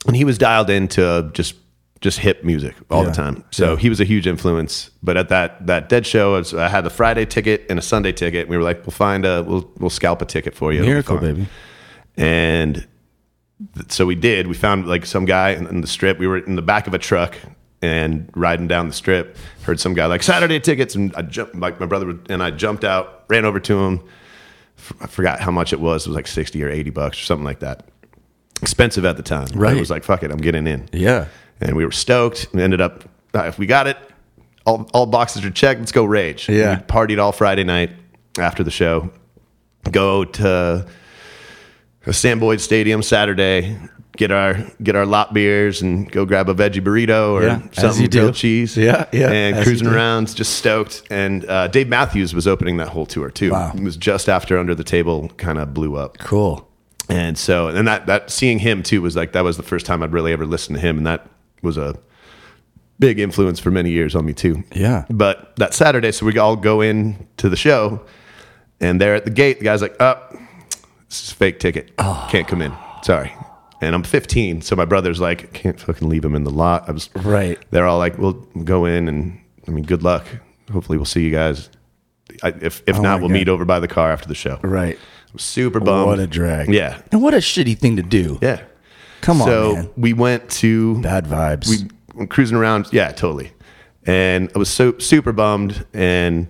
and 0.06 0.14
he 0.16 0.24
was 0.24 0.38
dialed 0.38 0.70
into 0.70 1.30
just 1.32 1.54
just 2.02 2.18
hip 2.18 2.44
music 2.44 2.74
all 2.90 3.02
Yeah. 3.04 3.08
the 3.08 3.14
time. 3.14 3.44
So 3.50 3.74
he 3.76 3.88
was 3.88 4.00
a 4.00 4.04
huge 4.04 4.26
influence. 4.26 4.90
But 5.02 5.16
at 5.16 5.30
that 5.30 5.66
that 5.66 5.88
Dead 5.88 6.06
show, 6.06 6.34
I, 6.34 6.38
was, 6.38 6.52
I 6.54 6.68
had 6.68 6.84
the 6.84 6.90
Friday 6.90 7.24
ticket 7.24 7.64
and 7.70 7.78
a 7.78 7.82
Sunday 7.82 8.12
ticket. 8.12 8.42
And 8.42 8.50
We 8.50 8.56
were 8.58 8.62
like, 8.62 8.82
we'll 8.86 8.92
find 8.92 9.24
a 9.24 9.42
we'll 9.42 9.70
we'll 9.78 9.90
scalp 9.90 10.20
a 10.20 10.26
ticket 10.26 10.54
for 10.54 10.72
you. 10.74 10.82
Miracle, 10.82 11.16
baby. 11.18 11.46
And 12.18 12.86
so 13.88 14.06
we 14.06 14.14
did. 14.14 14.46
We 14.46 14.54
found 14.54 14.86
like 14.86 15.06
some 15.06 15.24
guy 15.24 15.50
in, 15.50 15.66
in 15.66 15.80
the 15.80 15.86
strip. 15.86 16.18
We 16.18 16.26
were 16.26 16.38
in 16.38 16.56
the 16.56 16.62
back 16.62 16.86
of 16.86 16.94
a 16.94 16.98
truck 16.98 17.36
and 17.82 18.30
riding 18.34 18.68
down 18.68 18.88
the 18.88 18.94
strip. 18.94 19.36
Heard 19.62 19.80
some 19.80 19.94
guy 19.94 20.06
like 20.06 20.22
Saturday 20.22 20.60
tickets, 20.60 20.94
and 20.94 21.14
I 21.16 21.22
jumped. 21.22 21.54
Like 21.56 21.80
my 21.80 21.86
brother 21.86 22.06
would- 22.06 22.26
and 22.30 22.42
I 22.42 22.50
jumped 22.50 22.84
out, 22.84 23.24
ran 23.28 23.44
over 23.44 23.60
to 23.60 23.78
him. 23.84 24.00
I 25.00 25.06
forgot 25.06 25.40
how 25.40 25.50
much 25.50 25.72
it 25.72 25.80
was. 25.80 26.06
It 26.06 26.10
was 26.10 26.16
like 26.16 26.26
sixty 26.26 26.62
or 26.62 26.68
eighty 26.68 26.90
bucks 26.90 27.18
or 27.20 27.24
something 27.24 27.44
like 27.44 27.60
that. 27.60 27.86
Expensive 28.62 29.04
at 29.04 29.16
the 29.16 29.22
time. 29.22 29.48
Right. 29.54 29.76
It 29.76 29.80
was 29.80 29.90
like 29.90 30.04
fuck 30.04 30.22
it, 30.22 30.30
I'm 30.30 30.38
getting 30.38 30.66
in. 30.66 30.88
Yeah. 30.92 31.26
And 31.60 31.76
we 31.76 31.84
were 31.84 31.92
stoked. 31.92 32.48
We 32.52 32.62
ended 32.62 32.80
up 32.80 33.04
uh, 33.34 33.44
if 33.44 33.58
we 33.58 33.66
got 33.66 33.86
it, 33.86 33.96
all 34.66 34.88
all 34.92 35.06
boxes 35.06 35.44
are 35.44 35.50
checked. 35.50 35.80
Let's 35.80 35.92
go 35.92 36.04
rage. 36.04 36.48
Yeah. 36.48 36.76
We 36.76 36.82
partied 36.84 37.18
all 37.22 37.32
Friday 37.32 37.64
night 37.64 37.90
after 38.38 38.62
the 38.62 38.70
show. 38.70 39.10
Go 39.90 40.24
to 40.24 40.86
Sam 42.12 42.38
Boyd 42.38 42.60
Stadium 42.60 43.02
Saturday. 43.02 43.78
Get 44.16 44.32
our 44.32 44.54
get 44.82 44.96
our 44.96 45.04
lot 45.04 45.34
beers 45.34 45.82
and 45.82 46.10
go 46.10 46.24
grab 46.24 46.48
a 46.48 46.54
veggie 46.54 46.82
burrito 46.82 47.32
or 47.32 47.42
Yeah, 47.42 47.60
something 47.72 48.08
grilled 48.08 48.34
cheese. 48.34 48.74
Yeah, 48.74 49.04
yeah, 49.12 49.30
And 49.30 49.62
cruising 49.62 49.88
around, 49.88 50.34
just 50.34 50.54
stoked. 50.56 51.02
And 51.10 51.44
uh, 51.44 51.68
Dave 51.68 51.88
Matthews 51.88 52.34
was 52.34 52.46
opening 52.46 52.78
that 52.78 52.88
whole 52.88 53.04
tour 53.04 53.30
too. 53.30 53.50
Wow. 53.50 53.72
It 53.74 53.82
was 53.82 53.94
just 53.98 54.30
after 54.30 54.56
Under 54.56 54.74
the 54.74 54.84
Table 54.84 55.28
kind 55.36 55.58
of 55.58 55.74
blew 55.74 55.96
up. 55.96 56.16
Cool. 56.16 56.66
And 57.10 57.36
so, 57.36 57.68
and 57.68 57.86
that 57.86 58.06
that 58.06 58.30
seeing 58.30 58.58
him 58.58 58.82
too 58.82 59.02
was 59.02 59.16
like 59.16 59.32
that 59.32 59.44
was 59.44 59.58
the 59.58 59.62
first 59.62 59.84
time 59.84 60.02
I'd 60.02 60.12
really 60.12 60.32
ever 60.32 60.46
listened 60.46 60.76
to 60.76 60.80
him, 60.80 60.96
and 60.96 61.06
that 61.06 61.28
was 61.60 61.76
a 61.76 61.94
big 62.98 63.18
influence 63.18 63.60
for 63.60 63.70
many 63.70 63.90
years 63.90 64.14
on 64.14 64.24
me 64.24 64.32
too. 64.32 64.64
Yeah. 64.72 65.04
But 65.10 65.54
that 65.56 65.74
Saturday, 65.74 66.10
so 66.10 66.24
we 66.24 66.38
all 66.38 66.56
go 66.56 66.80
in 66.80 67.28
to 67.36 67.50
the 67.50 67.56
show, 67.56 68.00
and 68.80 68.98
there 68.98 69.14
at 69.14 69.24
the 69.24 69.30
gate, 69.30 69.58
the 69.58 69.64
guy's 69.66 69.82
like, 69.82 69.94
"Up, 70.00 70.34
this 71.08 71.22
is 71.24 71.32
a 71.32 71.34
fake 71.34 71.58
ticket. 71.58 71.92
Oh. 71.98 72.26
Can't 72.30 72.46
come 72.48 72.62
in. 72.62 72.72
Sorry." 73.02 73.32
And 73.82 73.94
I'm 73.94 74.02
15, 74.02 74.62
so 74.62 74.74
my 74.74 74.86
brother's 74.86 75.20
like, 75.20 75.52
"Can't 75.52 75.78
fucking 75.78 76.08
leave 76.08 76.24
him 76.24 76.34
in 76.34 76.44
the 76.44 76.50
lot." 76.50 76.88
I 76.88 76.92
was 76.92 77.10
Right. 77.14 77.58
They're 77.70 77.86
all 77.86 77.98
like, 77.98 78.16
"We'll 78.18 78.32
go 78.64 78.86
in, 78.86 79.06
and 79.08 79.38
I 79.68 79.70
mean, 79.70 79.84
good 79.84 80.02
luck. 80.02 80.24
Hopefully, 80.72 80.96
we'll 80.98 81.04
see 81.04 81.22
you 81.22 81.30
guys. 81.30 81.68
I, 82.42 82.54
if 82.60 82.82
if 82.86 82.96
Oh 82.96 83.02
not, 83.02 83.20
we'll 83.20 83.28
God. 83.28 83.34
meet 83.34 83.48
over 83.48 83.64
by 83.64 83.78
the 83.80 83.88
car 83.88 84.10
after 84.12 84.26
the 84.28 84.34
show." 84.34 84.58
Right. 84.62 84.96
I 84.96 85.30
was 85.32 85.42
super 85.42 85.78
bummed. 85.80 86.06
What 86.06 86.18
a 86.18 86.26
drag. 86.26 86.72
Yeah, 86.72 87.00
And 87.12 87.22
what 87.22 87.34
a 87.34 87.38
shitty 87.38 87.78
thing 87.78 87.96
to 87.96 88.02
do. 88.02 88.38
yeah. 88.40 88.62
Come 89.20 89.42
on, 89.42 89.48
so 89.48 89.72
man. 89.74 89.90
we 89.96 90.12
went 90.14 90.48
to 90.62 91.00
Bad 91.02 91.26
vibes. 91.26 91.68
we 91.68 91.76
were 92.14 92.26
cruising 92.26 92.56
around. 92.56 92.86
Yeah, 92.92 93.10
totally. 93.12 93.52
And 94.06 94.50
I 94.54 94.58
was 94.58 94.70
so 94.70 94.96
super 94.98 95.32
bummed. 95.32 95.84
And 95.92 96.46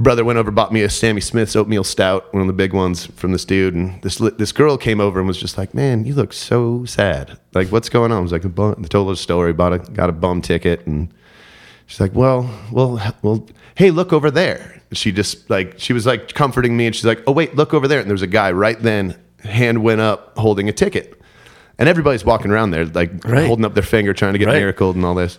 brother 0.00 0.24
went 0.24 0.38
over, 0.38 0.50
bought 0.50 0.72
me 0.72 0.82
a 0.82 0.88
Sammy 0.90 1.20
Smith's 1.20 1.54
oatmeal 1.54 1.84
stout, 1.84 2.32
one 2.34 2.40
of 2.40 2.46
the 2.46 2.52
big 2.52 2.72
ones 2.72 3.06
from 3.06 3.32
this 3.32 3.44
dude. 3.44 3.74
And 3.74 4.02
this 4.02 4.16
this 4.16 4.50
girl 4.52 4.76
came 4.76 5.00
over 5.00 5.18
and 5.20 5.28
was 5.28 5.38
just 5.38 5.56
like, 5.58 5.74
"Man, 5.74 6.04
you 6.04 6.14
look 6.14 6.32
so 6.32 6.84
sad. 6.84 7.38
Like, 7.54 7.68
what's 7.68 7.88
going 7.88 8.10
on?" 8.10 8.18
I 8.18 8.20
was 8.20 8.32
like, 8.32 8.44
"A 8.44 8.48
bum." 8.48 8.84
Told 8.88 9.08
her 9.08 9.16
story. 9.16 9.52
Bought 9.52 9.72
a 9.74 9.78
got 9.78 10.08
a 10.10 10.12
bum 10.12 10.42
ticket, 10.42 10.86
and 10.86 11.08
she's 11.86 12.00
like, 12.00 12.14
"Well, 12.14 12.50
well, 12.72 13.00
well. 13.22 13.46
Hey, 13.76 13.90
look 13.90 14.12
over 14.12 14.30
there." 14.30 14.80
She 14.92 15.12
just 15.12 15.48
like 15.50 15.74
she 15.78 15.92
was 15.92 16.06
like 16.06 16.34
comforting 16.34 16.76
me, 16.76 16.86
and 16.86 16.96
she's 16.96 17.04
like, 17.06 17.22
"Oh 17.26 17.32
wait, 17.32 17.54
look 17.54 17.72
over 17.74 17.86
there." 17.86 18.00
And 18.00 18.08
there 18.08 18.14
was 18.14 18.22
a 18.22 18.26
guy 18.26 18.50
right 18.52 18.80
then. 18.80 19.16
Hand 19.44 19.82
went 19.82 20.00
up, 20.00 20.36
holding 20.36 20.68
a 20.68 20.72
ticket. 20.72 21.14
And 21.78 21.88
everybody's 21.88 22.26
walking 22.26 22.50
around 22.50 22.72
there, 22.72 22.84
like 22.84 23.24
Right. 23.24 23.46
holding 23.46 23.64
up 23.64 23.72
their 23.72 23.82
finger, 23.82 24.12
trying 24.12 24.34
to 24.34 24.38
get 24.38 24.48
Right. 24.48 24.58
miracled 24.58 24.96
and 24.96 25.04
all 25.04 25.14
this. 25.14 25.38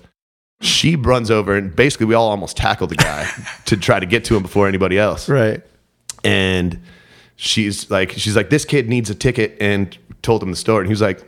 She 0.62 0.96
runs 0.96 1.30
over 1.30 1.56
and 1.56 1.76
basically 1.76 2.06
we 2.06 2.14
all 2.14 2.30
almost 2.30 2.56
tackle 2.56 2.88
the 2.88 2.96
guy 2.96 3.28
to 3.66 3.76
try 3.76 4.00
to 4.00 4.06
get 4.06 4.24
to 4.26 4.36
him 4.36 4.44
before 4.44 4.68
anybody 4.68 4.98
else. 4.98 5.28
right. 5.28 5.62
And 6.24 6.80
she's 7.36 7.90
like, 7.90 8.12
she's 8.12 8.36
like, 8.36 8.50
this 8.50 8.64
kid 8.64 8.88
needs 8.88 9.10
a 9.10 9.16
ticket, 9.16 9.58
and 9.60 9.98
told 10.22 10.44
him 10.44 10.52
the 10.52 10.56
story. 10.58 10.82
And 10.82 10.88
he 10.88 10.92
was 10.92 11.02
like, 11.02 11.24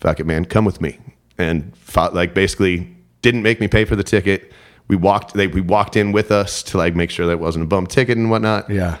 "Fuck 0.00 0.20
it, 0.20 0.24
man, 0.24 0.44
come 0.44 0.64
with 0.64 0.80
me." 0.80 0.98
And 1.38 1.76
fought, 1.76 2.14
like 2.14 2.32
basically 2.32 2.94
didn't 3.22 3.42
make 3.42 3.60
me 3.60 3.68
pay 3.68 3.84
for 3.84 3.96
the 3.96 4.04
ticket. 4.04 4.52
We 4.88 4.94
walked, 4.94 5.34
they 5.34 5.48
we 5.48 5.60
walked 5.60 5.96
in 5.96 6.12
with 6.12 6.30
us 6.30 6.62
to 6.64 6.78
like 6.78 6.94
make 6.94 7.10
sure 7.10 7.26
that 7.26 7.32
it 7.32 7.40
wasn't 7.40 7.64
a 7.64 7.66
bum 7.66 7.86
ticket 7.86 8.16
and 8.16 8.30
whatnot. 8.30 8.70
Yeah. 8.70 8.98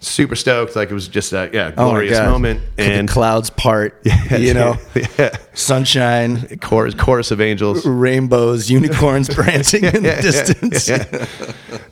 Super 0.00 0.36
stoked, 0.36 0.76
like 0.76 0.90
it 0.90 0.94
was 0.94 1.08
just 1.08 1.32
a 1.32 1.48
yeah 1.52 1.72
Oh 1.78 1.90
glorious 1.90 2.18
God. 2.18 2.30
moment. 2.30 2.60
And 2.76 3.08
the 3.08 3.12
clouds 3.12 3.48
part, 3.48 4.02
you 4.38 4.52
know, 4.52 4.76
yeah, 5.18 5.34
sunshine, 5.54 6.58
chorus 6.58 6.94
chorus 6.94 7.30
of 7.30 7.40
angels. 7.40 7.86
rainbows, 7.86 8.70
unicorns 8.70 9.28
prancing 9.34 9.84
in 9.84 10.02
the 10.02 10.18
distance. 10.20 10.90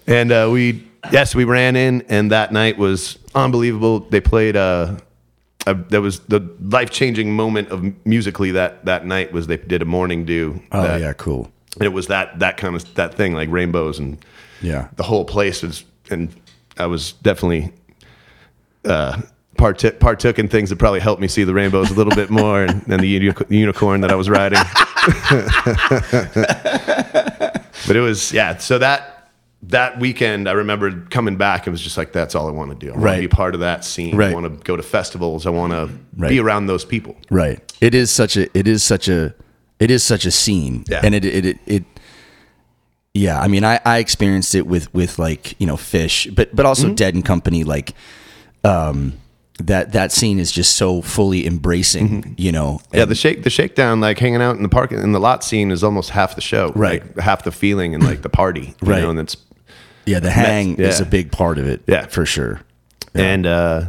And 0.07 0.31
uh, 0.31 0.51
we, 0.53 0.87
yes, 1.11 1.35
we 1.35 1.45
ran 1.45 1.75
in, 1.75 2.03
and 2.09 2.31
that 2.33 2.53
night 2.53 2.77
was 2.77 3.19
unbelievable. 3.35 4.01
They 4.01 4.21
played. 4.21 4.57
Uh, 4.57 4.97
a, 5.67 5.75
that 5.75 6.01
was 6.03 6.19
the 6.21 6.41
life 6.61 6.91
changing 6.91 7.35
moment 7.37 7.69
of 7.71 7.85
musically 8.05 8.51
that 8.51 8.85
that 8.85 9.07
night 9.07 9.33
was 9.33 9.47
they 9.47 9.57
did 9.59 9.81
a 9.81 9.85
morning 9.85 10.25
dew. 10.25 10.61
Oh 10.73 10.83
that- 10.83 11.01
yeah, 11.01 11.13
cool. 11.13 11.51
and 11.77 11.85
it 11.85 11.93
was 11.93 12.09
that 12.09 12.41
that 12.41 12.57
kind 12.57 12.75
of 12.75 12.95
that 12.97 13.15
thing 13.15 13.33
like 13.33 13.49
rainbows 13.49 13.99
and 14.01 14.19
Yeah. 14.61 14.89
the 14.97 15.05
whole 15.05 15.25
place 15.25 15.63
was. 15.63 15.85
And 16.11 16.29
I 16.79 16.87
was 16.87 17.13
definitely 17.13 17.73
uh, 18.85 19.21
partook 19.57 19.99
partook 20.01 20.39
in 20.39 20.49
things 20.49 20.71
that 20.71 20.77
probably 20.79 21.01
helped 21.01 21.21
me 21.21 21.29
see 21.29 21.45
the 21.45 21.55
rainbows 21.55 21.91
a 21.91 21.95
little 21.95 22.15
bit 22.15 22.31
more, 22.31 22.63
and, 22.65 22.83
and 22.89 23.01
the 23.03 23.09
uni- 23.09 23.33
unicorn 23.49 24.01
that 24.03 24.11
I 24.11 24.15
was 24.15 24.29
riding. 24.29 24.59
but 27.87 27.97
it 27.97 28.01
was 28.01 28.33
yeah. 28.33 28.57
So 28.59 28.79
that 28.79 29.29
that 29.65 29.99
weekend, 30.01 30.49
I 30.49 30.53
remember 30.53 31.01
coming 31.11 31.37
back. 31.37 31.67
It 31.67 31.71
was 31.71 31.81
just 31.81 31.97
like 31.97 32.13
that's 32.13 32.35
all 32.35 32.49
I 32.49 32.51
want 32.51 32.71
to 32.71 32.77
do. 32.87 32.89
I 32.89 32.95
want 32.95 33.05
Right. 33.05 33.15
to 33.17 33.21
be 33.23 33.29
part 33.29 33.55
of 33.55 33.61
that 33.61 33.85
scene. 33.85 34.17
Right. 34.17 34.31
I 34.31 34.35
want 34.35 34.47
to 34.47 34.65
go 34.65 34.77
to 34.77 34.83
festivals. 34.83 35.47
I 35.47 35.51
want 35.51 35.73
to 35.73 35.89
Right. 36.17 36.29
be 36.31 36.41
around 36.41 36.67
those 36.67 36.85
people. 36.85 37.17
Right. 37.31 37.61
It 37.81 37.95
is 37.95 38.11
such 38.11 38.37
a 38.37 38.49
it 38.59 38.67
is 38.67 38.83
such 38.83 39.09
a 39.09 39.35
it 39.79 39.91
is 39.91 40.03
such 40.03 40.25
a 40.27 40.31
scene. 40.31 40.85
Yeah. 40.89 41.01
And 41.03 41.15
it 41.15 41.25
it 41.25 41.45
it, 41.45 41.59
it 41.67 41.85
yeah, 43.15 43.41
I 43.41 43.47
mean 43.49 43.65
I 43.65 43.79
I 43.85 43.99
experienced 43.99 44.55
it 44.55 44.67
with 44.67 44.93
with 44.95 45.19
like, 45.19 45.61
you 45.61 45.67
know, 45.67 45.77
Phish, 45.77 46.35
but 46.35 46.55
but 46.57 46.65
also 46.67 46.93
Dead 46.95 47.15
and 47.15 47.25
Company 47.25 47.63
like 47.65 47.95
um 48.65 49.15
that 49.59 49.93
that 49.93 50.11
scene 50.11 50.39
is 50.39 50.51
just 50.51 50.77
so 50.77 51.03
fully 51.03 51.47
embracing, 51.47 52.35
you 52.39 52.51
know. 52.51 52.81
Yeah, 52.93 53.05
the 53.05 53.15
shake 53.15 53.43
the 53.45 53.51
shakedown, 53.51 54.01
like 54.01 54.19
hanging 54.19 54.41
out 54.43 54.57
in 54.57 54.63
the 54.63 54.69
park 54.69 54.91
in 54.93 55.13
the 55.13 55.21
lot 55.21 55.45
scene, 55.45 55.71
is 55.71 55.85
almost 55.85 56.11
half 56.11 56.35
the 56.35 56.41
show. 56.41 56.73
Right. 56.75 57.03
like, 57.05 57.19
half 57.19 57.45
the 57.45 57.53
feeling 57.53 57.95
and 57.95 58.03
like 58.03 58.23
the 58.23 58.29
party. 58.31 58.75
You 58.83 58.89
Right. 58.91 59.03
know, 59.03 59.11
and 59.11 59.19
it's 59.21 59.37
Yeah, 60.07 60.21
the 60.21 60.31
hang 60.31 60.77
is 60.81 61.01
a 61.01 61.05
big 61.07 61.31
part 61.31 61.59
of 61.59 61.67
it. 61.69 61.83
Yeah. 61.87 62.07
For 62.07 62.25
sure. 62.27 62.61
and 63.15 63.47
uh, 63.47 63.85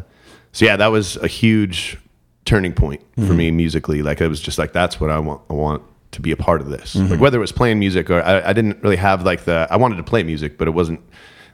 so 0.52 0.66
yeah, 0.66 0.76
that 0.76 0.88
was 0.88 1.16
a 1.18 1.28
huge 1.28 1.98
turning 2.46 2.74
point 2.74 3.02
Mm-hmm. 3.16 3.28
for 3.28 3.34
me 3.34 3.50
musically. 3.52 4.02
Like 4.04 4.22
it 4.22 4.28
was 4.28 4.42
just 4.42 4.58
like 4.60 4.74
that's 4.74 5.00
what 5.00 5.10
I 5.10 5.18
want. 5.20 5.42
I 5.50 5.54
want 5.54 5.82
to 6.12 6.22
be 6.22 6.32
a 6.32 6.38
part 6.38 6.62
of 6.62 6.70
this. 6.70 6.94
Mm-hmm. 6.94 7.12
Like 7.12 7.20
whether 7.22 7.38
it 7.38 7.42
was 7.42 7.52
playing 7.54 7.80
music 7.80 8.10
or 8.12 8.22
I, 8.22 8.50
I 8.50 8.54
didn't 8.54 8.84
really 8.84 8.98
have 8.98 9.24
like 9.24 9.46
the 9.46 9.66
I 9.72 9.78
wanted 9.78 9.96
to 9.96 10.04
play 10.04 10.24
music, 10.24 10.58
but 10.58 10.68
it 10.68 10.72
wasn't. 10.72 11.00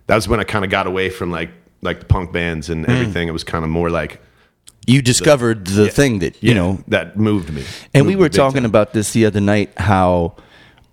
That 0.07 0.15
was 0.15 0.27
when 0.27 0.39
I 0.39 0.43
kind 0.43 0.65
of 0.65 0.71
got 0.71 0.87
away 0.87 1.09
from 1.09 1.29
like 1.31 1.51
like 1.81 1.99
the 1.99 2.05
punk 2.05 2.31
bands 2.31 2.69
and 2.69 2.85
Mm. 2.85 2.89
everything. 2.89 3.27
It 3.27 3.31
was 3.31 3.43
kind 3.43 3.63
of 3.63 3.69
more 3.69 3.89
like 3.89 4.19
You 4.87 5.01
discovered 5.01 5.65
the 5.67 5.89
thing 5.89 6.19
that, 6.19 6.41
you 6.41 6.49
yeah, 6.49 6.55
know, 6.55 6.83
that 6.87 7.17
moved 7.17 7.53
me. 7.53 7.63
And 7.93 8.05
we 8.07 8.15
were 8.15 8.29
talking 8.29 8.61
time. 8.61 8.65
about 8.65 8.93
this 8.93 9.11
the 9.13 9.25
other 9.25 9.41
night 9.41 9.69
how 9.77 10.35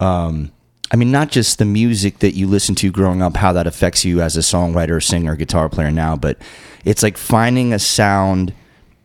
um 0.01 0.51
I 0.93 0.97
mean 0.97 1.11
not 1.11 1.31
just 1.31 1.59
the 1.59 1.65
music 1.65 2.19
that 2.21 2.35
you 2.35 2.47
listen 2.47 2.75
to 2.77 2.91
growing 2.91 3.21
up 3.23 3.37
how 3.37 3.53
that 3.55 3.67
affects 3.67 4.05
you 4.05 4.21
as 4.21 4.37
a 4.37 4.41
songwriter, 4.41 5.03
singer, 5.03 5.35
guitar 5.37 5.69
player 5.69 5.91
now, 5.91 6.15
but 6.17 6.37
it's 6.85 7.03
like 7.03 7.17
finding 7.19 7.73
a 7.73 7.79
sound 7.79 8.53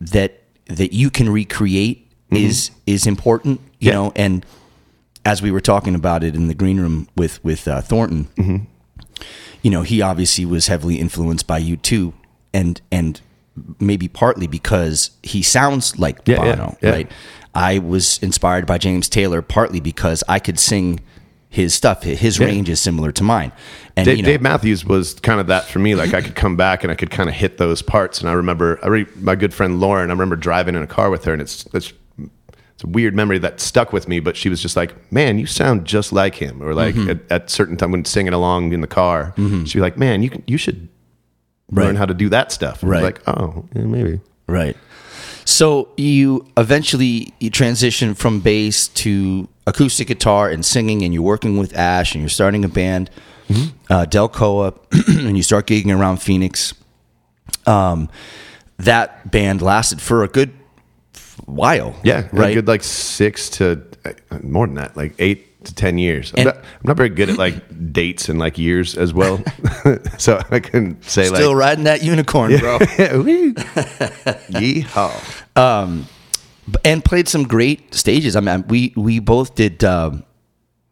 that 0.00 0.40
that 0.66 0.92
you 0.92 1.10
can 1.10 1.28
recreate 1.28 1.98
is 2.30 2.70
is 2.86 3.06
important, 3.06 3.60
you 3.60 3.66
Mm-hmm. 3.66 3.86
Yeah. 3.88 3.92
know, 3.94 4.12
and 4.16 4.46
as 5.24 5.42
we 5.42 5.50
were 5.50 5.60
talking 5.60 5.94
about 5.94 6.22
it 6.24 6.34
in 6.34 6.48
the 6.48 6.54
green 6.54 6.78
room 6.80 7.08
with 7.16 7.42
with 7.44 7.66
uh, 7.66 7.80
Thornton, 7.80 8.28
Mm-hmm. 8.36 8.56
You 9.62 9.70
know, 9.70 9.82
he 9.82 10.02
obviously 10.02 10.44
was 10.44 10.66
heavily 10.66 10.96
influenced 10.96 11.46
by 11.46 11.58
you 11.58 11.76
too, 11.76 12.12
and 12.52 12.80
and 12.90 13.20
maybe 13.78 14.08
partly 14.08 14.46
because 14.46 15.10
he 15.22 15.42
sounds 15.42 15.98
like 15.98 16.20
Yeah, 16.26 16.44
yeah, 16.44 16.56
Bono, 16.56 16.76
yeah. 16.80 16.90
right? 16.90 17.10
I 17.54 17.78
was 17.78 18.18
inspired 18.22 18.66
by 18.66 18.78
James 18.78 19.08
Taylor 19.08 19.42
partly 19.42 19.78
because 19.78 20.24
I 20.28 20.38
could 20.38 20.58
sing 20.58 21.00
his 21.50 21.74
stuff. 21.74 22.02
His 22.02 22.40
range 22.40 22.70
is 22.70 22.80
similar 22.80 23.12
to 23.12 23.22
mine, 23.22 23.52
and 23.94 24.06
Dave, 24.06 24.16
you 24.16 24.22
know, 24.22 24.30
Dave 24.30 24.40
Matthews 24.40 24.84
was 24.86 25.14
kind 25.14 25.38
of 25.38 25.48
that 25.48 25.64
for 25.66 25.78
me. 25.78 25.94
Like 25.94 26.14
I 26.14 26.22
could 26.22 26.34
come 26.34 26.56
back 26.56 26.82
and 26.82 26.90
I 26.90 26.94
could 26.94 27.10
kind 27.10 27.28
of 27.28 27.34
hit 27.34 27.58
those 27.58 27.82
parts. 27.82 28.20
And 28.20 28.30
I 28.30 28.32
remember, 28.32 28.80
I 28.82 28.88
re, 28.88 29.06
my 29.16 29.34
good 29.34 29.52
friend 29.52 29.78
Lauren. 29.78 30.08
I 30.08 30.14
remember 30.14 30.36
driving 30.36 30.74
in 30.74 30.82
a 30.82 30.86
car 30.86 31.10
with 31.10 31.24
her, 31.24 31.32
and 31.34 31.42
it's 31.42 31.66
it's 31.74 31.92
it's 32.74 32.84
a 32.84 32.86
weird 32.86 33.14
memory 33.14 33.38
that 33.38 33.60
stuck 33.60 33.92
with 33.92 34.08
me. 34.08 34.20
But 34.20 34.36
she 34.36 34.48
was 34.48 34.60
just 34.62 34.76
like, 34.76 34.94
"Man, 35.12 35.38
you 35.38 35.46
sound 35.46 35.84
just 35.86 36.12
like 36.12 36.34
him." 36.36 36.62
Or 36.62 36.74
like 36.74 36.94
Mm-hmm. 36.94 37.10
at, 37.10 37.18
at 37.30 37.50
certain 37.50 37.76
time 37.76 37.90
when 37.92 38.04
singing 38.04 38.32
along 38.32 38.72
in 38.72 38.80
the 38.80 38.86
car, 38.86 39.32
she'd 39.36 39.74
be 39.74 39.80
like, 39.80 39.96
"Man, 39.98 40.22
you 40.22 40.30
can, 40.30 40.42
you 40.46 40.56
should 40.58 40.88
learn 41.70 41.96
how 41.96 42.06
to 42.06 42.14
do 42.14 42.28
that 42.30 42.52
stuff." 42.52 42.82
And 42.82 42.90
Right. 42.90 43.02
like, 43.02 43.20
"Oh, 43.28 43.64
yeah, 43.74 43.82
maybe." 43.82 44.20
Right. 44.46 44.76
So 45.44 45.88
you 45.96 46.46
eventually 46.56 47.32
you 47.40 47.50
transition 47.50 48.14
from 48.14 48.40
bass 48.40 48.88
to 48.88 49.48
acoustic 49.66 50.08
guitar 50.08 50.48
and 50.48 50.64
singing, 50.64 51.02
and 51.02 51.12
you're 51.12 51.22
working 51.22 51.56
with 51.58 51.76
Ash, 51.76 52.14
and 52.14 52.22
you're 52.22 52.28
starting 52.28 52.64
a 52.64 52.68
band, 52.68 53.10
uh, 53.90 54.06
Delcoa, 54.08 54.76
and 55.26 55.36
you 55.36 55.42
start 55.42 55.66
gigging 55.66 55.96
around 55.96 56.18
Phoenix. 56.22 56.74
Um, 57.66 58.08
that 58.78 59.30
band 59.30 59.62
lasted 59.62 60.00
for 60.00 60.24
a 60.24 60.28
good 60.28 60.52
while. 61.46 61.94
Yeah, 62.02 62.28
right. 62.32 62.54
good 62.54 62.68
like 62.68 62.82
six 62.82 63.48
to 63.50 63.82
uh, 64.04 64.12
more 64.42 64.66
than 64.66 64.76
that, 64.76 64.96
like 64.96 65.14
eight 65.18 65.64
to 65.64 65.74
ten 65.74 65.98
years. 65.98 66.32
I'm, 66.36 66.44
not, 66.44 66.56
I'm 66.56 66.84
not 66.84 66.96
very 66.96 67.08
good 67.08 67.30
at 67.30 67.38
like 67.38 67.92
dates 67.92 68.28
and 68.28 68.38
like 68.38 68.58
years 68.58 68.96
as 68.96 69.14
well, 69.14 69.42
so 70.18 70.42
I 70.50 70.60
can 70.60 71.00
say 71.02 71.24
Still 71.24 71.32
like 71.32 71.40
Still 71.40 71.54
riding 71.54 71.84
that 71.84 72.02
unicorn, 72.02 72.56
bro. 72.58 72.78
Woo. 72.98 73.54
Yeehaw! 74.54 76.06
and 76.84 77.04
played 77.04 77.28
some 77.28 77.42
great 77.42 77.94
stages. 77.94 78.36
I 78.36 78.40
mean, 78.40 78.64
we 78.68 78.92
we 78.96 79.18
both 79.18 79.54
did 79.54 79.82
um, 79.84 80.24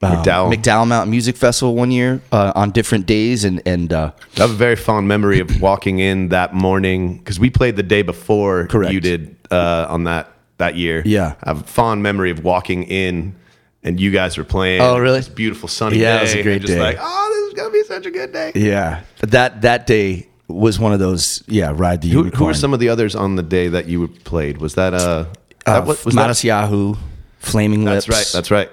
um, 0.02 0.16
McDowell. 0.16 0.54
McDowell 0.54 0.88
Mountain 0.88 1.10
Music 1.10 1.36
Festival 1.36 1.74
one 1.74 1.90
year 1.90 2.22
uh, 2.32 2.52
on 2.54 2.70
different 2.70 3.06
days, 3.06 3.44
and 3.44 3.62
and 3.66 3.92
uh, 3.92 4.12
I 4.36 4.40
have 4.40 4.50
a 4.50 4.54
very 4.54 4.76
fond 4.76 5.08
memory 5.08 5.40
of 5.40 5.60
walking 5.60 5.98
in 5.98 6.30
that 6.30 6.54
morning 6.54 7.18
because 7.18 7.38
we 7.38 7.50
played 7.50 7.76
the 7.76 7.82
day 7.82 8.02
before 8.02 8.66
Correct. 8.66 8.92
you 8.92 9.00
did 9.00 9.36
uh, 9.50 9.86
on 9.88 10.04
that 10.04 10.32
that 10.60 10.76
year. 10.76 11.02
Yeah. 11.04 11.34
I 11.42 11.48
have 11.50 11.60
a 11.62 11.64
fond 11.64 12.02
memory 12.02 12.30
of 12.30 12.42
walking 12.44 12.84
in 12.84 13.34
and 13.82 13.98
you 14.00 14.10
guys 14.10 14.38
were 14.38 14.44
playing. 14.44 14.80
Oh, 14.80 14.98
really? 14.98 15.18
This 15.18 15.28
beautiful 15.28 15.68
sunny 15.68 15.98
Yeah, 15.98 16.14
day. 16.14 16.18
it 16.18 16.22
was 16.22 16.34
a 16.34 16.42
great 16.42 16.60
just 16.62 16.72
day. 16.74 16.80
like, 16.80 16.96
oh, 17.00 17.28
this 17.34 17.48
is 17.48 17.54
gonna 17.54 17.70
be 17.72 17.82
such 17.84 18.06
a 18.06 18.10
good 18.10 18.32
day. 18.32 18.52
yeah, 18.54 19.02
that 19.22 19.62
that 19.62 19.86
day 19.86 20.28
was 20.48 20.78
one 20.78 20.92
of 20.92 20.98
those. 20.98 21.42
Yeah, 21.48 21.72
ride 21.74 22.02
the 22.02 22.08
Who, 22.08 22.18
unicorn. 22.18 22.38
who 22.38 22.44
were 22.46 22.54
some 22.54 22.72
of 22.74 22.80
the 22.80 22.88
others 22.88 23.14
on 23.14 23.36
the 23.36 23.42
day 23.42 23.68
that 23.68 23.86
you 23.86 24.06
played? 24.24 24.58
Was 24.58 24.74
that 24.74 24.94
uh, 24.94 24.98
uh, 25.66 25.80
that, 25.80 25.86
was 25.86 26.02
that? 26.04 26.12
Matisyahu, 26.30 26.96
Flaming 27.38 27.84
Lips? 27.84 28.06
That's 28.06 28.16
right. 28.18 28.30
That's 28.32 28.50
right. 28.50 28.70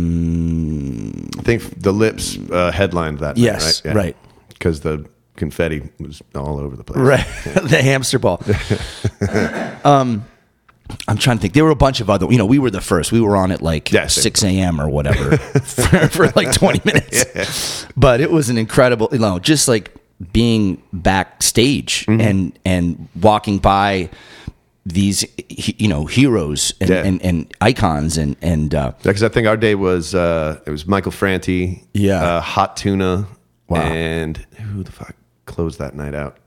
Um, 0.00 1.30
I 1.38 1.42
think 1.42 1.82
the 1.82 1.92
lips 1.92 2.36
uh, 2.50 2.70
headlined 2.72 3.18
that. 3.20 3.36
night, 3.36 3.42
Yes, 3.42 3.84
right? 3.84 3.94
right. 3.94 4.16
Because 4.48 4.80
the 4.80 5.06
confetti 5.36 5.88
was 5.98 6.20
all 6.34 6.58
over 6.58 6.76
the 6.76 6.84
place. 6.84 6.98
right, 6.98 7.26
the 7.64 7.80
hamster 7.82 8.18
ball. 8.18 8.42
um, 9.84 10.24
I'm 11.08 11.16
trying 11.18 11.36
to 11.38 11.40
think. 11.42 11.54
There 11.54 11.64
were 11.64 11.70
a 11.70 11.76
bunch 11.76 12.00
of 12.00 12.08
other. 12.10 12.26
You 12.30 12.38
know, 12.38 12.46
we 12.46 12.58
were 12.58 12.70
the 12.70 12.80
first. 12.80 13.12
We 13.12 13.20
were 13.20 13.36
on 13.36 13.50
at 13.52 13.62
like 13.62 13.90
Yeah, 13.92 14.06
6 14.06 14.42
a.m. 14.44 14.80
or 14.80 14.88
whatever 14.88 15.36
for, 15.62 16.08
for 16.08 16.26
like 16.36 16.52
20 16.52 16.80
minutes. 16.84 17.86
But 17.96 18.20
it 18.20 18.30
was 18.30 18.48
an 18.50 18.58
incredible. 18.58 19.08
You 19.12 19.18
know, 19.18 19.38
just 19.38 19.68
like 19.68 19.94
being 20.32 20.82
backstage 20.92 22.04
Mm-hmm. 22.06 22.20
and 22.20 22.58
and 22.64 23.08
walking 23.20 23.58
by 23.58 24.10
these 24.86 25.24
you 25.48 25.88
know 25.88 26.06
heroes 26.06 26.72
and, 26.80 26.90
Yeah. 26.90 27.04
and, 27.04 27.22
and 27.22 27.54
icons 27.60 28.16
and 28.18 28.36
and 28.42 28.74
uh, 28.74 28.92
Because 29.02 29.22
I 29.22 29.28
think 29.28 29.46
our 29.46 29.56
day 29.56 29.74
was 29.74 30.14
uh, 30.14 30.58
it 30.66 30.70
was 30.70 30.86
Michael 30.86 31.12
Franti, 31.12 31.84
Yeah. 31.94 32.22
uh, 32.22 32.40
Hot 32.40 32.76
Tuna, 32.76 33.26
Wow. 33.68 33.82
and 33.82 34.36
who 34.72 34.82
the 34.82 34.90
fuck 34.92 35.14
closed 35.46 35.78
that 35.78 35.94
night 35.94 36.14
out? 36.14 36.38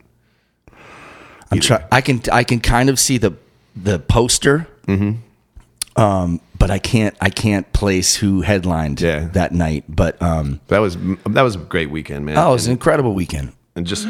I'm 1.52 1.60
try- 1.60 1.86
I 1.92 2.02
can 2.02 2.22
I 2.32 2.44
can 2.44 2.60
kind 2.60 2.90
of 2.90 3.00
see 3.00 3.18
the 3.18 3.34
the 3.76 4.00
poster, 4.00 4.68
Mm-hmm. 4.88 6.02
um, 6.02 6.40
but 6.60 6.70
I 6.72 6.80
can't 6.80 7.16
I 7.22 7.30
can't 7.30 7.72
place 7.74 8.16
who 8.16 8.42
headlined 8.42 9.02
Yeah. 9.02 9.28
that 9.34 9.52
night. 9.52 9.84
But 9.88 10.22
um, 10.22 10.60
That 10.68 10.80
was 10.80 10.98
that 11.26 11.42
was 11.42 11.56
a 11.56 11.60
great 11.60 11.90
weekend, 11.92 12.26
man. 12.26 12.38
oh, 12.38 12.50
it 12.52 12.54
was 12.54 12.66
an 12.68 12.72
incredible 12.74 13.14
weekend. 13.14 13.54
and 13.76 13.86
just 13.88 14.08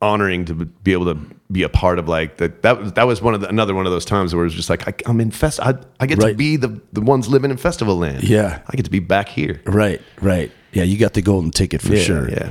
honoring 0.00 0.44
to 0.44 0.54
be 0.54 0.92
able 0.92 1.06
to 1.06 1.18
be 1.50 1.62
a 1.64 1.68
part 1.68 1.98
of 1.98 2.08
like 2.08 2.36
that. 2.36 2.62
That 2.62 2.78
was 2.80 2.92
that 2.92 3.06
was 3.06 3.20
one 3.22 3.34
of 3.34 3.40
the, 3.40 3.48
another 3.48 3.74
one 3.74 3.86
of 3.86 3.92
those 3.92 4.04
times 4.04 4.34
where 4.34 4.44
it 4.44 4.46
was 4.46 4.54
just 4.54 4.70
like 4.70 4.86
I, 4.86 4.94
I'm 5.06 5.20
in 5.20 5.30
fest. 5.30 5.58
I, 5.60 5.74
I 5.98 6.06
get 6.06 6.20
to 6.20 6.26
Right. 6.26 6.36
be 6.36 6.56
the 6.56 6.80
the 6.92 7.00
ones 7.00 7.28
living 7.28 7.50
in 7.50 7.56
festival 7.56 7.96
land. 7.96 8.22
Yeah. 8.22 8.60
I 8.68 8.76
get 8.76 8.84
to 8.84 8.90
be 8.90 9.00
back 9.00 9.28
here. 9.28 9.60
Right, 9.64 10.00
right. 10.20 10.52
Yeah, 10.72 10.82
you 10.84 10.98
got 10.98 11.14
the 11.14 11.22
golden 11.22 11.50
ticket 11.50 11.80
for 11.82 11.96
sure. 11.96 12.28
Yeah. 12.30 12.50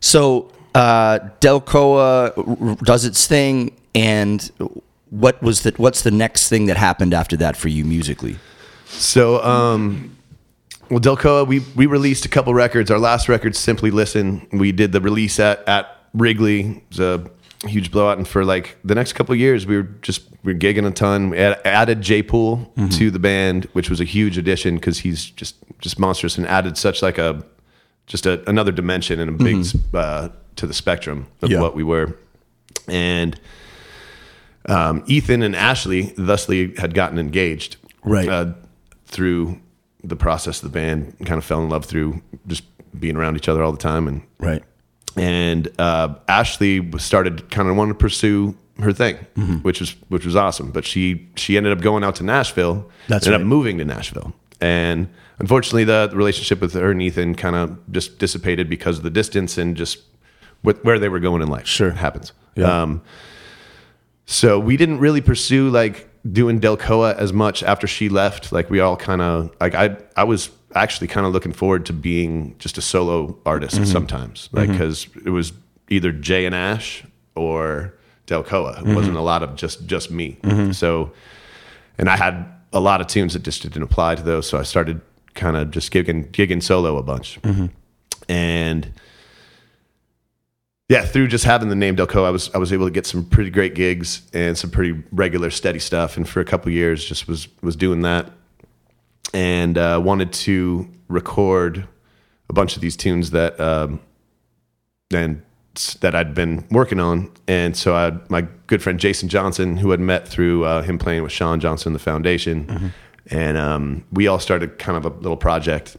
So 0.00 0.50
uh, 0.74 1.18
Delcoa 1.40 2.32
r- 2.36 2.68
r- 2.70 2.76
does 2.84 3.04
its 3.04 3.26
thing, 3.26 3.72
and 3.94 4.50
what 5.12 5.42
was 5.42 5.60
the 5.60 5.74
what's 5.76 6.00
the 6.02 6.10
next 6.10 6.48
thing 6.48 6.64
that 6.66 6.78
happened 6.78 7.12
after 7.12 7.36
that 7.36 7.54
for 7.54 7.68
you 7.68 7.84
musically? 7.84 8.36
So, 8.86 9.42
um, 9.44 10.16
well, 10.90 11.00
Delcoa, 11.00 11.46
we 11.46 11.60
we 11.76 11.84
released 11.84 12.24
a 12.24 12.28
couple 12.30 12.54
records. 12.54 12.90
Our 12.90 12.98
last 12.98 13.28
record, 13.28 13.54
Simply 13.54 13.90
Listen, 13.90 14.48
we 14.52 14.72
did 14.72 14.92
the 14.92 15.02
release 15.02 15.38
at 15.38 15.66
at 15.68 15.86
Wrigley. 16.14 16.60
It 16.60 16.82
was 16.88 17.00
a 17.00 17.30
huge 17.68 17.90
blowout, 17.90 18.16
and 18.16 18.26
for 18.26 18.42
like 18.42 18.76
the 18.84 18.94
next 18.94 19.12
couple 19.12 19.34
of 19.34 19.38
years, 19.38 19.66
we 19.66 19.76
were 19.76 19.88
just 20.00 20.22
we 20.44 20.54
were 20.54 20.58
gigging 20.58 20.86
a 20.86 20.90
ton. 20.90 21.28
We 21.28 21.36
add, 21.38 21.60
added 21.66 22.00
Jay 22.00 22.22
Poole 22.22 22.72
to 22.92 23.10
the 23.10 23.18
band, 23.18 23.66
which 23.74 23.90
was 23.90 24.00
a 24.00 24.04
huge 24.04 24.38
addition 24.38 24.76
because 24.76 25.00
he's 25.00 25.26
just 25.26 25.56
just 25.78 25.98
monstrous 25.98 26.38
and 26.38 26.46
added 26.46 26.78
such 26.78 27.02
like 27.02 27.18
a 27.18 27.44
just 28.06 28.24
a, 28.24 28.42
another 28.48 28.72
dimension 28.72 29.20
and 29.20 29.28
a 29.40 29.44
big 29.44 29.66
uh, 29.92 30.30
to 30.56 30.66
the 30.66 30.74
spectrum 30.74 31.26
of 31.42 31.50
Yeah. 31.50 31.60
what 31.60 31.74
we 31.74 31.82
were, 31.84 32.16
and. 32.88 33.38
Um, 34.66 35.02
Ethan 35.06 35.42
and 35.42 35.56
Ashley 35.56 36.12
thusly 36.16 36.74
had 36.76 36.94
gotten 36.94 37.18
engaged 37.18 37.76
Right. 38.04 38.28
uh, 38.28 38.52
through 39.06 39.60
the 40.04 40.16
process 40.16 40.62
of 40.62 40.72
the 40.72 40.78
band 40.78 41.16
kind 41.26 41.38
of 41.38 41.44
fell 41.44 41.62
in 41.62 41.68
love 41.68 41.84
through 41.84 42.20
just 42.46 42.64
being 42.98 43.16
around 43.16 43.36
each 43.36 43.48
other 43.48 43.62
all 43.62 43.72
the 43.72 43.78
time 43.78 44.08
and 44.08 44.22
Right. 44.38 44.62
and 45.16 45.68
uh, 45.78 46.14
Ashley 46.28 46.90
started 46.98 47.50
kind 47.50 47.68
of 47.68 47.76
wanting 47.76 47.94
to 47.94 47.98
pursue 47.98 48.56
her 48.80 48.92
thing 48.92 49.16
Mm-hmm. 49.36 49.56
which 49.58 49.80
was 49.80 49.90
which 50.08 50.24
was 50.24 50.34
awesome 50.34 50.70
but 50.72 50.84
she 50.84 51.28
she 51.36 51.56
ended 51.56 51.72
up 51.72 51.80
going 51.80 52.02
out 52.04 52.16
to 52.16 52.24
Nashville 52.24 52.90
That's 53.08 53.26
ended 53.26 53.40
right. 53.40 53.44
up 53.44 53.48
moving 53.48 53.78
to 53.78 53.84
Nashville 53.84 54.32
and 54.60 55.08
unfortunately 55.38 55.84
the, 55.84 56.08
the 56.08 56.16
relationship 56.16 56.60
with 56.60 56.72
her 56.74 56.90
and 56.90 57.00
Ethan 57.02 57.34
kind 57.36 57.54
of 57.54 57.78
just 57.92 58.18
dissipated 58.18 58.68
because 58.68 58.98
of 58.98 59.04
the 59.04 59.10
distance 59.10 59.58
and 59.58 59.76
just 59.76 59.98
with, 60.62 60.82
where 60.84 60.98
they 60.98 61.08
were 61.08 61.20
going 61.20 61.42
in 61.42 61.48
life 61.48 61.66
Sure. 61.66 61.88
it 61.88 61.96
happens 61.96 62.32
Yeah. 62.56 62.82
um, 62.82 63.02
so 64.26 64.58
we 64.58 64.76
didn't 64.76 64.98
really 65.00 65.20
pursue 65.20 65.68
like 65.70 66.08
doing 66.30 66.60
Delcoa 66.60 67.16
as 67.16 67.32
much 67.32 67.62
after 67.62 67.86
she 67.86 68.08
left. 68.08 68.52
Like 68.52 68.70
we 68.70 68.80
all 68.80 68.96
kind 68.96 69.20
of 69.22 69.54
like 69.60 69.74
I 69.74 69.96
I 70.16 70.24
was 70.24 70.50
actually 70.74 71.08
kind 71.08 71.26
of 71.26 71.32
looking 71.32 71.52
forward 71.52 71.84
to 71.86 71.92
being 71.92 72.54
just 72.58 72.78
a 72.78 72.82
solo 72.82 73.36
artist 73.44 73.74
Mm-hmm. 73.76 73.84
sometimes, 73.84 74.48
like 74.52 74.70
because 74.70 75.06
it 75.24 75.30
was 75.30 75.52
either 75.88 76.12
Jay 76.12 76.46
and 76.46 76.54
Ash 76.54 77.04
or 77.34 77.92
Delcoa. 78.26 78.78
It 78.78 78.84
Mm-hmm. 78.84 78.94
wasn't 78.94 79.16
a 79.16 79.20
lot 79.20 79.42
of 79.42 79.56
just 79.56 79.86
just 79.86 80.10
me. 80.10 80.38
So, 80.72 81.12
and 81.98 82.08
I 82.08 82.16
had 82.16 82.46
a 82.72 82.80
lot 82.80 83.00
of 83.02 83.06
tunes 83.06 83.32
that 83.34 83.42
just 83.42 83.62
didn't 83.62 83.82
apply 83.82 84.14
to 84.14 84.22
those. 84.22 84.48
So 84.48 84.56
I 84.58 84.62
started 84.62 85.00
kind 85.34 85.56
of 85.56 85.70
just 85.70 85.92
gigging 85.92 86.30
gigging 86.30 86.62
solo 86.62 86.96
a 86.96 87.02
bunch, 87.02 87.40
Mm-hmm. 87.42 87.66
and 88.28 88.92
yeah, 90.92 91.06
through 91.06 91.28
just 91.28 91.44
having 91.46 91.70
the 91.70 91.74
name 91.74 91.96
Delco, 91.96 92.26
I 92.26 92.30
was 92.30 92.50
I 92.54 92.58
was 92.58 92.70
able 92.70 92.84
to 92.84 92.90
get 92.90 93.06
some 93.06 93.24
pretty 93.24 93.48
great 93.48 93.74
gigs 93.74 94.20
and 94.34 94.58
some 94.58 94.68
pretty 94.68 95.02
regular 95.10 95.48
steady 95.48 95.78
stuff. 95.78 96.18
And 96.18 96.28
for 96.28 96.40
a 96.40 96.44
couple 96.44 96.70
years, 96.70 97.02
just 97.02 97.26
was 97.26 97.48
was 97.62 97.76
doing 97.76 98.02
that, 98.02 98.30
and 99.32 99.78
uh, 99.78 100.02
wanted 100.04 100.34
to 100.34 100.86
record 101.08 101.88
a 102.50 102.52
bunch 102.52 102.76
of 102.76 102.82
these 102.82 102.94
tunes 102.94 103.30
that 103.30 103.58
um, 103.58 104.00
and 105.14 105.40
that 106.00 106.14
I'd 106.14 106.34
been 106.34 106.66
working 106.70 107.00
on. 107.00 107.32
And 107.48 107.74
so 107.74 107.96
I 107.96 108.12
my 108.28 108.46
good 108.66 108.82
friend 108.82 109.00
Jason 109.00 109.30
Johnson, 109.30 109.78
who 109.78 109.92
had 109.92 110.00
met 110.00 110.28
through 110.28 110.66
uh, 110.66 110.82
him 110.82 110.98
playing 110.98 111.22
with 111.22 111.32
Sean 111.32 111.58
Johnson, 111.58 111.94
the 111.94 111.98
foundation, 111.98 112.66
and 113.28 113.56
um, 113.56 114.04
we 114.12 114.26
all 114.26 114.38
started 114.38 114.78
kind 114.78 114.98
of 114.98 115.06
a 115.06 115.16
little 115.20 115.38
project. 115.38 115.96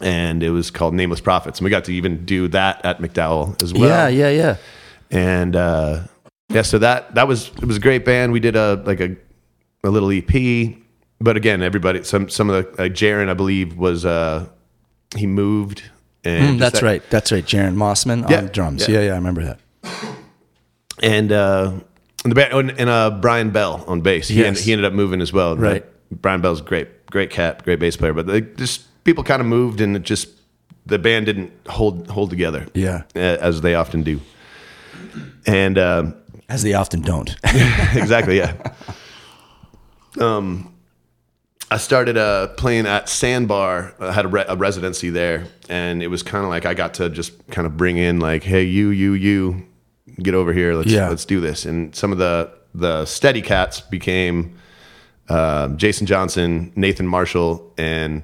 And 0.00 0.42
it 0.42 0.50
was 0.50 0.70
called 0.70 0.94
Nameless 0.94 1.20
Prophets, 1.20 1.58
and 1.58 1.64
we 1.64 1.70
got 1.70 1.84
to 1.86 1.92
even 1.92 2.24
do 2.24 2.46
that 2.48 2.84
at 2.84 3.00
McDowell 3.00 3.60
as 3.62 3.72
well 3.74 3.88
yeah, 3.88 4.06
yeah, 4.08 4.30
yeah. 4.30 4.56
and 5.10 5.56
uh, 5.56 6.02
yeah, 6.50 6.62
so 6.62 6.78
that 6.78 7.14
that 7.16 7.26
was 7.26 7.48
it 7.48 7.64
was 7.64 7.76
a 7.78 7.80
great 7.80 8.04
band. 8.04 8.30
We 8.32 8.38
did 8.40 8.54
a 8.54 8.80
like 8.86 9.00
a 9.00 9.16
a 9.82 9.90
little 9.90 10.10
EP, 10.12 10.76
but 11.20 11.36
again, 11.36 11.62
everybody 11.62 12.04
some 12.04 12.28
some 12.28 12.48
of 12.48 12.64
the 12.76 12.82
like 12.82 12.92
Jaron, 12.92 13.28
I 13.28 13.34
believe, 13.34 13.76
was 13.76 14.04
uh, 14.04 14.46
he 15.16 15.26
moved. 15.26 15.82
And 16.24 16.56
Mm, 16.56 16.58
that's 16.60 16.80
that- 16.80 16.86
right. 16.86 17.02
That's 17.10 17.32
right. 17.32 17.44
Jaron 17.44 17.74
Mossman 17.74 18.28
Yeah, 18.30 18.38
on 18.38 18.46
drums. 18.48 18.86
yeah. 18.88 18.98
Yeah. 19.00 19.06
yeah, 19.06 19.12
I 19.12 19.16
remember 19.16 19.44
that. 19.44 19.58
and 21.02 21.32
uh, 21.32 21.72
and 22.24 22.30
the 22.30 22.34
band 22.34 22.52
and, 22.52 22.70
and 22.80 22.90
uh, 22.90 23.10
Brian 23.20 23.50
Bell 23.50 23.84
on 23.86 24.00
bass. 24.00 24.28
He, 24.28 24.36
Yes. 24.38 24.46
ended, 24.46 24.62
he 24.64 24.72
ended 24.72 24.84
up 24.84 24.92
moving 24.92 25.20
as 25.20 25.32
well. 25.32 25.56
Right. 25.56 25.84
Brian 26.10 26.40
Bell's 26.40 26.60
great, 26.60 27.06
great 27.06 27.30
cat, 27.30 27.64
great 27.64 27.78
bass 27.78 27.96
player. 27.96 28.12
But 28.12 28.26
they 28.26 28.40
just 28.40 28.82
people 29.08 29.24
kind 29.24 29.40
of 29.40 29.46
moved, 29.46 29.80
and 29.80 29.96
it 29.96 30.02
just 30.02 30.28
the 30.84 30.98
band 30.98 31.24
didn't 31.24 31.50
hold 31.66 32.10
hold 32.10 32.28
together. 32.28 32.66
Yeah. 32.74 33.04
uh, 33.16 33.18
as 33.40 33.62
they 33.62 33.74
often 33.74 34.02
do. 34.02 34.20
And 35.46 35.78
um, 35.78 36.14
As 36.50 36.62
they 36.62 36.74
often 36.74 37.00
don't. 37.00 37.34
exactly. 37.94 38.36
Yeah. 38.36 38.52
Um, 40.20 40.74
I 41.70 41.78
started 41.78 42.18
uh, 42.18 42.48
playing 42.48 42.86
at 42.86 43.08
Sandbar. 43.08 43.94
I 43.98 44.12
had 44.12 44.26
a, 44.26 44.28
re- 44.28 44.44
a 44.46 44.56
residency 44.56 45.08
there, 45.08 45.46
and 45.70 46.02
it 46.02 46.08
was 46.08 46.22
kind 46.22 46.44
of 46.44 46.50
like 46.50 46.66
I 46.66 46.74
got 46.74 46.94
to 46.94 47.08
just 47.08 47.32
kind 47.48 47.66
of 47.66 47.78
bring 47.78 47.96
in 47.96 48.20
like, 48.20 48.42
"Hey, 48.42 48.64
you, 48.64 48.90
you, 48.90 49.14
you, 49.14 49.66
get 50.22 50.34
over 50.34 50.52
here. 50.52 50.74
Let's 50.74 50.90
Yeah. 50.90 51.08
let's 51.08 51.24
do 51.24 51.40
this." 51.40 51.64
And 51.64 51.94
some 51.94 52.12
of 52.12 52.18
the 52.18 52.50
the 52.74 53.06
steady 53.06 53.40
cats 53.40 53.80
became 53.80 54.58
uh, 55.30 55.68
Jason 55.76 56.06
Johnson, 56.06 56.72
Nathan 56.76 57.06
Marshall, 57.06 57.72
and 57.78 58.22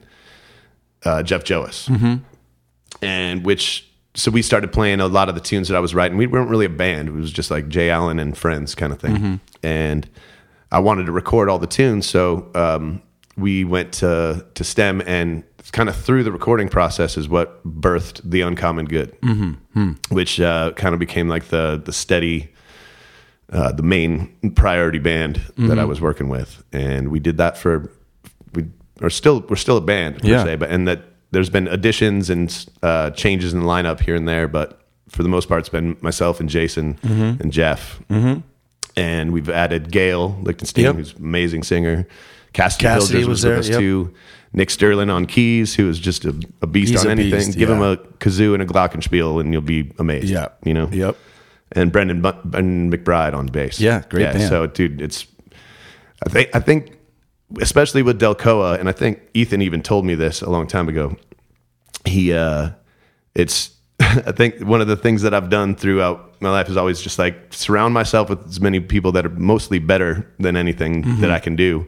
uh, 1.05 1.23
Jeff 1.23 1.45
Joas. 1.45 1.89
And 3.03 3.45
which, 3.45 3.89
so 4.15 4.31
we 4.31 4.43
started 4.43 4.73
playing 4.73 5.01
a 5.01 5.09
lot 5.09 5.29
of 5.29 5.35
the 5.35 5.41
tunes 5.41 5.69
that 5.69 5.77
I 5.77 5.81
was 5.81 5.95
writing. 5.95 6.17
We 6.17 6.27
weren't 6.27 6.49
really 6.49 6.67
a 6.67 6.71
band, 6.71 7.09
it 7.09 7.13
was 7.13 7.33
just 7.33 7.51
like 7.51 7.69
Jay 7.69 7.91
Allen 7.91 8.19
and 8.19 8.37
friends 8.37 8.75
kind 8.75 8.93
of 8.93 9.01
thing. 9.01 9.41
And 9.63 10.09
I 10.71 10.79
wanted 10.79 11.07
to 11.07 11.13
record 11.13 11.49
all 11.49 11.59
the 11.59 11.67
tunes. 11.67 12.07
So 12.09 12.51
um, 12.55 13.03
we 13.37 13.65
went 13.65 13.93
to, 13.95 14.45
to 14.55 14.65
STEM 14.65 15.03
and 15.07 15.43
kind 15.73 15.89
of 15.89 15.97
through 15.97 16.23
the 16.25 16.31
recording 16.33 16.69
process 16.69 17.17
is 17.17 17.29
what 17.29 17.65
birthed 17.67 18.21
The 18.25 18.43
Uncommon 18.43 18.85
Good, 18.87 19.17
which 20.11 20.39
uh, 20.41 20.73
kind 20.77 20.93
of 20.95 21.01
became 21.01 21.29
like 21.29 21.45
the, 21.49 21.81
the 21.85 21.93
steady 21.93 22.51
uh, 23.53 23.73
the 23.73 23.83
main 23.83 24.35
priority 24.57 24.99
band 24.99 25.41
that 25.59 25.79
I 25.79 25.85
was 25.85 26.01
working 26.01 26.29
with, 26.29 26.65
and 26.73 27.09
we 27.11 27.21
did 27.21 27.37
that 27.37 27.57
for 27.59 27.93
are 29.03 29.11
still 29.11 29.45
we're 29.49 29.57
still 29.57 29.77
a 29.77 29.81
band 29.81 30.21
per 30.21 30.29
Yeah. 30.29 30.45
se, 30.45 30.57
but 30.57 30.71
and 30.71 30.87
that 30.89 31.03
there's 31.31 31.51
been 31.51 31.67
additions 31.69 32.31
and 32.31 32.67
uh, 32.83 33.11
changes 33.11 33.53
in 33.53 33.61
the 33.61 33.67
lineup 33.67 34.01
here 34.01 34.15
and 34.15 34.27
there, 34.29 34.47
but 34.49 34.81
for 35.09 35.23
the 35.23 35.29
most 35.29 35.49
part, 35.49 35.61
it's 35.61 35.69
been 35.69 35.97
myself 36.01 36.41
and 36.41 36.49
Jason 36.49 36.99
and 37.03 37.53
Jeff, 37.53 38.01
mm-hmm. 38.09 38.41
and 38.97 39.33
we've 39.33 39.51
added 39.51 39.91
Gail 39.91 40.39
Lichtenstein, 40.43 40.85
Yep. 40.85 40.95
who's 40.97 41.13
an 41.15 41.25
amazing 41.25 41.63
singer. 41.63 42.07
Cassidy, 42.53 42.83
Cassidy 42.85 43.25
was 43.25 43.43
with 43.45 43.51
there, 43.51 43.59
us 43.59 43.69
yep. 43.69 43.79
too. 43.81 44.15
Nick 44.53 44.71
Sterling 44.71 45.11
on 45.11 45.27
keys, 45.27 45.75
who 45.75 45.89
is 45.89 45.99
just 45.99 46.25
a, 46.25 46.41
a 46.63 46.67
beast 46.69 46.93
He's 46.93 47.01
on 47.01 47.09
a 47.09 47.11
anything. 47.11 47.47
beast, 47.47 47.59
Give 47.59 47.69
him 47.69 47.83
a 47.83 47.97
kazoo 47.97 48.55
and 48.55 48.63
a 48.63 48.67
glockenspiel, 48.67 49.41
and 49.41 49.53
you'll 49.53 49.63
be 49.63 49.93
amazed. 49.99 50.29
Yeah. 50.29 50.49
you 50.65 50.73
know. 50.73 50.89
Yep. 50.93 51.17
And 51.73 51.91
Brendan, 51.91 52.21
Brendan 52.21 52.93
McBride 52.93 53.35
on 53.35 53.47
bass. 53.47 53.81
Yeah, 53.81 54.05
great 54.09 54.33
band. 54.33 54.49
So, 54.49 54.69
dude, 54.69 55.01
it's 55.01 55.27
I 56.25 56.29
think 56.29 56.51
I 56.55 56.61
think 56.61 56.97
especially 57.61 58.03
with 58.03 58.21
Delcoa, 58.21 58.79
and 58.79 58.89
I 58.89 58.93
think 58.93 59.21
Ethan 59.35 59.63
even 59.63 59.83
told 59.83 60.05
me 60.05 60.15
this 60.15 60.43
a 60.43 60.51
long 60.51 60.67
time 60.67 60.89
ago. 60.89 61.17
He, 62.05 62.33
uh 62.33 62.71
it's 63.35 63.71
I 64.01 64.33
think 64.33 64.61
one 64.61 64.81
of 64.81 64.87
the 64.89 64.97
things 64.97 65.23
that 65.23 65.33
I've 65.35 65.51
done 65.51 65.75
throughout 65.77 66.41
my 66.41 66.51
life 66.51 66.69
is 66.69 66.77
always 66.77 67.01
just 67.01 67.19
like 67.19 67.53
surround 67.55 67.95
myself 67.95 68.29
with 68.29 68.45
as 68.47 68.61
many 68.61 68.81
people 68.81 69.13
that 69.13 69.25
are 69.25 69.31
mostly 69.31 69.79
better 69.79 70.31
than 70.39 70.57
anything 70.57 71.03
Mm-hmm. 71.05 71.21
that 71.21 71.31
I 71.31 71.39
can 71.39 71.57
do, 71.57 71.87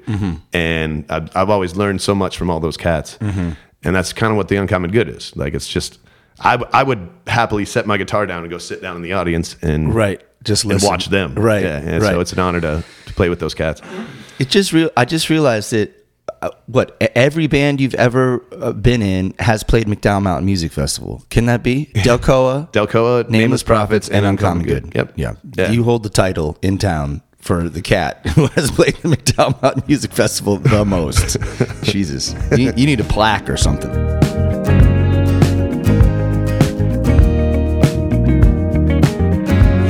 and 0.52 1.04
I've, 1.10 1.36
I've 1.36 1.50
always 1.50 1.76
learned 1.76 2.00
so 2.00 2.14
much 2.14 2.36
from 2.38 2.50
all 2.50 2.60
those 2.60 2.76
cats, 2.76 3.18
Mm-hmm. 3.20 3.50
and 3.84 3.96
that's 3.96 4.12
kind 4.12 4.30
of 4.30 4.36
what 4.36 4.48
the 4.48 4.56
uncommon 4.56 4.90
good 4.92 5.08
is. 5.08 5.34
Like 5.36 5.54
it's 5.54 5.68
just. 5.68 5.98
I, 6.38 6.62
I 6.70 6.82
would 6.82 7.08
happily 7.26 7.64
set 7.64 7.86
my 7.86 7.96
guitar 7.96 8.26
down 8.26 8.42
and 8.42 8.50
go 8.50 8.58
sit 8.58 8.82
down 8.82 8.94
in 8.96 9.00
the 9.02 9.14
audience 9.14 9.56
and 9.62 9.94
Right. 9.94 10.20
Just 10.44 10.64
and 10.66 10.82
watch 10.82 11.06
them. 11.06 11.34
Right. 11.34 11.62
Yeah. 11.62 11.78
And 11.78 12.02
right. 12.02 12.10
So 12.12 12.20
it's 12.20 12.34
an 12.34 12.38
honor 12.40 12.60
to, 12.60 12.84
to 13.06 13.14
play 13.14 13.30
with 13.30 13.40
those 13.40 13.54
cats. 13.54 13.80
It 14.38 14.48
just 14.50 14.72
real. 14.72 14.90
I 14.96 15.04
just 15.04 15.30
realized 15.30 15.70
that 15.72 15.92
uh, 16.42 16.50
what 16.66 16.96
every 17.14 17.46
band 17.46 17.80
you've 17.80 17.94
ever 17.94 18.44
uh, 18.52 18.72
been 18.72 19.00
in 19.00 19.34
has 19.38 19.62
played 19.62 19.86
McDowell 19.86 20.22
Mountain 20.22 20.44
Music 20.46 20.72
Festival. 20.72 21.24
Can 21.30 21.46
that 21.46 21.62
be 21.62 21.86
Delcoa, 21.94 22.70
Delcoa, 22.72 23.28
Nameless 23.30 23.62
Prophets, 23.62 24.08
and 24.08 24.26
Uncommon 24.26 24.66
Good? 24.66 24.94
Yep. 24.94 25.12
Yeah. 25.16 25.34
Yeah. 25.56 25.70
You 25.70 25.84
hold 25.84 26.02
the 26.02 26.10
title 26.10 26.58
in 26.62 26.78
town 26.78 27.22
for 27.38 27.68
the 27.68 27.80
cat 27.80 28.26
who 28.34 28.46
has 28.48 28.70
played 28.70 28.96
the 28.96 29.08
McDowell 29.16 29.60
Mountain 29.62 29.84
Music 29.86 30.12
Festival 30.12 30.58
the 30.58 30.84
most. 30.86 31.38
Jesus, 31.84 32.34
you, 32.56 32.72
you 32.76 32.86
need 32.86 33.00
a 33.00 33.04
plaque 33.04 33.48
or 33.48 33.56
something. 33.56 33.90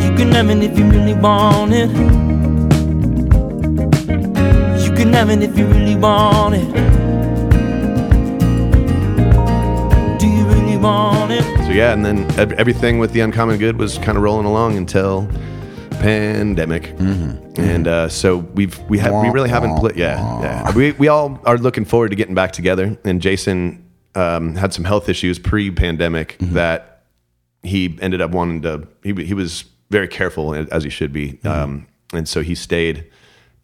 You 0.05 0.15
can 0.17 0.33
have 0.33 0.51
it 0.51 0.63
if 0.63 0.79
you 0.79 0.85
really 0.89 1.15
want 1.15 1.73
it. 1.73 2.16
You 4.97 5.03
can 5.05 5.13
have 5.13 5.29
it 5.29 5.43
if 5.43 5.59
you 5.59 5.67
really 5.67 5.95
want 5.95 6.55
it. 6.55 6.73
Do 10.19 10.27
you 10.27 10.47
really 10.47 10.79
want 10.79 11.33
it? 11.33 11.43
So 11.67 11.71
yeah, 11.71 11.93
and 11.93 12.03
then 12.03 12.25
everything 12.39 12.99
with 12.99 13.13
the 13.13 13.21
uncommon 13.21 13.59
good 13.59 13.77
was 13.79 13.99
kind 13.99 14.17
of 14.17 14.25
rolling 14.25 14.47
along 14.47 14.79
until 14.79 15.29
pandemic, 16.01 16.85
Mm-hmm. 16.97 17.61
and 17.61 17.87
uh, 17.87 18.09
so 18.09 18.39
we've 18.39 18.79
we 18.89 18.97
have 18.99 19.13
we 19.23 19.29
really 19.29 19.51
haven't 19.51 19.77
played. 19.77 19.97
Yeah, 19.97 20.17
yeah. 20.41 20.73
We 20.75 20.93
we 20.93 21.09
all 21.09 21.39
are 21.45 21.59
looking 21.59 21.85
forward 21.85 22.09
to 22.09 22.17
getting 22.17 22.35
back 22.35 22.53
together. 22.53 22.97
And 23.05 23.21
Jason 23.21 23.85
um, 24.15 24.55
had 24.55 24.73
some 24.73 24.85
health 24.85 25.11
issues 25.11 25.39
pre-pandemic 25.39 26.39
Mm-hmm. 26.39 26.55
that 26.55 27.05
he 27.63 27.99
ended 28.01 28.23
up 28.23 28.31
wanting 28.31 28.63
to. 28.63 28.89
He 29.03 29.13
he 29.27 29.35
was 29.35 29.65
very 29.91 30.09
careful 30.09 30.55
as 30.55 30.85
he 30.85 30.89
should 30.91 31.13
be, 31.13 31.39
um, 31.45 31.87
and 32.15 32.27
so 32.27 32.41
he 32.41 32.55
stayed 32.55 33.05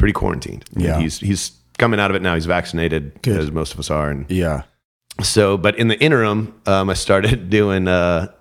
pretty 0.02 0.12
quarantined. 0.12 0.64
Yeah. 0.76 0.98
he's 1.00 1.18
he's 1.20 1.52
coming 1.78 2.00
out 2.00 2.10
of 2.10 2.16
it 2.16 2.22
now. 2.22 2.34
He's 2.34 2.46
vaccinated, 2.46 3.22
Good. 3.22 3.38
as 3.40 3.50
most 3.50 3.72
of 3.72 3.78
us 3.78 3.90
are, 3.90 4.10
and 4.10 4.26
Yeah. 4.30 4.62
so 5.22 5.56
but 5.56 5.78
in 5.78 5.88
the 5.88 5.98
interim 6.00 6.54
um, 6.66 6.88
i 6.90 6.94
started 6.94 7.50
doing 7.58 7.86
uh, 7.86 8.32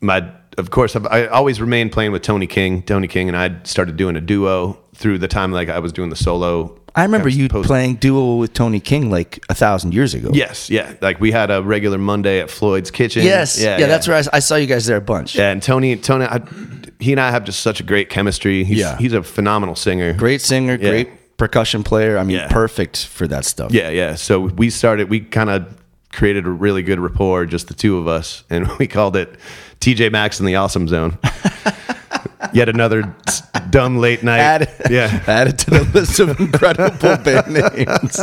my 0.00 0.18
of 0.58 0.70
course 0.70 0.96
I've, 0.96 1.06
i 1.06 1.26
always 1.26 1.60
remained 1.60 1.92
playing 1.92 2.10
with 2.12 2.22
tony 2.22 2.46
king 2.48 2.82
tony 2.82 3.06
king 3.08 3.28
and 3.28 3.36
i 3.36 3.48
started 3.62 3.96
doing 3.96 4.16
a 4.16 4.20
duo 4.20 4.78
through 4.96 5.18
the 5.18 5.28
time 5.28 5.52
like 5.52 5.68
i 5.68 5.78
was 5.78 5.92
doing 5.92 6.10
the 6.10 6.16
solo 6.16 6.76
I 6.94 7.02
remember 7.04 7.28
you 7.28 7.48
post- 7.48 7.66
playing 7.66 7.96
duo 7.96 8.36
with 8.36 8.52
Tony 8.52 8.80
King 8.80 9.10
like 9.10 9.44
a 9.48 9.54
thousand 9.54 9.94
years 9.94 10.14
ago. 10.14 10.30
yes 10.32 10.68
yeah 10.70 10.94
like 11.00 11.20
we 11.20 11.30
had 11.32 11.50
a 11.50 11.62
regular 11.62 11.98
monday 11.98 12.40
at 12.40 12.50
floyd's 12.50 12.90
kitchen 12.90 13.24
Yes. 13.24 13.58
Yeah, 13.60 13.78
yeah 13.78 13.86
that's 13.86 14.06
where 14.08 14.16
I, 14.18 14.36
I 14.36 14.38
saw 14.40 14.56
you 14.56 14.66
guys 14.66 14.86
there 14.86 14.98
a 14.98 15.00
bunch. 15.00 15.34
yeah 15.34 15.50
and 15.50 15.62
tony 15.62 15.96
tony 15.96 16.24
I, 16.26 16.40
he 17.00 17.12
and 17.12 17.20
i 17.20 17.30
have 17.30 17.44
just 17.44 17.60
such 17.60 17.80
a 17.80 17.82
great 17.82 18.10
chemistry 18.10 18.62
he's, 18.64 18.78
Yeah. 18.78 18.96
he's 18.98 19.12
a 19.12 19.22
phenomenal 19.22 19.74
singer 19.74 20.12
Great 20.12 20.40
singer, 20.42 20.74
Yeah. 20.74 20.90
great 20.90 21.08
percussion 21.38 21.82
player. 21.82 22.18
I 22.18 22.22
mean, 22.22 22.36
Yeah. 22.36 22.48
perfect 22.48 23.04
for 23.06 23.26
that 23.26 23.44
stuff. 23.44 23.72
Yeah, 23.72 23.88
yeah. 23.88 24.14
So 24.14 24.38
we 24.38 24.70
started, 24.70 25.10
we 25.10 25.18
kind 25.20 25.50
of 25.50 25.66
created 26.12 26.46
a 26.46 26.50
really 26.50 26.82
good 26.84 27.00
rapport, 27.00 27.46
just 27.46 27.66
the 27.66 27.74
two 27.74 27.98
of 27.98 28.06
us, 28.06 28.44
and 28.48 28.68
we 28.78 28.86
called 28.86 29.16
it 29.16 29.34
TJ 29.80 30.12
Maxx 30.12 30.38
in 30.38 30.46
the 30.46 30.54
Awesome 30.54 30.86
Zone. 30.86 31.18
Yet 32.52 32.68
another 32.68 33.14
dumb 33.70 33.98
late 33.98 34.22
night. 34.22 34.40
Add, 34.40 34.86
yeah. 34.90 35.22
added 35.26 35.58
to 35.60 35.70
the 35.70 35.90
list 35.94 36.18
of 36.20 36.38
incredible 36.40 37.16
band 37.18 37.52
names. 37.52 38.18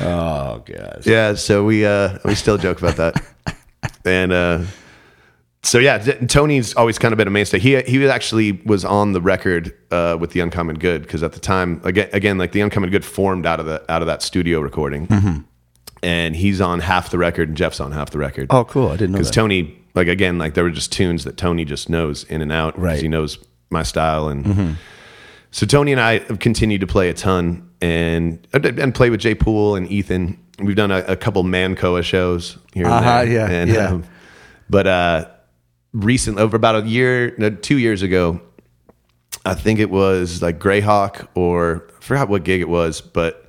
Oh 0.00 0.62
gosh. 0.64 1.06
Yeah, 1.06 1.34
so 1.34 1.64
we 1.64 1.84
uh 1.86 2.18
we 2.24 2.34
still 2.34 2.58
joke 2.58 2.80
about 2.82 2.96
that. 2.96 3.22
And 4.04 4.32
uh 4.32 4.64
so 5.62 5.78
yeah, 5.78 5.98
Tony's 5.98 6.74
always 6.74 6.98
kind 6.98 7.12
of 7.12 7.18
been 7.18 7.28
a 7.28 7.30
mainstay. 7.30 7.58
He 7.58 7.80
he 7.82 8.08
actually 8.08 8.52
was 8.64 8.84
on 8.84 9.12
the 9.12 9.20
record 9.20 9.74
uh, 9.90 10.16
with 10.18 10.30
the 10.30 10.40
Uncommon 10.40 10.78
Good 10.78 11.02
because 11.02 11.22
at 11.22 11.32
the 11.32 11.40
time 11.40 11.80
again 11.84 12.08
again 12.12 12.38
like 12.38 12.52
the 12.52 12.60
Uncommon 12.60 12.90
Good 12.90 13.04
formed 13.04 13.44
out 13.44 13.58
of 13.60 13.66
the 13.66 13.82
out 13.90 14.00
of 14.00 14.06
that 14.06 14.22
studio 14.22 14.60
recording, 14.60 15.44
and 16.02 16.36
he's 16.36 16.60
on 16.60 16.80
half 16.80 17.10
the 17.10 17.18
record 17.18 17.48
and 17.48 17.56
Jeff's 17.56 17.80
on 17.80 17.92
half 17.92 18.10
the 18.10 18.18
record. 18.18 18.46
Oh, 18.50 18.64
cool. 18.64 18.88
I 18.88 18.92
didn't 18.92 19.12
know 19.12 19.18
because. 19.18 19.30
Tony 19.32 19.77
like 19.98 20.08
again 20.08 20.38
like 20.38 20.54
there 20.54 20.64
were 20.64 20.70
just 20.70 20.92
tunes 20.92 21.24
that 21.24 21.36
Tony 21.36 21.64
just 21.64 21.88
knows 21.90 22.24
in 22.24 22.40
and 22.42 22.52
out. 22.52 22.78
Right. 22.78 22.94
Mm-hmm. 22.94 23.02
he 23.02 23.08
knows 23.08 23.38
my 23.70 23.82
style 23.82 24.28
and 24.28 24.76
so 25.50 25.66
Tony 25.66 25.92
and 25.92 26.00
I 26.00 26.18
have 26.20 26.38
continued 26.38 26.80
to 26.80 26.86
play 26.86 27.08
a 27.10 27.14
ton 27.14 27.68
and 27.80 28.46
and 28.52 28.94
play 28.94 29.10
with 29.10 29.20
Jay 29.20 29.34
Poole 29.34 29.76
and 29.76 29.90
Ethan. 29.90 30.38
We've 30.60 30.76
done 30.76 30.90
a, 30.90 30.98
a 31.06 31.16
couple 31.16 31.42
Mancoa 31.44 32.02
shows 32.02 32.58
here 32.74 32.84
and 32.86 32.92
Uh-huh, 32.94 33.24
there. 33.24 33.32
yeah, 33.32 33.46
and, 33.48 33.70
yeah. 33.70 34.00
but 34.68 34.86
uh, 34.88 35.28
recently, 35.92 36.42
over 36.42 36.56
about 36.56 36.82
a 36.84 36.86
year, 36.88 37.34
no, 37.38 37.50
two 37.50 37.78
years 37.78 38.02
ago, 38.02 38.40
I 39.46 39.54
think 39.54 39.78
it 39.78 39.88
was 39.90 40.42
like 40.42 40.58
Greyhawk 40.58 41.28
or 41.36 41.86
I 41.96 42.00
forgot 42.02 42.28
what 42.28 42.42
gig 42.44 42.60
it 42.60 42.68
was, 42.68 43.00
but 43.00 43.47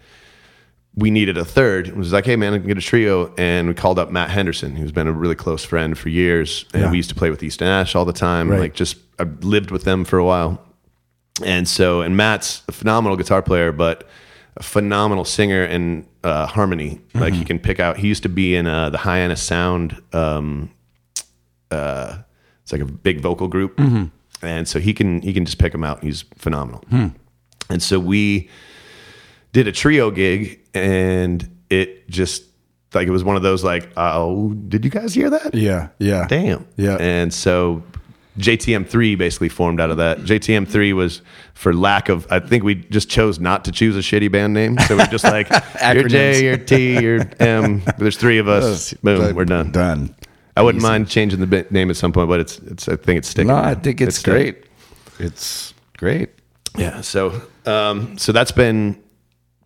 we 0.95 1.11
needed 1.11 1.37
a 1.37 1.45
third. 1.45 1.87
It 1.87 1.95
was 1.95 2.11
like, 2.11 2.25
hey 2.25 2.35
man, 2.35 2.53
I 2.53 2.57
can 2.59 2.67
get 2.67 2.77
a 2.77 2.81
trio, 2.81 3.33
and 3.37 3.67
we 3.67 3.73
called 3.73 3.99
up 3.99 4.11
Matt 4.11 4.29
Henderson, 4.29 4.75
who's 4.75 4.91
been 4.91 5.07
a 5.07 5.11
really 5.13 5.35
close 5.35 5.63
friend 5.63 5.97
for 5.97 6.09
years, 6.09 6.65
and 6.73 6.83
Yeah. 6.83 6.91
we 6.91 6.97
used 6.97 7.09
to 7.09 7.15
play 7.15 7.29
with 7.29 7.41
Easton 7.43 7.67
Ash 7.67 7.95
all 7.95 8.05
the 8.05 8.13
time. 8.13 8.49
Right. 8.49 8.59
Like, 8.59 8.73
just 8.73 8.97
I 9.19 9.23
lived 9.41 9.71
with 9.71 9.83
them 9.83 10.03
for 10.05 10.17
a 10.19 10.25
while, 10.25 10.61
and 11.45 11.67
so 11.67 12.01
and 12.01 12.17
Matt's 12.17 12.63
a 12.67 12.71
phenomenal 12.71 13.17
guitar 13.17 13.41
player, 13.41 13.71
but 13.71 14.07
a 14.57 14.63
phenomenal 14.63 15.23
singer 15.25 15.63
and 15.63 16.05
uh, 16.23 16.45
harmony. 16.47 16.99
Like 17.13 17.31
Mm-hmm. 17.33 17.39
he 17.39 17.45
can 17.45 17.59
pick 17.59 17.79
out. 17.79 17.97
He 17.97 18.07
used 18.07 18.23
to 18.23 18.29
be 18.29 18.55
in 18.55 18.67
uh, 18.67 18.89
the 18.89 18.97
Hyannis 18.97 19.41
Sound. 19.41 20.01
Um, 20.11 20.71
uh, 21.71 22.17
it's 22.63 22.71
like 22.71 22.81
a 22.81 22.85
big 22.85 23.21
vocal 23.21 23.47
group, 23.47 23.77
Mm-hmm. 23.77 24.45
and 24.45 24.67
so 24.67 24.79
he 24.79 24.93
can 24.93 25.21
he 25.21 25.33
can 25.33 25.45
just 25.45 25.59
pick 25.59 25.71
them 25.71 25.83
out. 25.83 26.03
He's 26.03 26.23
phenomenal. 26.37 26.83
Hmm. 26.89 27.07
And 27.69 27.81
so 27.83 27.99
we 27.99 28.49
did 29.51 29.67
a 29.67 29.71
trio 29.71 30.11
gig, 30.11 30.59
and 30.73 31.49
it 31.69 32.09
just 32.09 32.43
like 32.93 33.07
it 33.07 33.11
was 33.11 33.23
one 33.23 33.35
of 33.35 33.41
those 33.41 33.63
like, 33.63 33.89
oh, 33.97 34.53
did 34.53 34.83
you 34.83 34.91
guys 34.91 35.13
hear 35.13 35.29
that? 35.29 35.53
Yeah. 35.53 35.89
Yeah. 35.99 36.25
Damn. 36.27 36.67
Yeah. 36.75 36.97
And 36.99 37.33
so 37.33 37.83
JTM3 38.39 39.17
basically 39.17 39.49
formed 39.49 39.79
out 39.79 39.91
of 39.91 39.97
that. 39.97 40.19
JTM3 40.19 40.93
was 40.93 41.21
for 41.53 41.73
lack 41.73 42.09
of, 42.09 42.25
I 42.31 42.39
think 42.39 42.63
we 42.63 42.75
just 42.75 43.09
chose 43.09 43.39
not 43.39 43.65
to 43.65 43.71
choose 43.71 43.95
a 43.95 43.99
shitty 43.99 44.31
band 44.31 44.53
name. 44.53 44.77
So 44.87 44.97
we're 44.97 45.05
just 45.07 45.23
like, 45.23 45.49
you're 45.93 46.07
J, 46.07 46.43
you're 46.43 46.57
T, 46.57 46.99
you're 46.99 47.29
M. 47.39 47.83
There's 47.97 48.17
three 48.17 48.39
of 48.39 48.47
us. 48.47 48.93
Boom, 48.93 49.19
But 49.19 49.35
we're 49.35 49.45
done. 49.45 49.71
Done. 49.71 50.15
I 50.57 50.61
wouldn't 50.61 50.81
mind 50.81 51.09
changing 51.09 51.39
the 51.39 51.67
name 51.69 51.89
at 51.89 51.95
some 51.95 52.11
point, 52.11 52.27
but 52.27 52.39
it's, 52.39 52.57
it's 52.59 52.89
I 52.89 52.95
think 52.95 53.19
it's 53.19 53.29
sticking. 53.29 53.47
No. 53.47 53.55
I 53.55 53.75
think 53.75 54.01
it's, 54.01 54.17
sticking. 54.17 54.33
great. 54.33 54.65
It's 55.19 55.73
great. 55.97 56.29
Yeah. 56.77 57.01
So, 57.01 57.41
um, 57.65 58.17
so 58.17 58.31
that's 58.31 58.51
been 58.51 59.01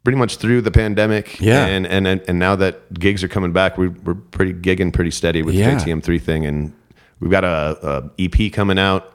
pretty 0.04 0.18
much 0.18 0.38
through 0.38 0.62
the 0.62 0.72
pandemic. 0.72 1.40
Yeah. 1.40 1.66
and 1.66 1.86
and 1.88 2.08
and, 2.08 2.40
now 2.40 2.56
that 2.58 2.94
gigs 2.94 3.24
are 3.24 3.28
coming 3.28 3.52
back, 3.54 3.78
we, 3.78 3.88
we're 3.90 4.16
pretty 4.16 4.54
gigging 4.54 4.94
pretty 4.94 5.12
steady 5.12 5.42
with 5.42 5.56
Yeah. 5.56 5.76
the 5.76 5.82
JTM 5.92 6.04
three 6.04 6.20
thing, 6.20 6.46
and 6.46 6.74
we've 7.20 7.32
got 7.32 7.44
a, 7.44 8.10
a 8.18 8.24
EP 8.24 8.52
coming 8.52 8.78
out. 8.80 9.10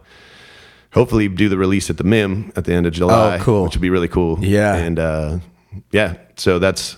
Hopefully, 0.95 1.29
do 1.29 1.49
the 1.51 1.59
release 1.59 1.91
at 1.91 1.99
the 1.99 2.05
MIM 2.05 2.51
at 2.57 2.65
the 2.65 2.73
end 2.73 2.87
of 2.87 2.93
July. 2.95 3.37
Oh, 3.37 3.43
cool. 3.43 3.65
which 3.65 3.75
would 3.75 3.83
be 3.83 3.91
really 3.91 4.09
cool. 4.09 4.39
Yeah. 4.41 4.75
and 4.77 4.99
uh, 4.99 5.39
yeah, 5.93 6.15
so 6.37 6.59
that's 6.59 6.97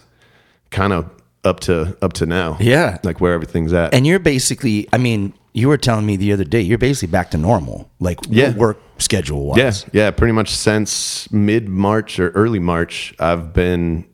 kind 0.70 0.92
of 0.92 1.10
up 1.42 1.58
to 1.60 1.96
up 2.00 2.12
to 2.14 2.26
now. 2.26 2.56
Yeah. 2.60 2.98
like 3.02 3.20
where 3.20 3.32
everything's 3.34 3.72
at. 3.72 3.92
And 3.92 4.06
you're 4.06 4.20
basically, 4.20 4.86
I 4.92 4.98
mean, 4.98 5.32
you 5.52 5.66
were 5.68 5.76
telling 5.76 6.06
me 6.06 6.16
the 6.16 6.32
other 6.32 6.44
day, 6.44 6.60
you're 6.60 6.78
basically 6.78 7.10
back 7.10 7.32
to 7.32 7.38
normal, 7.38 7.90
like 7.98 8.18
Yeah. 8.28 8.54
work 8.54 8.78
schedule 9.00 9.46
wise. 9.46 9.58
Yeah, 9.92 10.04
yeah, 10.04 10.10
pretty 10.10 10.32
much 10.32 10.50
since 10.50 11.30
mid 11.32 11.68
March 11.68 12.18
or 12.20 12.30
early 12.30 12.58
March, 12.60 13.14
I've 13.18 13.52
been 13.52 14.04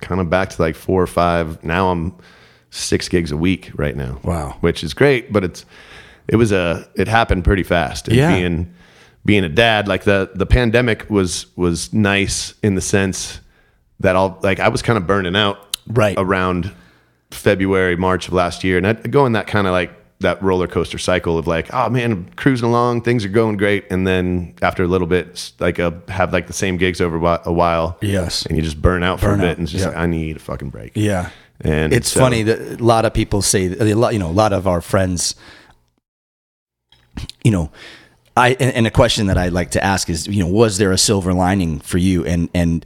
kind 0.00 0.20
of 0.20 0.28
back 0.28 0.50
to 0.50 0.60
like 0.62 0.74
four 0.76 1.02
or 1.02 1.06
five. 1.06 1.62
Now 1.64 1.90
I'm 1.90 2.14
six 2.70 3.08
gigs 3.08 3.30
a 3.32 3.36
week 3.36 3.70
right 3.74 3.96
now. 3.96 4.18
Wow. 4.24 4.56
which 4.60 4.82
is 4.84 4.92
great, 4.94 5.32
but 5.32 5.44
it's 5.44 5.64
it 6.28 6.36
was 6.36 6.50
a 6.52 6.88
it 6.96 7.08
happened 7.08 7.44
pretty 7.44 7.62
fast. 7.62 8.08
And 8.08 8.16
Yeah. 8.16 8.34
being 8.36 8.74
being 9.24 9.44
a 9.44 9.48
dad, 9.48 9.88
like 9.88 10.04
the 10.04 10.30
the 10.34 10.46
pandemic 10.46 11.08
was 11.10 11.46
was 11.56 11.92
nice 11.92 12.54
in 12.62 12.74
the 12.74 12.80
sense 12.80 13.40
that 14.00 14.16
all 14.16 14.38
like 14.42 14.60
I 14.60 14.68
was 14.68 14.82
kind 14.82 14.96
of 14.98 15.06
burning 15.06 15.36
out 15.36 15.58
Right. 15.88 16.16
around 16.18 16.72
February 17.30 17.96
March 17.96 18.28
of 18.28 18.34
last 18.34 18.64
year, 18.64 18.76
and 18.76 18.86
I'd 18.86 19.10
go 19.10 19.24
in 19.26 19.32
that 19.32 19.46
kind 19.46 19.66
of 19.66 19.72
like 19.72 19.90
that 20.20 20.42
roller 20.42 20.66
coaster 20.66 20.96
cycle 20.98 21.36
of 21.38 21.46
like, 21.46 21.72
oh 21.74 21.90
man, 21.90 22.10
I'm 22.12 22.24
cruising 22.36 22.68
along, 22.68 23.02
things 23.02 23.24
are 23.24 23.28
going 23.28 23.56
great, 23.58 23.84
and 23.90 24.06
then 24.06 24.54
after 24.62 24.82
a 24.82 24.86
little 24.88 25.06
bit, 25.06 25.52
like 25.60 25.78
uh 25.78 25.90
have 26.08 26.32
like 26.32 26.46
the 26.46 26.52
same 26.54 26.76
gigs 26.78 27.00
over 27.00 27.16
a 27.16 27.52
while, 27.52 27.98
Yes. 28.00 28.46
and 28.46 28.56
you 28.56 28.62
just 28.62 28.80
burn 28.80 29.02
out 29.02 29.20
for 29.20 29.26
Burn 29.26 29.40
a 29.40 29.42
bit, 29.42 29.50
out, 29.50 29.56
and 29.58 29.62
it's 29.64 29.72
just 29.72 29.84
yeah. 29.84 29.88
like 29.90 29.98
I 29.98 30.06
need 30.06 30.36
a 30.36 30.40
fucking 30.40 30.70
break. 30.70 30.92
Yeah. 30.94 31.30
and 31.60 31.92
It's 31.92 32.10
so- 32.12 32.20
funny 32.20 32.42
that 32.44 32.80
a 32.80 32.84
lot 32.84 33.04
of 33.04 33.12
people 33.14 33.42
say 33.42 33.66
a 33.66 33.94
lot, 33.94 34.12
you 34.14 34.18
know, 34.18 34.30
a 34.30 34.32
lot 34.32 34.52
of 34.54 34.66
our 34.66 34.80
friends, 34.80 35.34
you 37.44 37.50
know, 37.50 37.70
I 38.36 38.50
and, 38.60 38.74
and 38.74 38.86
a 38.86 38.90
question 38.90 39.26
that 39.28 39.38
I 39.38 39.48
like 39.48 39.70
to 39.72 39.84
ask 39.84 40.10
is, 40.10 40.26
you 40.26 40.42
know, 40.42 40.50
was 40.50 40.78
there 40.78 40.92
a 40.92 40.98
silver 40.98 41.32
lining 41.32 41.78
for 41.80 41.98
you 41.98 42.24
and 42.24 42.48
and 42.54 42.84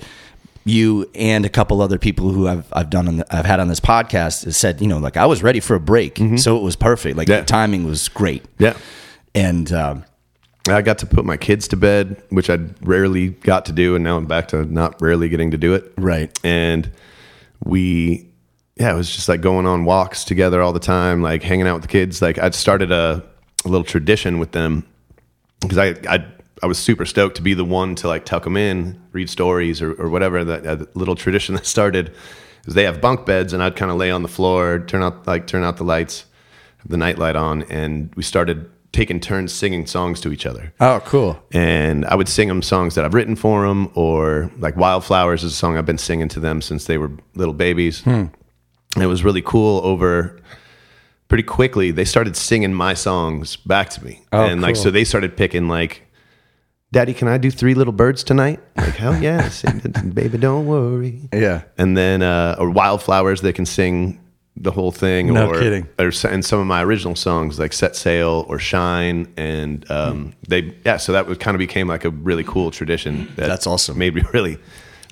you 0.65 1.09
and 1.15 1.45
a 1.47 1.49
couple 1.49 1.81
other 1.81 1.99
people 1.99 2.31
who 2.31 2.47
I've 2.49 2.67
I've 2.73 2.91
done 2.91 3.09
on 3.09 3.17
the, 3.19 3.35
I've 3.35 3.47
had 3.47 3.61
on 3.61 3.69
this 3.69 3.81
podcast 3.81 4.45
has 4.45 4.57
said, 4.57 4.81
you 4.81 4.87
know, 4.89 4.99
like 4.99 5.17
I 5.17 5.27
was 5.27 5.43
ready 5.43 5.61
for 5.61 5.75
a 5.75 5.81
break, 5.81 6.19
so 6.37 6.57
it 6.57 6.63
was 6.63 6.77
perfect. 6.77 7.17
Like 7.17 7.27
Mm-hmm. 7.29 7.33
Yeah. 7.33 7.41
the 7.41 7.47
timing 7.47 7.85
was 7.87 8.09
great, 8.09 8.45
Yeah, 8.59 8.77
and 9.35 9.73
um, 9.73 10.05
I 10.69 10.83
got 10.83 10.99
to 10.99 11.07
put 11.07 11.25
my 11.25 11.37
kids 11.39 11.67
to 11.69 11.77
bed, 11.77 12.23
which 12.29 12.51
I 12.51 12.59
rarely 12.83 13.29
got 13.31 13.65
to 13.67 13.73
do, 13.73 13.95
and 13.95 14.05
now 14.05 14.17
I'm 14.19 14.27
back 14.27 14.49
to 14.49 14.65
not 14.65 15.01
rarely 15.01 15.29
getting 15.29 15.51
to 15.53 15.57
do 15.59 15.73
it. 15.75 15.93
right, 15.97 16.37
and 16.45 16.91
we 17.65 18.27
yeah 18.77 18.91
it 18.93 18.97
was 18.97 19.15
just 19.15 19.29
like 19.29 19.41
going 19.43 19.67
on 19.67 19.85
walks 19.85 20.25
together 20.25 20.63
all 20.63 20.73
the 20.73 20.81
time 20.81 21.21
like 21.21 21.43
hanging 21.43 21.67
out 21.67 21.75
with 21.75 21.83
the 21.83 21.89
kids 21.89 22.23
like 22.23 22.39
i'd 22.39 22.55
started 22.55 22.91
a, 22.91 23.23
a 23.67 23.69
little 23.69 23.85
tradition 23.85 24.39
with 24.39 24.53
them 24.53 24.87
because 25.61 25.77
I, 25.77 25.89
I 26.09 26.25
i 26.63 26.67
was 26.67 26.79
super 26.79 27.05
stoked 27.05 27.37
to 27.37 27.43
be 27.43 27.55
the 27.55 27.65
one 27.65 27.95
to 27.95 28.09
like 28.09 28.25
tuck 28.25 28.45
them 28.45 28.57
in 28.57 29.01
read 29.13 29.29
stories 29.29 29.81
or, 29.83 29.93
or 29.95 30.09
whatever 30.09 30.45
that 30.45 30.67
uh, 30.67 30.85
little 30.95 31.15
tradition 31.15 31.55
that 31.57 31.67
started 31.67 32.13
is 32.67 32.75
they 32.75 32.85
have 32.85 33.01
bunk 33.01 33.25
beds 33.27 33.53
and 33.53 33.63
i'd 33.63 33.77
kind 33.77 33.91
of 33.91 33.97
lay 33.97 34.11
on 34.11 34.23
the 34.23 34.29
floor 34.29 34.79
turn 34.79 35.03
out 35.03 35.27
like 35.27 35.47
turn 35.47 35.63
out 35.63 35.77
the 35.77 35.85
lights 35.85 36.27
the 36.87 36.97
night 36.97 37.19
light 37.19 37.37
on 37.37 37.63
and 37.65 38.13
we 38.17 38.23
started 38.23 38.71
taking 38.93 39.21
turns 39.21 39.53
singing 39.53 39.87
songs 39.87 40.21
to 40.21 40.33
each 40.33 40.45
other 40.45 40.73
oh, 40.81 41.01
cool, 41.05 41.41
and 41.53 42.05
I 42.07 42.17
would 42.17 42.29
sing 42.29 42.49
them 42.49 42.61
songs 42.61 42.97
that 42.97 43.05
I've 43.05 43.15
written 43.15 43.37
for 43.37 43.69
them, 43.69 43.89
or 43.95 44.51
like 44.59 44.75
"Wildflowers" 44.77 45.45
is 45.45 45.53
a 45.53 45.55
song 45.55 45.79
I've 45.79 45.87
been 45.87 45.97
singing 45.97 46.27
to 46.31 46.41
them 46.41 46.61
since 46.61 46.87
they 46.87 46.99
were 46.99 47.13
little 47.37 47.55
babies. 47.55 48.03
And 48.97 49.05
it 49.05 49.07
was 49.07 49.23
really 49.23 49.43
cool. 49.43 49.81
Over 49.85 50.41
pretty 51.29 51.45
quickly, 51.45 51.93
they 51.93 52.05
started 52.05 52.35
singing 52.35 52.75
my 52.75 52.95
songs 52.95 53.55
back 53.55 53.91
to 53.91 54.05
me, 54.05 54.23
Oh, 54.33 54.43
and 54.45 54.61
like 54.61 54.75
so 54.75 54.91
they 54.91 55.05
started 55.05 55.37
picking 55.37 55.69
like. 55.69 56.03
Daddy, 56.93 57.15
can 57.15 57.29
I 57.29 57.39
do 57.39 57.51
Three 57.51 57.75
Little 57.75 57.93
Birds 57.93 58.25
tonight? 58.25 58.59
Like, 58.77 58.97
hell 58.97 59.17
yes. 59.23 59.63
baby, 60.13 60.39
don't 60.39 60.67
worry. 60.67 61.29
yeah, 61.33 61.63
And 61.79 61.97
then, 61.97 62.23
uh, 62.23 62.57
or 62.59 62.71
Wildflowers, 62.71 63.43
they 63.43 63.53
can 63.53 63.65
sing 63.65 64.21
the 64.57 64.73
whole 64.73 64.91
thing. 64.91 65.33
No 65.33 65.51
or, 65.51 65.59
kidding. 65.59 65.87
Or, 66.01 66.11
and 66.29 66.45
some 66.45 66.59
of 66.59 66.67
my 66.67 66.83
original 66.83 67.15
songs 67.15 67.59
like 67.61 67.73
Set 67.73 67.95
Sail 67.95 68.45
or 68.49 68.59
Shine. 68.59 69.33
And 69.37 69.89
um, 69.91 70.35
they, 70.49 70.75
yeah, 70.85 70.97
so 70.97 71.13
that 71.13 71.27
kind 71.39 71.55
of 71.55 71.61
became 71.61 71.87
like 71.87 72.05
a 72.05 72.11
really 72.11 72.45
cool 72.45 72.71
tradition. 72.73 73.27
That 73.37 73.47
That's 73.47 73.67
awesome. 73.69 73.97
Made 73.97 74.15
me 74.17 74.23
really, 74.33 74.59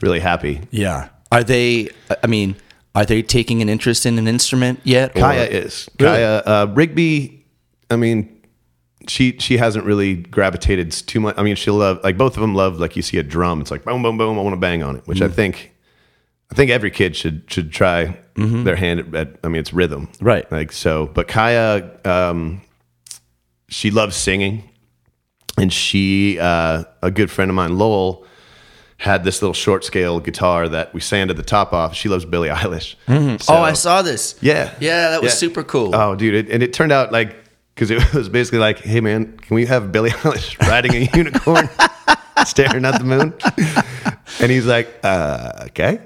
really 0.03 0.20
happy. 0.20 0.61
yeah. 0.70 1.11
Are 1.31 1.45
they? 1.45 1.91
I 2.24 2.26
mean, 2.26 2.57
are 2.95 3.05
they 3.05 3.20
taking 3.20 3.61
an 3.61 3.68
interest 3.68 4.07
in 4.07 4.18
an 4.18 4.26
instrument 4.26 4.81
yet? 4.83 5.11
or- 5.14 5.20
Kaya 5.20 5.45
is. 5.45 5.91
Really? 6.01 6.12
Kaya, 6.16 6.43
uh, 6.47 6.66
Rigby, 6.74 7.45
I 7.91 7.97
mean, 7.97 8.38
she 9.09 9.36
she 9.38 9.56
hasn't 9.56 9.84
really 9.84 10.14
gravitated 10.16 10.92
too 10.92 11.20
much. 11.20 11.34
I 11.38 11.42
mean, 11.42 11.56
she'll 11.56 11.74
love 11.74 12.00
like 12.04 12.16
both 12.16 12.36
of 12.36 12.40
them 12.40 12.54
love 12.54 12.78
like 12.78 12.94
you 12.96 13.02
see 13.02 13.18
a 13.18 13.22
drum. 13.22 13.61
It's 13.61 13.70
like 13.70 13.84
boom, 13.84 14.02
boom, 14.02 14.16
boom. 14.18 14.38
I 14.38 14.42
want 14.42 14.54
to 14.54 14.61
bang 14.61 14.82
on 14.82 14.96
it, 14.96 15.06
which 15.06 15.18
Mm. 15.18 15.26
I 15.26 15.28
think 15.28 15.72
I 16.50 16.54
think 16.54 16.70
every 16.70 16.90
kid 16.90 17.16
should 17.16 17.42
should 17.48 17.72
try 17.72 18.16
their 18.36 18.76
hand 18.76 19.00
at, 19.00 19.14
at. 19.14 19.36
I 19.42 19.48
mean, 19.48 19.61
it's 19.61 19.72
rhythm, 19.72 20.06
Mm-hmm. 20.06 20.24
Right. 20.24 20.52
Like 20.52 20.72
so, 20.72 21.06
but 21.12 21.26
Kaya, 21.28 21.90
um, 22.04 22.61
she 23.68 23.90
loves 23.90 24.14
singing, 24.16 24.62
and 25.59 25.72
she 25.72 26.38
uh, 26.40 26.84
a 27.02 27.11
good 27.11 27.30
friend 27.30 27.50
of 27.50 27.54
mine, 27.54 27.76
Lowell. 27.78 28.24
Had 29.00 29.22
this 29.22 29.40
little 29.42 29.54
short 29.54 29.84
scale 29.84 30.18
guitar 30.18 30.68
that 30.68 30.92
we 30.92 30.98
sanded 31.00 31.36
the 31.36 31.44
top 31.44 31.72
off. 31.72 31.94
She 31.94 32.09
loves 32.09 32.24
Billie 32.24 32.48
Eilish. 32.48 32.96
So- 33.40 33.54
oh, 33.54 33.62
I 33.62 33.72
saw 33.74 34.02
this. 34.02 34.34
yeah. 34.40 34.74
Yeah, 34.80 35.11
that 35.11 35.22
was 35.22 35.30
Yeah. 35.34 35.36
super 35.36 35.62
cool. 35.62 35.94
Oh, 35.94 36.16
dude. 36.16 36.34
It, 36.34 36.50
and 36.50 36.64
it 36.64 36.72
turned 36.72 36.90
out 36.90 37.12
like, 37.12 37.36
because 37.79 37.91
it 37.93 38.12
was 38.14 38.29
basically 38.29 38.59
like, 38.59 38.81
hey, 38.81 39.01
man, 39.01 39.37
can 39.39 39.55
we 39.55 39.66
have 39.66 39.93
Billie 39.93 40.11
Eilish 40.11 40.59
riding 40.68 40.95
a 40.95 41.09
unicorn 41.16 41.68
staring 42.47 42.85
at 42.85 42.99
the 42.99 43.05
moon? 43.05 43.33
And 44.41 44.51
he's 44.51 44.66
like, 44.66 44.89
uh, 45.05 45.66
okay. 45.68 46.01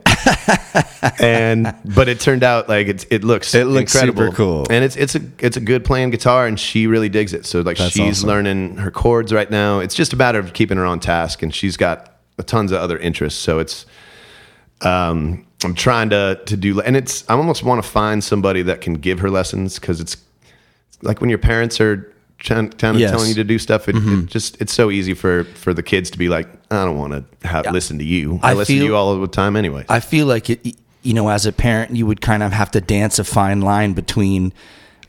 and 1.18 1.74
but 1.84 2.08
it 2.08 2.20
turned 2.20 2.42
out 2.44 2.68
like 2.68 2.86
it's 2.88 3.04
it 3.10 3.24
looks 3.24 3.54
It 3.54 3.64
looks 3.66 3.94
incredible. 3.94 4.24
super 4.26 4.36
cool. 4.36 4.66
and 4.70 4.84
it's 4.84 4.96
it's 4.96 5.14
a 5.16 5.20
it's 5.38 5.56
a 5.56 5.60
good 5.60 5.84
playing 5.84 6.10
guitar 6.10 6.46
and 6.46 6.58
she 6.60 6.86
really 6.86 7.08
digs 7.08 7.32
it 7.32 7.44
so 7.44 7.60
like 7.62 7.76
That's 7.76 7.92
she's 7.92 8.18
awesome. 8.18 8.28
learning 8.28 8.76
her 8.76 8.92
chords 8.92 9.32
right 9.32 9.50
now 9.50 9.80
it's 9.80 9.96
just 9.96 10.12
a 10.12 10.16
matter 10.16 10.38
of 10.38 10.52
keeping 10.52 10.76
her 10.78 10.86
on 10.86 11.00
task 11.00 11.42
and 11.42 11.52
she's 11.52 11.76
got 11.76 12.14
tons 12.46 12.70
of 12.70 12.78
other 12.80 12.98
interests 12.98 13.40
so 13.40 13.58
it's 13.58 13.84
um, 14.82 15.44
I'm 15.64 15.74
trying 15.74 16.10
to 16.10 16.40
to 16.46 16.56
do, 16.56 16.80
and 16.80 16.96
it's 16.96 17.28
I 17.30 17.34
almost 17.34 17.62
want 17.62 17.82
to 17.84 17.88
find 17.88 18.22
somebody 18.22 18.62
that 18.62 18.80
can 18.80 18.94
give 18.94 19.20
her 19.20 19.30
lessons 19.30 19.78
because 19.78 20.00
it's 20.00 20.16
like 21.02 21.20
when 21.20 21.30
your 21.30 21.38
parents 21.38 21.80
are 21.80 22.12
trying, 22.38 22.70
kind 22.70 22.94
of 22.96 23.00
Yes. 23.00 23.08
Mm-hmm. 23.10 23.16
telling 23.16 23.28
you 23.28 23.34
to 23.36 23.44
do 23.44 23.58
stuff. 23.58 23.88
It, 23.88 23.96
it 23.96 24.26
just 24.26 24.60
it's 24.60 24.72
so 24.72 24.90
easy 24.90 25.14
for 25.14 25.44
for 25.54 25.74
the 25.74 25.82
kids 25.82 26.10
to 26.10 26.18
be 26.18 26.28
like, 26.28 26.48
I 26.70 26.84
don't 26.84 26.98
want 26.98 27.12
to 27.40 27.48
have, 27.48 27.66
listen 27.72 27.98
to 27.98 28.04
you. 28.04 28.40
I, 28.42 28.50
I 28.50 28.54
listen 28.54 28.76
to 28.78 28.84
you 28.84 28.96
all 28.96 29.18
the 29.18 29.26
time 29.28 29.56
anyway. 29.56 29.84
I 29.88 30.00
feel 30.00 30.26
like 30.26 30.50
it, 30.50 30.76
you 31.02 31.14
know, 31.14 31.28
as 31.28 31.46
a 31.46 31.52
parent, 31.52 31.96
you 31.96 32.06
would 32.06 32.20
kind 32.20 32.42
of 32.42 32.52
have 32.52 32.70
to 32.72 32.80
dance 32.80 33.18
a 33.18 33.24
fine 33.24 33.60
line 33.60 33.92
between 33.92 34.52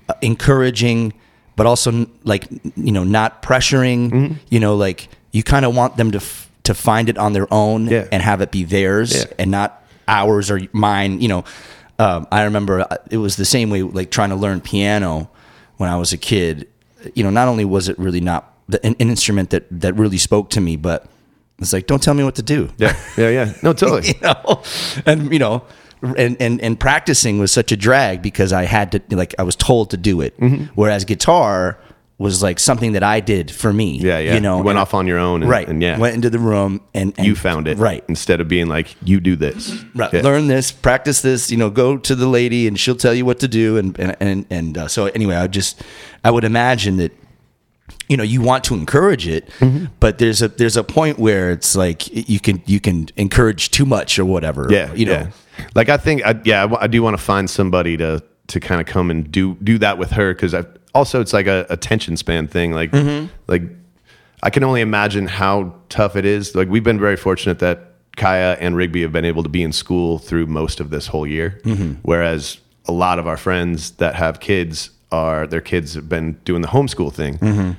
uh, 0.10 0.14
encouraging, 0.22 1.14
but 1.56 1.66
also 1.66 2.08
like 2.24 2.46
you 2.76 2.92
know, 2.92 3.04
not 3.04 3.42
pressuring. 3.42 4.10
Mm-hmm. 4.12 4.34
You 4.50 4.60
know, 4.60 4.76
like 4.76 5.08
you 5.32 5.44
kind 5.44 5.66
of 5.66 5.76
want 5.76 5.98
them 5.98 6.12
to 6.12 6.18
f- 6.18 6.50
to 6.64 6.74
find 6.74 7.10
it 7.10 7.18
on 7.18 7.34
their 7.34 7.48
own 7.54 7.88
Yeah. 7.88 8.08
and 8.12 8.22
have 8.24 8.42
it 8.42 8.52
be 8.52 8.64
theirs 8.64 9.14
Yeah. 9.16 9.26
and 9.40 9.52
not 9.52 9.84
ours 10.08 10.50
or 10.52 10.62
mine. 10.72 11.20
You 11.22 11.28
know, 11.28 11.44
um, 12.00 12.28
I 12.32 12.44
remember 12.44 12.82
uh, 12.82 12.98
it 13.12 13.18
was 13.18 13.36
the 13.36 13.46
same 13.46 13.70
way, 13.70 13.82
like 13.84 14.12
trying 14.12 14.30
to 14.30 14.36
learn 14.36 14.62
piano 14.62 15.30
when 15.84 15.92
I 15.92 15.98
was 15.98 16.14
a 16.14 16.18
kid. 16.18 16.68
You 17.14 17.24
know, 17.26 17.30
not 17.30 17.50
only 17.50 17.66
was 17.66 17.90
it 17.90 18.00
really 18.00 18.22
not 18.22 18.42
the, 18.70 18.80
an, 18.86 18.96
an 19.02 19.10
instrument 19.10 19.50
that 19.50 19.66
that 19.82 19.94
really 19.96 20.18
spoke 20.18 20.50
to 20.52 20.62
me, 20.62 20.78
but 20.78 21.06
it's 21.60 21.74
like, 21.74 21.86
don't 21.88 22.02
tell 22.02 22.14
me 22.14 22.24
what 22.24 22.36
to 22.36 22.42
do 22.42 22.70
yeah, 22.78 22.96
yeah, 23.18 23.30
yeah. 23.30 23.54
No, 23.62 23.74
totally. 23.82 24.08
you 24.08 24.22
know 24.22 24.62
and 25.06 25.32
you 25.32 25.40
know 25.40 25.64
and, 26.18 26.36
and 26.42 26.60
and 26.62 26.80
practicing 26.80 27.38
was 27.40 27.52
such 27.52 27.72
a 27.72 27.78
drag 27.78 28.22
because 28.22 28.52
i 28.52 28.64
had 28.66 28.92
to 28.94 29.00
like 29.16 29.34
i 29.40 29.44
was 29.44 29.56
told 29.56 29.90
to 29.92 29.98
do 29.98 30.20
it 30.22 30.34
Mm-hmm. 30.40 30.66
whereas 30.76 31.06
guitar 31.06 31.78
was 32.20 32.42
like 32.44 32.60
something 32.60 32.94
that 32.94 33.04
i 33.04 33.20
did 33.20 33.50
for 33.52 33.74
me 33.74 33.98
Yeah, 33.98 34.20
yeah. 34.20 34.36
you 34.36 34.40
know 34.40 34.58
You 34.58 34.64
went 34.64 34.78
and- 34.78 34.82
off 34.84 34.94
on 34.94 35.08
your 35.08 35.18
own 35.18 35.42
and- 35.42 35.50
right 35.50 35.68
and 35.68 35.82
yeah. 35.82 35.98
went 35.98 36.16
into 36.16 36.30
the 36.30 36.40
room 36.40 36.80
and, 36.94 37.14
and 37.18 37.26
you 37.28 37.36
found 37.36 37.68
it 37.68 37.78
right 37.78 38.04
instead 38.08 38.40
of 38.40 38.48
being 38.48 38.68
like 38.68 38.96
you 39.04 39.20
do 39.20 39.36
this. 39.36 39.84
Right. 39.96 40.14
Yeah. 40.14 40.22
Learn 40.22 40.48
this, 40.48 40.72
practice 40.72 41.22
this. 41.22 41.50
You 41.52 41.58
know, 41.58 41.70
go 41.70 41.98
to 41.98 42.16
the 42.16 42.28
lady 42.28 42.68
and 42.68 42.80
she'll 42.80 42.96
tell 42.96 43.14
you 43.14 43.26
what 43.26 43.40
to 43.40 43.48
do. 43.48 43.78
And 43.78 44.00
and 44.00 44.16
and, 44.20 44.46
and 44.50 44.78
uh, 44.78 44.88
so 44.88 45.08
anyway, 45.08 45.36
I 45.36 45.48
just 45.48 45.82
I 46.24 46.30
would 46.32 46.44
imagine 46.44 46.98
that 46.98 47.12
you 48.10 48.16
know 48.18 48.24
you 48.24 48.42
want 48.42 48.64
to 48.66 48.74
encourage 48.76 49.28
it, 49.28 49.50
Mm-hmm. 49.60 49.86
but 50.00 50.18
there's 50.20 50.42
a 50.42 50.48
there's 50.50 50.78
a 50.78 50.84
point 50.84 51.18
where 51.20 51.52
it's 51.52 51.76
like 51.76 52.08
you 52.30 52.40
can 52.40 52.62
you 52.66 52.80
can 52.80 53.08
encourage 53.18 53.72
too 53.72 53.86
much 53.86 54.20
or 54.20 54.26
whatever. 54.26 54.68
Yeah, 54.70 54.94
you 54.94 55.06
know. 55.08 55.12
yeah. 55.14 55.32
Like 55.76 55.90
I 55.90 55.98
think, 55.98 56.26
I, 56.26 56.40
yeah, 56.46 56.66
I 56.66 56.84
I 56.84 56.88
do 56.88 57.02
want 57.04 57.18
to 57.18 57.24
find 57.24 57.50
somebody 57.50 57.98
to 57.98 58.22
to 58.48 58.60
kind 58.60 58.82
of 58.82 58.88
come 58.88 59.10
and 59.10 59.32
do 59.32 59.56
do 59.64 59.78
that 59.80 59.98
with 59.98 60.12
her 60.12 60.34
because 60.34 60.54
I 60.54 60.66
also 60.94 61.22
it's 61.22 61.34
like 61.34 61.48
a 61.48 61.66
attention 61.70 62.18
span 62.18 62.48
thing. 62.48 62.72
Like 62.72 62.92
Mm-hmm. 62.92 63.28
like 63.48 63.64
I 64.42 64.50
can 64.50 64.64
only 64.64 64.82
imagine 64.82 65.28
how 65.28 65.74
tough 65.90 66.16
it 66.16 66.26
is. 66.26 66.54
Like 66.54 66.68
we've 66.68 66.84
been 66.84 67.00
very 67.00 67.16
fortunate 67.16 67.60
that 67.60 67.94
Kaya 68.18 68.58
and 68.60 68.76
Rigby 68.76 69.02
have 69.02 69.12
been 69.14 69.26
able 69.26 69.42
to 69.44 69.50
be 69.50 69.64
in 69.64 69.72
school 69.72 70.20
through 70.20 70.48
most 70.48 70.80
of 70.80 70.90
this 70.90 71.08
whole 71.08 71.26
year, 71.26 71.60
whereas 72.04 72.60
a 72.86 72.92
lot 72.92 73.18
of 73.20 73.28
our 73.28 73.38
friends 73.38 73.92
that 73.92 74.16
have 74.16 74.40
kids 74.40 74.90
are 75.12 75.48
their 75.48 75.62
kids 75.62 75.94
have 75.94 76.10
been 76.10 76.34
doing 76.44 76.62
the 76.62 76.68
homeschool 76.68 77.14
thing, 77.14 77.38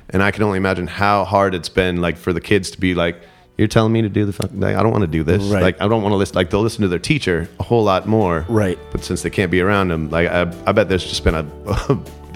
and 0.09 0.23
I 0.23 0.31
can 0.31 0.41
only 0.43 0.57
imagine 0.57 0.87
how 0.87 1.23
hard 1.25 1.53
it's 1.53 1.69
been 1.69 2.01
like 2.01 2.17
for 2.17 2.33
the 2.33 2.41
kids 2.41 2.71
to 2.71 2.79
be 2.79 2.95
like. 2.95 3.21
You're 3.57 3.69
telling 3.69 3.93
me 3.93 4.01
to 4.01 4.09
do 4.09 4.25
the 4.25 4.33
fuck? 4.33 4.49
Like, 4.53 4.75
I 4.75 4.83
don't 4.83 4.91
want 4.91 5.03
to 5.03 5.07
do 5.07 5.23
this. 5.23 5.41
Right. 5.43 5.63
Like, 5.63 5.81
I 5.81 5.87
don't 5.87 6.01
want 6.01 6.11
to 6.11 6.17
listen. 6.17 6.35
Like, 6.35 6.49
they'll 6.49 6.61
listen 6.61 6.81
to 6.81 6.89
their 6.89 6.99
teacher 6.99 7.47
a 7.59 7.63
whole 7.63 7.83
lot 7.85 8.05
more. 8.05 8.45
Right. 8.49 8.77
But 8.91 9.03
since 9.05 9.21
they 9.21 9.29
can't 9.29 9.49
be 9.49 9.61
around 9.61 9.87
them, 9.87 10.09
like, 10.09 10.27
I, 10.27 10.41
I 10.65 10.71
bet 10.73 10.89
there's 10.89 11.05
just 11.05 11.23
been 11.23 11.35
a, 11.35 11.45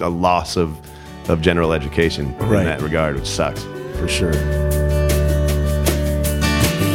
a 0.00 0.08
loss 0.08 0.56
of 0.56 0.76
of 1.28 1.42
general 1.42 1.72
education 1.74 2.34
Right. 2.38 2.60
in 2.60 2.64
that 2.64 2.80
regard, 2.80 3.14
which 3.14 3.26
sucks. 3.26 3.62
for 3.98 4.08
sure. 4.08 4.32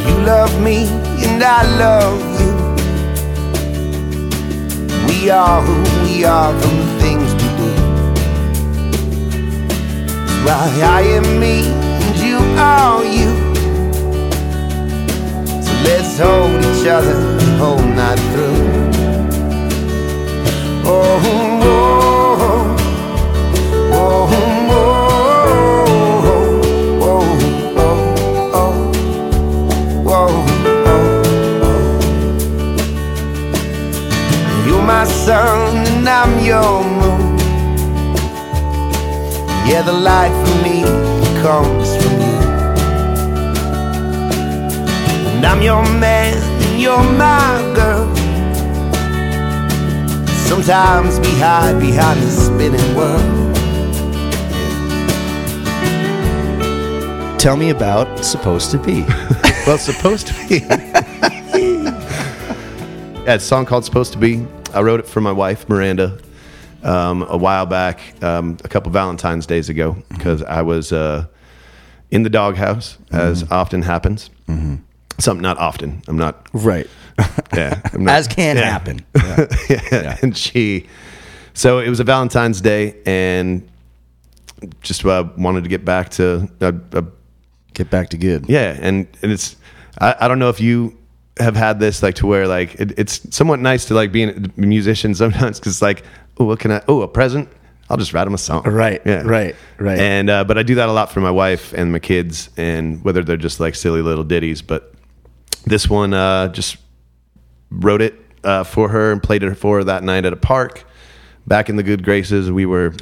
You 0.08 0.14
love 0.26 0.60
me 0.60 0.86
and 1.24 1.42
I 1.42 1.62
love 1.78 2.20
you. 2.40 2.52
We 5.06 5.30
are 5.30 5.62
who 5.62 5.82
we 6.04 6.24
are 6.24 6.52
from 6.60 6.76
the 6.76 7.00
things 7.00 7.32
we 7.34 7.48
do. 7.56 7.70
That's 10.44 10.78
why 10.78 10.80
I 10.82 11.00
am 11.02 11.40
me 11.40 11.62
and 11.68 12.16
you 12.18 12.38
are 12.60 13.04
you. 13.04 13.45
Let's 15.86 16.18
hold 16.18 16.60
each 16.64 16.86
other 16.86 17.14
the 17.38 17.56
whole 17.58 17.86
night 18.00 18.20
through. 18.32 18.64
Oh, 20.84 21.20
oh, 21.22 21.66
oh, 22.42 22.66
oh, 23.92 24.02
oh, 24.02 24.26
oh, 27.08 27.94
oh. 28.54 28.74
Oh, 30.08 30.32
oh. 30.86 31.04
You're 34.66 34.82
my 34.82 35.04
sun 35.04 35.86
and 35.86 36.08
I'm 36.08 36.32
your 36.44 36.84
moon. 36.84 37.38
Yeah, 39.68 39.82
the 39.82 39.92
light 39.92 40.34
for 40.42 40.56
me 40.64 40.76
comes 41.42 41.95
And 45.36 45.44
I'm 45.44 45.60
your 45.60 45.82
man 45.82 46.34
and 46.62 46.80
you're 46.80 46.96
my 46.96 47.60
girl. 47.76 48.08
Sometimes 50.46 51.20
we 51.20 51.28
hide 51.38 51.78
behind 51.78 52.22
the 52.22 52.30
spinning 52.30 52.94
world. 52.96 53.20
Tell 57.38 57.58
me 57.58 57.68
about 57.68 58.24
supposed 58.24 58.70
to 58.70 58.78
be. 58.78 59.04
Well, 59.66 59.76
supposed 59.78 60.28
to 60.28 60.34
be. 60.48 60.58
yeah, 60.68 60.84
it's 63.34 63.44
a 63.44 63.48
song 63.48 63.66
called 63.66 63.84
"Supposed 63.84 64.12
to 64.12 64.18
Be." 64.18 64.46
I 64.72 64.80
wrote 64.80 65.00
it 65.00 65.06
for 65.06 65.20
my 65.20 65.32
wife 65.32 65.68
Miranda 65.68 66.18
um, 66.84 67.24
a 67.28 67.36
while 67.36 67.66
back, 67.66 68.00
um, 68.22 68.58
a 68.62 68.68
couple 68.68 68.92
Valentine's 68.92 69.44
days 69.44 69.68
ago, 69.68 69.96
because 70.08 70.40
I 70.44 70.62
was 70.62 70.92
uh, 70.92 71.26
in 72.12 72.22
the 72.22 72.30
doghouse, 72.30 72.96
as 73.10 73.42
often 73.50 73.82
happens. 73.82 74.30
Something 75.18 75.42
not 75.42 75.58
often. 75.58 76.02
I'm 76.08 76.16
not. 76.18 76.48
right. 76.52 76.88
Yeah, 77.54 77.80
I'm 77.94 78.04
not, 78.04 78.14
As 78.16 78.28
can 78.28 78.56
yeah. 78.56 78.64
happen. 78.64 79.04
yeah. 79.70 80.18
And 80.22 80.36
she, 80.36 80.86
so 81.54 81.78
it 81.78 81.88
was 81.88 81.98
a 82.00 82.04
Valentine's 82.04 82.60
Day, 82.60 82.94
and 83.06 83.66
just 84.82 85.04
uh, 85.06 85.24
wanted 85.38 85.64
to 85.64 85.70
get 85.70 85.84
back 85.84 86.10
to 86.10 86.46
uh, 86.60 86.72
uh, 86.92 87.02
Get 87.72 87.88
back 87.90 88.10
to 88.10 88.18
good. 88.18 88.46
yeah, 88.48 88.76
and 88.80 89.06
and 89.22 89.32
it's 89.32 89.56
I, 89.98 90.14
I 90.20 90.28
don't 90.28 90.38
know 90.38 90.50
if 90.50 90.60
you 90.60 90.96
have 91.38 91.56
had 91.56 91.78
this 91.80 92.02
like 92.02 92.14
to 92.16 92.26
where 92.26 92.46
like 92.46 92.74
it, 92.80 92.98
it's 92.98 93.34
somewhat 93.34 93.60
nice 93.60 93.86
to 93.86 93.94
like 93.94 94.12
being 94.12 94.50
a 94.56 94.60
musician 94.60 95.14
sometimes 95.14 95.58
because 95.60 95.80
like 95.82 96.02
oh 96.38 96.44
what 96.46 96.58
can 96.58 96.72
I 96.72 96.82
oh 96.88 97.02
a 97.02 97.08
present 97.08 97.48
I'll 97.90 97.98
just 97.98 98.12
write 98.14 98.24
them 98.24 98.32
a 98.34 98.38
song 98.38 98.62
Right, 98.64 99.02
yeah 99.04 99.20
right, 99.22 99.54
right. 99.78 99.98
and 99.98 100.30
uh, 100.30 100.44
but 100.44 100.56
I 100.56 100.62
do 100.62 100.74
that 100.76 100.88
a 100.88 100.92
lot 100.92 101.10
for 101.12 101.20
my 101.20 101.30
wife 101.30 101.74
and 101.74 101.92
my 101.92 101.98
kids 101.98 102.48
and 102.56 103.04
whether 103.04 103.22
they're 103.22 103.36
just 103.36 103.60
like 103.60 103.74
silly 103.74 104.00
little 104.00 104.24
ditties 104.24 104.62
but 104.62 104.94
this 105.66 105.88
one 105.90 106.14
uh, 106.14 106.48
just 106.48 106.76
wrote 107.70 108.00
it 108.00 108.14
uh, 108.44 108.64
for 108.64 108.88
her 108.88 109.12
and 109.12 109.22
played 109.22 109.42
it 109.42 109.54
for 109.54 109.78
her 109.78 109.84
that 109.84 110.02
night 110.02 110.24
at 110.24 110.32
a 110.32 110.36
park. 110.36 110.84
Back 111.46 111.68
in 111.68 111.76
the 111.76 111.82
good 111.82 112.02
graces 112.02 112.50
we 112.50 112.66
were 112.66 112.92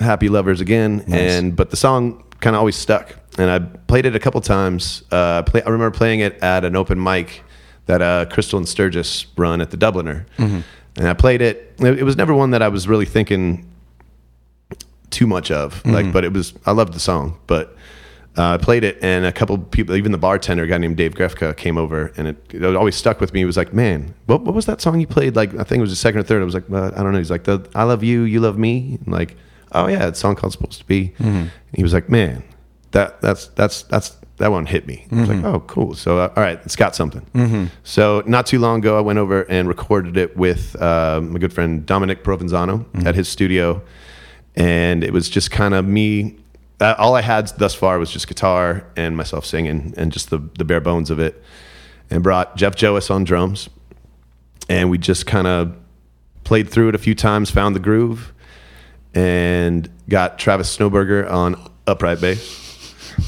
happy 0.00 0.28
lovers 0.28 0.60
again. 0.60 1.04
And 1.08 1.56
but 1.56 1.70
the 1.70 1.76
song 1.76 2.24
kind 2.40 2.56
of 2.56 2.60
always 2.60 2.76
stuck. 2.76 3.14
And 3.38 3.50
I 3.50 3.58
played 3.58 4.06
it 4.06 4.14
a 4.14 4.20
couple 4.20 4.40
times. 4.40 5.02
Uh, 5.10 5.42
play, 5.42 5.62
I 5.62 5.68
remember 5.68 5.96
playing 5.96 6.20
it 6.20 6.34
at 6.42 6.64
an 6.64 6.76
open 6.76 7.02
mic 7.02 7.42
that 7.86 8.00
uh, 8.00 8.24
Crystal 8.26 8.58
and 8.58 8.68
Sturgis 8.68 9.26
run 9.36 9.60
at 9.60 9.70
the 9.70 9.76
Dubliner. 9.76 10.24
And 10.96 11.08
I 11.08 11.14
played 11.14 11.42
it. 11.42 11.74
It, 11.80 11.98
it 11.98 12.02
was 12.04 12.16
never 12.16 12.32
one 12.34 12.50
that 12.52 12.62
I 12.62 12.68
was 12.68 12.86
really 12.86 13.06
thinking 13.06 13.68
too 15.10 15.26
much 15.26 15.50
of. 15.50 15.84
Like, 15.84 16.12
but 16.12 16.24
it 16.24 16.32
was 16.32 16.54
I 16.66 16.72
loved 16.72 16.92
the 16.92 17.00
song, 17.00 17.38
but 17.46 17.76
uh, 18.36 18.54
I 18.54 18.56
played 18.58 18.82
it, 18.82 18.98
and 19.00 19.24
a 19.24 19.32
couple 19.32 19.56
people, 19.58 19.94
even 19.94 20.10
the 20.10 20.18
bartender, 20.18 20.64
a 20.64 20.66
guy 20.66 20.78
named 20.78 20.96
Dave 20.96 21.14
Grefka, 21.14 21.56
came 21.56 21.78
over, 21.78 22.12
and 22.16 22.28
it, 22.28 22.36
it 22.52 22.64
always 22.76 22.96
stuck 22.96 23.20
with 23.20 23.32
me. 23.32 23.40
He 23.40 23.44
was 23.44 23.56
like, 23.56 23.72
"Man, 23.72 24.12
what, 24.26 24.42
what 24.42 24.54
was 24.54 24.66
that 24.66 24.80
song 24.80 24.98
you 25.00 25.06
played?" 25.06 25.36
Like, 25.36 25.54
I 25.54 25.62
think 25.62 25.78
it 25.78 25.82
was 25.82 25.90
the 25.90 25.96
second 25.96 26.20
or 26.20 26.24
third. 26.24 26.42
I 26.42 26.44
was 26.44 26.54
like, 26.54 26.68
uh, 26.70 26.90
"I 26.96 27.02
don't 27.02 27.12
know." 27.12 27.18
He's 27.18 27.30
like, 27.30 27.44
the, 27.44 27.64
"I 27.74 27.84
love 27.84 28.02
you, 28.02 28.22
you 28.22 28.40
love 28.40 28.58
me." 28.58 28.98
And 29.04 29.12
like, 29.12 29.36
oh 29.72 29.86
yeah, 29.86 30.08
it's 30.08 30.18
a 30.18 30.20
song 30.20 30.34
called 30.34 30.52
"Supposed 30.52 30.80
to 30.80 30.86
Be." 30.86 31.14
And 31.18 31.50
he 31.74 31.82
was 31.84 31.92
like, 31.94 32.08
"Man, 32.08 32.42
that 32.90 33.20
that's 33.20 33.48
that's 33.48 33.82
that's." 33.84 34.16
That 34.38 34.50
one 34.50 34.66
hit 34.66 34.84
me. 34.88 35.06
I 35.12 35.20
was 35.20 35.28
like, 35.28 35.44
"Oh, 35.44 35.60
cool!" 35.60 35.94
So, 35.94 36.18
uh, 36.18 36.32
all 36.34 36.42
right, 36.42 36.58
it's 36.64 36.74
got 36.74 36.96
something. 36.96 37.70
So, 37.84 38.24
not 38.26 38.46
too 38.46 38.58
long 38.58 38.80
ago, 38.80 38.98
I 38.98 39.00
went 39.00 39.20
over 39.20 39.42
and 39.42 39.68
recorded 39.68 40.16
it 40.16 40.36
with 40.36 40.74
uh, 40.82 41.20
my 41.22 41.38
good 41.38 41.52
friend 41.52 41.86
Dominic 41.86 42.24
Provenzano 42.24 42.84
at 43.06 43.14
his 43.14 43.28
studio, 43.28 43.80
and 44.56 45.04
it 45.04 45.12
was 45.12 45.28
just 45.28 45.52
kind 45.52 45.72
of 45.72 45.84
me 45.86 46.36
uh, 46.84 46.94
all 46.98 47.14
i 47.16 47.22
had 47.22 47.48
thus 47.58 47.74
far 47.74 47.98
was 47.98 48.10
just 48.10 48.28
guitar 48.28 48.84
and 48.96 49.16
myself 49.16 49.44
singing 49.46 49.94
and 49.96 50.12
just 50.12 50.30
the, 50.30 50.38
the 50.58 50.64
bare 50.64 50.80
bones 50.80 51.10
of 51.10 51.18
it 51.18 51.42
and 52.10 52.22
brought 52.22 52.56
jeff 52.56 52.74
joas 52.76 53.10
on 53.10 53.24
drums 53.24 53.68
and 54.68 54.90
we 54.90 54.98
just 54.98 55.26
kind 55.26 55.46
of 55.46 55.74
played 56.44 56.68
through 56.68 56.90
it 56.90 56.94
a 56.94 56.98
few 56.98 57.14
times 57.14 57.50
found 57.50 57.74
the 57.74 57.80
groove 57.80 58.32
and 59.14 59.88
got 60.08 60.38
travis 60.38 60.74
snowberger 60.76 61.28
on 61.30 61.56
upright 61.86 62.20
bass 62.20 62.60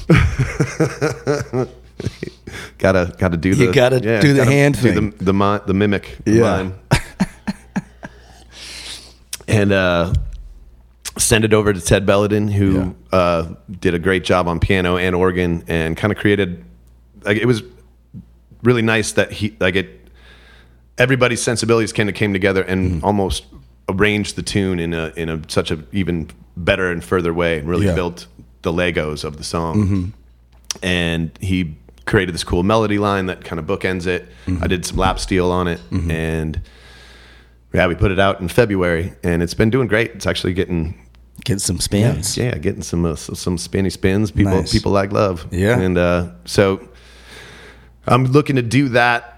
gotta 2.79 3.15
gotta 3.19 3.37
do 3.37 3.55
the 3.55 3.65
You 3.67 3.73
gotta 3.73 4.01
do 4.01 4.33
the 4.35 4.45
hand 4.45 4.75
do 4.75 4.81
thing. 4.93 5.11
the 5.19 5.33
the, 5.33 5.63
the 5.67 5.75
mimic 5.75 6.19
Yeah. 6.27 6.41
mime. 6.43 6.75
and 9.49 9.73
uh 9.73 10.13
send 11.19 11.45
it 11.45 11.55
over 11.55 11.73
to 11.73 11.81
Ted 11.81 12.07
Belladin, 12.07 12.49
who 12.49 12.95
uh, 13.13 13.55
did 13.81 13.95
a 13.95 13.99
great 13.99 14.25
job 14.25 14.49
on 14.49 14.61
piano 14.61 14.97
and 14.97 15.15
organ, 15.15 15.65
and 15.67 15.97
kind 15.97 16.13
of 16.13 16.19
created. 16.19 16.65
Like 17.23 17.39
it 17.39 17.47
was 17.47 17.63
really 18.63 18.83
nice 18.83 19.13
that 19.13 19.33
he 19.33 19.57
like 19.61 19.77
it. 19.77 20.09
Everybody's 20.99 21.43
sensibilities 21.43 21.93
kind 21.93 22.09
of 22.09 22.15
came 22.15 22.33
together 22.33 22.63
and 22.63 22.93
mm-hmm. 22.93 23.05
almost 23.05 23.45
arranged 23.89 24.37
the 24.37 24.43
tune 24.43 24.81
in 24.81 24.95
a 24.95 25.13
in 25.17 25.29
a 25.29 25.41
such 25.49 25.71
a 25.71 25.83
even 25.93 26.29
better 26.57 26.91
and 26.91 27.05
further 27.05 27.33
way, 27.33 27.59
and 27.59 27.69
really 27.69 27.87
Yeah. 27.87 27.95
built 27.95 28.27
the 28.63 28.73
Legos 28.73 29.25
of 29.25 29.37
the 29.37 29.45
song. 29.45 29.77
Mm-hmm. 29.77 30.05
And 30.83 31.31
he 31.41 31.77
created 32.05 32.35
this 32.35 32.45
cool 32.45 32.63
melody 32.63 32.99
line 32.99 33.27
that 33.27 33.45
kind 33.45 33.59
of 33.59 33.67
bookends 33.67 34.07
it. 34.07 34.29
Mm-hmm. 34.47 34.63
I 34.63 34.67
did 34.67 34.85
some 34.85 34.97
lap 34.97 35.19
steel 35.19 35.51
on 35.51 35.69
it, 35.69 35.81
and 36.11 36.61
yeah, 37.75 37.87
we 37.87 37.95
put 37.95 38.11
it 38.11 38.19
out 38.19 38.41
in 38.41 38.49
February, 38.49 39.13
and 39.23 39.43
it's 39.43 39.55
been 39.55 39.71
doing 39.71 39.87
great. 39.87 40.13
It's 40.13 40.27
actually 40.27 40.55
getting 40.55 40.95
Get 41.45 41.61
some 41.61 41.79
spins. 41.81 42.37
yeah, 42.37 42.57
getting 42.59 42.83
some 42.83 43.05
uh, 43.05 43.15
some 43.17 43.59
spinny 43.59 43.91
spins. 43.91 44.31
People 44.31 44.53
Nice. 44.57 44.73
people 44.73 44.91
like 44.93 45.13
love. 45.13 45.47
Yeah. 45.53 45.79
and 45.79 45.97
uh, 45.99 46.29
so 46.45 46.81
I'm 48.07 48.25
looking 48.27 48.57
to 48.57 48.63
do 48.63 48.89
that 48.91 49.33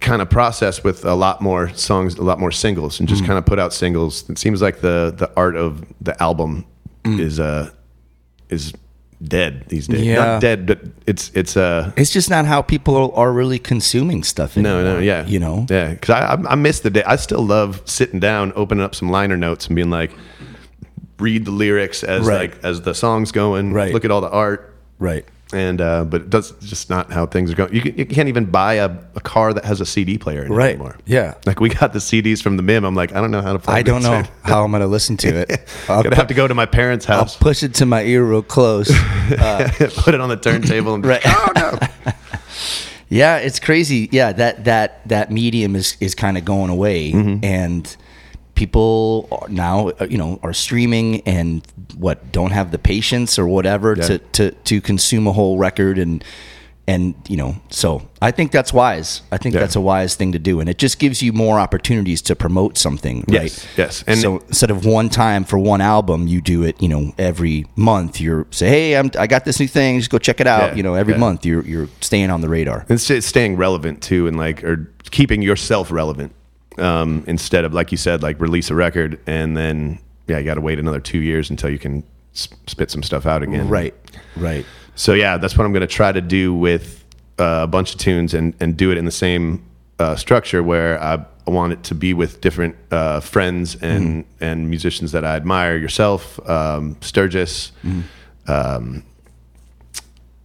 kind 0.00 0.20
of 0.22 0.28
process 0.28 0.82
with 0.84 1.04
a 1.04 1.14
lot 1.14 1.40
more 1.40 1.68
songs, 1.74 2.16
a 2.16 2.22
lot 2.22 2.38
more 2.40 2.50
singles, 2.52 2.98
and 3.00 3.08
Mm. 3.08 3.12
just 3.12 3.24
kind 3.24 3.38
of 3.38 3.46
put 3.46 3.58
out 3.58 3.72
singles. 3.72 4.28
It 4.28 4.38
seems 4.38 4.60
like 4.62 4.80
the 4.80 5.12
the 5.16 5.30
art 5.36 5.56
of 5.56 5.84
the 6.00 6.20
album 6.22 6.64
Mm. 7.04 7.18
is 7.20 7.40
uh 7.40 7.70
is 8.48 8.72
dead 9.22 9.64
these 9.68 9.86
days. 9.88 10.02
Yeah. 10.04 10.16
Not 10.24 10.40
dead, 10.40 10.66
but 10.66 10.80
it's 11.06 11.30
it's 11.34 11.56
uh 11.56 11.90
It's 11.96 12.10
just 12.10 12.28
not 12.30 12.44
how 12.46 12.62
people 12.62 13.12
are 13.14 13.32
really 13.32 13.58
consuming 13.58 14.22
stuff 14.24 14.56
anymore. 14.56 14.82
no, 14.82 14.94
no, 14.94 15.00
yeah, 15.00 15.26
You 15.26 15.38
know? 15.40 15.66
yeah. 15.70 15.90
Because 15.90 16.10
I 16.10 16.52
I 16.52 16.54
miss 16.56 16.80
the 16.80 16.90
day. 16.90 17.02
I 17.06 17.16
still 17.16 17.44
love 17.46 17.80
sitting 17.84 18.20
down, 18.20 18.52
opening 18.54 18.84
up 18.84 18.94
some 18.94 19.10
liner 19.10 19.36
notes, 19.36 19.66
and 19.66 19.76
being 19.76 19.90
like, 19.90 20.10
read 21.22 21.44
the 21.44 21.50
lyrics 21.52 22.02
as 22.04 22.26
Right. 22.26 22.50
like 22.52 22.64
as 22.64 22.82
the 22.82 22.94
song's 22.94 23.32
going. 23.32 23.72
Right. 23.72 23.92
Look 23.94 24.04
at 24.04 24.10
all 24.10 24.20
the 24.20 24.30
art, 24.30 24.74
Right. 24.98 25.24
and 25.52 25.80
uh, 25.80 26.04
but 26.04 26.22
it 26.22 26.30
does 26.30 26.52
just 26.60 26.88
not 26.90 27.12
how 27.12 27.26
things 27.26 27.50
are 27.52 27.54
going. 27.54 27.72
You, 27.74 27.80
can, 27.82 27.96
you 27.98 28.06
can't 28.06 28.28
even 28.28 28.46
buy 28.46 28.74
a, 28.74 28.90
a 29.14 29.20
car 29.20 29.52
that 29.52 29.64
has 29.64 29.80
a 29.80 29.86
CD 29.86 30.18
player 30.18 30.42
in 30.44 30.52
it 30.52 30.54
Right. 30.54 30.70
anymore. 30.70 30.96
Yeah. 31.06 31.34
Like 31.46 31.60
we 31.60 31.68
got 31.68 31.92
the 31.92 31.98
CDs 32.00 32.42
from 32.42 32.56
the 32.56 32.62
MIM. 32.62 32.84
I'm 32.84 32.94
like, 32.94 33.12
I 33.14 33.20
don't 33.20 33.30
know 33.30 33.42
how 33.42 33.52
to. 33.52 33.58
Play 33.58 33.74
I 33.74 33.82
don't 33.82 34.02
know 34.02 34.22
how 34.42 34.64
I'm 34.64 34.70
going 34.70 34.80
to 34.82 34.86
listen 34.86 35.16
to 35.18 35.28
it. 35.28 35.50
I'm 35.88 36.02
Gonna 36.04 36.16
have 36.16 36.28
to 36.28 36.34
go 36.34 36.48
to 36.48 36.54
my 36.54 36.66
parents' 36.66 37.04
house. 37.04 37.34
I'll 37.36 37.40
push 37.40 37.62
it 37.62 37.74
to 37.74 37.86
my 37.86 38.02
ear 38.02 38.24
real 38.24 38.42
close. 38.42 38.88
put 39.28 40.14
it 40.14 40.20
on 40.20 40.28
the 40.28 40.38
turntable, 40.40 40.94
and 40.94 41.04
Right. 41.06 41.22
oh 41.24 41.52
no. 41.56 41.78
Yeah, 43.08 43.36
it's 43.36 43.60
crazy. 43.60 44.08
Yeah, 44.10 44.32
that 44.32 44.64
that 44.64 45.06
that 45.08 45.30
medium 45.30 45.76
is 45.76 45.96
is 46.00 46.14
kind 46.14 46.38
of 46.38 46.44
going 46.46 46.70
away, 46.70 47.12
Mm-hmm. 47.12 47.44
and 47.44 47.96
people 48.54 49.28
are 49.32 49.48
now 49.48 49.88
uh, 49.88 50.06
you 50.08 50.18
know 50.18 50.38
are 50.42 50.52
streaming 50.52 51.20
and 51.22 51.66
what 51.96 52.32
don't 52.32 52.52
have 52.52 52.70
the 52.70 52.78
patience 52.78 53.38
or 53.38 53.46
whatever 53.46 53.94
Yeah. 53.96 54.06
to 54.06 54.18
to 54.18 54.50
to 54.50 54.80
consume 54.80 55.26
a 55.26 55.32
whole 55.32 55.58
record 55.58 55.98
and 55.98 56.22
and 56.88 57.14
you 57.28 57.36
know 57.36 57.56
so 57.70 58.02
I 58.20 58.30
think 58.32 58.50
that's 58.52 58.72
wise. 58.72 59.22
I 59.30 59.36
think 59.38 59.54
Yeah. 59.54 59.60
that's 59.60 59.76
a 59.76 59.80
wise 59.80 60.16
thing 60.16 60.32
to 60.32 60.38
do, 60.38 60.60
and 60.60 60.68
it 60.68 60.78
just 60.78 60.98
gives 60.98 61.22
you 61.22 61.32
more 61.32 61.58
opportunities 61.60 62.20
to 62.22 62.34
promote 62.36 62.76
something. 62.76 63.24
Yes, 63.28 63.42
right? 63.42 63.68
yes. 63.78 64.04
And- 64.06 64.18
so 64.20 64.38
instead 64.48 64.70
of 64.70 64.84
one 64.84 65.08
time 65.08 65.44
for 65.44 65.58
one 65.58 65.80
album, 65.80 66.26
you 66.26 66.40
do 66.40 66.62
it. 66.64 66.80
You 66.82 66.88
know, 66.88 67.12
every 67.18 67.66
month. 67.76 68.20
You're 68.20 68.46
say, 68.50 68.68
hey, 68.68 68.96
I'm 68.96 69.10
I 69.18 69.26
got 69.28 69.44
this 69.44 69.58
new 69.60 69.68
thing. 69.68 69.98
Just 69.98 70.10
go 70.10 70.18
check 70.18 70.40
it 70.40 70.46
out. 70.46 70.70
Yeah, 70.70 70.76
you 70.76 70.82
know, 70.82 70.94
every 70.94 71.14
yeah. 71.14 71.20
month 71.20 71.46
you're 71.46 71.64
you're 71.64 71.88
staying 72.00 72.30
on 72.30 72.40
the 72.40 72.48
radar. 72.48 72.84
and 72.88 73.00
it's 73.10 73.26
staying 73.26 73.56
relevant 73.56 74.02
too, 74.02 74.26
and 74.26 74.36
like 74.36 74.62
or 74.64 74.88
keeping 75.10 75.40
yourself 75.42 75.90
relevant 75.92 76.32
um, 76.78 77.24
instead 77.26 77.64
of 77.64 77.72
like 77.74 77.90
you 77.92 77.98
said, 77.98 78.22
like 78.22 78.40
release 78.40 78.70
a 78.70 78.74
record 78.74 79.18
and 79.26 79.56
then 79.56 79.98
yeah, 80.28 80.38
you 80.38 80.44
got 80.44 80.54
to 80.54 80.60
wait 80.60 80.78
another 80.78 81.00
two 81.00 81.18
years 81.18 81.50
until 81.50 81.68
you 81.70 81.78
can 81.78 82.02
spit 82.32 82.90
some 82.90 83.02
stuff 83.02 83.26
out 83.26 83.42
again. 83.42 83.68
Right, 83.68 83.94
right. 84.36 84.64
So 84.94 85.12
yeah, 85.14 85.36
that's 85.36 85.56
what 85.58 85.64
I'm 85.64 85.72
going 85.72 85.80
to 85.82 85.86
try 85.86 86.12
to 86.12 86.20
do 86.20 86.54
with 86.54 87.04
uh, 87.38 87.60
a 87.62 87.66
bunch 87.66 87.92
of 87.94 88.00
tunes 88.00 88.34
and 88.34 88.54
and 88.60 88.76
do 88.76 88.90
it 88.90 88.98
in 88.98 89.04
the 89.04 89.10
same 89.10 89.64
uh, 89.98 90.16
structure 90.16 90.62
where 90.62 91.02
I 91.02 91.24
want 91.46 91.72
it 91.72 91.82
to 91.84 91.94
be 91.94 92.14
with 92.14 92.40
different 92.40 92.76
uh, 92.90 93.20
friends 93.20 93.74
and 93.76 94.24
and 94.40 94.70
musicians 94.70 95.12
that 95.12 95.24
I 95.24 95.34
admire. 95.36 95.76
Yourself, 95.76 96.38
um, 96.48 96.96
Sturgis. 97.00 97.72
Um, 98.46 99.04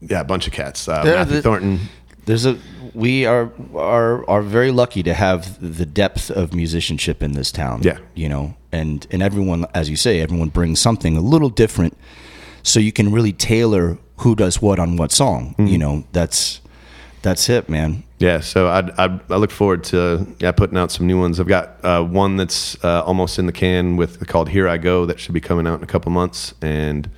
yeah, 0.01 0.21
a 0.21 0.23
bunch 0.23 0.47
of 0.47 0.53
cats. 0.53 0.87
Uh, 0.87 1.01
Matthew 1.03 1.35
the- 1.37 1.41
Thornton. 1.41 1.79
There's 2.27 2.45
a 2.45 2.57
we 2.93 3.25
are 3.25 3.51
are 3.73 4.29
are 4.29 4.41
very 4.41 4.71
lucky 4.71 5.01
to 5.03 5.13
have 5.13 5.57
the 5.61 5.85
depth 5.85 6.29
of 6.29 6.53
musicianship 6.53 7.23
in 7.23 7.31
this 7.31 7.51
town. 7.51 7.83
Yeah. 7.83 7.99
you 8.15 8.27
know, 8.27 8.55
and 8.71 9.07
and 9.11 9.23
everyone, 9.23 9.65
as 9.73 9.89
you 9.89 9.95
say, 9.95 10.19
everyone 10.19 10.49
brings 10.49 10.79
something 10.79 11.15
a 11.15 11.21
little 11.21 11.49
different, 11.49 11.97
so 12.63 12.79
you 12.79 12.91
can 12.91 13.11
really 13.11 13.33
tailor 13.33 13.97
who 14.17 14.35
does 14.35 14.61
what 14.61 14.77
on 14.77 14.97
what 14.97 15.11
song. 15.11 15.55
Mm-hmm. 15.57 15.67
You 15.67 15.77
know, 15.77 16.03
that's 16.11 16.59
that's 17.21 17.49
it, 17.49 17.69
man. 17.69 18.03
Yeah, 18.19 18.41
so 18.41 18.67
I, 18.67 18.79
I 18.97 19.19
I 19.29 19.37
look 19.37 19.51
forward 19.51 19.83
to 19.85 20.27
yeah 20.39 20.51
putting 20.51 20.77
out 20.77 20.91
some 20.91 21.07
new 21.07 21.19
ones. 21.19 21.39
I've 21.39 21.47
got 21.47 21.83
uh, 21.85 22.03
one 22.03 22.35
that's 22.35 22.83
uh, 22.83 23.03
almost 23.03 23.39
in 23.39 23.45
the 23.45 23.53
can 23.53 23.95
with 23.95 24.27
called 24.27 24.49
"Here 24.49 24.67
I 24.67 24.77
Go" 24.77 25.05
that 25.05 25.19
should 25.19 25.33
be 25.33 25.41
coming 25.41 25.65
out 25.65 25.77
in 25.77 25.83
a 25.83 25.87
couple 25.87 26.11
months, 26.11 26.53
and 26.61 27.09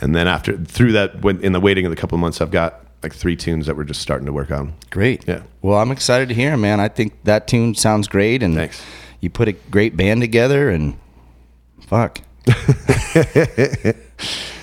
and 0.00 0.14
then 0.14 0.28
after 0.28 0.58
through 0.58 0.92
that 0.92 1.24
in 1.24 1.52
the 1.52 1.60
waiting 1.60 1.86
of 1.86 1.90
the 1.90 1.96
couple 1.96 2.18
months, 2.18 2.40
I've 2.40 2.50
got 2.50 2.84
like 3.02 3.12
three 3.14 3.36
tunes 3.36 3.66
that 3.66 3.76
we're 3.76 3.84
just 3.84 4.00
starting 4.00 4.26
to 4.26 4.32
work 4.32 4.50
on. 4.50 4.74
Great. 4.90 5.26
Yeah. 5.26 5.42
Well, 5.60 5.78
I'm 5.78 5.90
excited 5.90 6.28
to 6.28 6.34
hear, 6.34 6.56
man. 6.56 6.80
I 6.80 6.88
think 6.88 7.12
that 7.24 7.48
tune 7.48 7.74
sounds 7.74 8.08
great, 8.08 8.42
and 8.42 8.54
Thanks. 8.54 8.82
you 9.20 9.30
put 9.30 9.48
a 9.48 9.52
great 9.52 9.96
band 9.96 10.20
together, 10.20 10.70
and 10.70 10.98
fuck. 11.80 12.20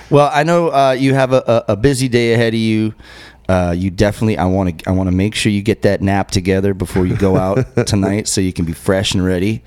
well, 0.09 0.29
I 0.33 0.43
know 0.43 0.69
uh, 0.69 0.91
you 0.91 1.13
have 1.13 1.33
a, 1.33 1.65
a, 1.69 1.77
busy 1.77 2.09
day 2.09 2.33
ahead 2.33 2.53
of 2.53 2.59
you. 2.59 2.93
Uh, 3.47 3.73
you 3.75 3.89
definitely. 3.89 4.37
I 4.37 4.45
want 4.45 4.79
to. 4.79 4.89
I 4.89 4.91
want 4.93 5.07
to 5.07 5.15
make 5.15 5.35
sure 5.35 5.51
you 5.51 5.61
get 5.61 5.81
that 5.83 6.01
nap 6.01 6.31
together 6.31 6.73
before 6.73 7.05
you 7.05 7.15
go 7.15 7.37
out 7.37 7.65
tonight, 7.87 8.27
so 8.27 8.41
you 8.41 8.53
can 8.53 8.65
be 8.65 8.73
fresh 8.73 9.13
and 9.13 9.25
ready. 9.25 9.63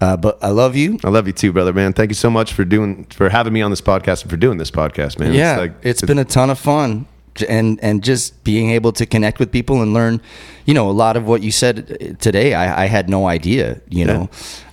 Uh, 0.00 0.16
but 0.16 0.38
I 0.42 0.50
love 0.50 0.76
you. 0.76 0.98
I 1.04 1.08
love 1.08 1.26
you 1.26 1.32
too, 1.32 1.52
brother, 1.52 1.72
man. 1.72 1.92
Thank 1.92 2.10
you 2.10 2.14
so 2.14 2.30
much 2.30 2.52
for 2.52 2.64
doing 2.64 3.04
for 3.06 3.30
having 3.30 3.52
me 3.52 3.62
on 3.62 3.70
this 3.70 3.80
podcast 3.80 4.22
and 4.22 4.30
for 4.30 4.36
doing 4.36 4.58
this 4.58 4.70
podcast, 4.70 5.18
man. 5.18 5.32
yeah, 5.32 5.56
like, 5.56 5.74
it's 5.82 6.02
been 6.02 6.18
a 6.18 6.24
ton 6.24 6.50
of 6.50 6.58
fun, 6.58 7.06
and 7.42 7.78
and 7.82 8.02
just 8.04 8.42
being 8.44 8.70
able 8.70 8.92
to 8.92 9.06
connect 9.06 9.38
with 9.38 9.50
people 9.50 9.82
and 9.82 9.92
learn, 9.94 10.20
you 10.64 10.74
know, 10.74 10.88
a 10.90 10.92
lot 10.92 11.16
of 11.16 11.26
what 11.26 11.42
you 11.42 11.50
said 11.50 12.18
today. 12.20 12.54
I, 12.54 12.84
I 12.84 12.86
had 12.86 13.08
no 13.08 13.26
idea, 13.26 13.80
you 13.88 14.04
know, 14.04 14.28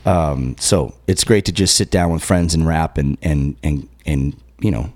um, 0.06 0.56
so 0.60 0.94
it's 1.08 1.24
great 1.24 1.46
to 1.46 1.52
just 1.52 1.76
sit 1.76 1.90
down 1.92 2.12
with 2.12 2.24
friends 2.24 2.54
and 2.54 2.68
rap 2.68 2.98
and 2.98 3.18
and 3.22 3.56
and 3.64 3.88
and 4.06 4.36
you 4.60 4.72
know, 4.72 4.92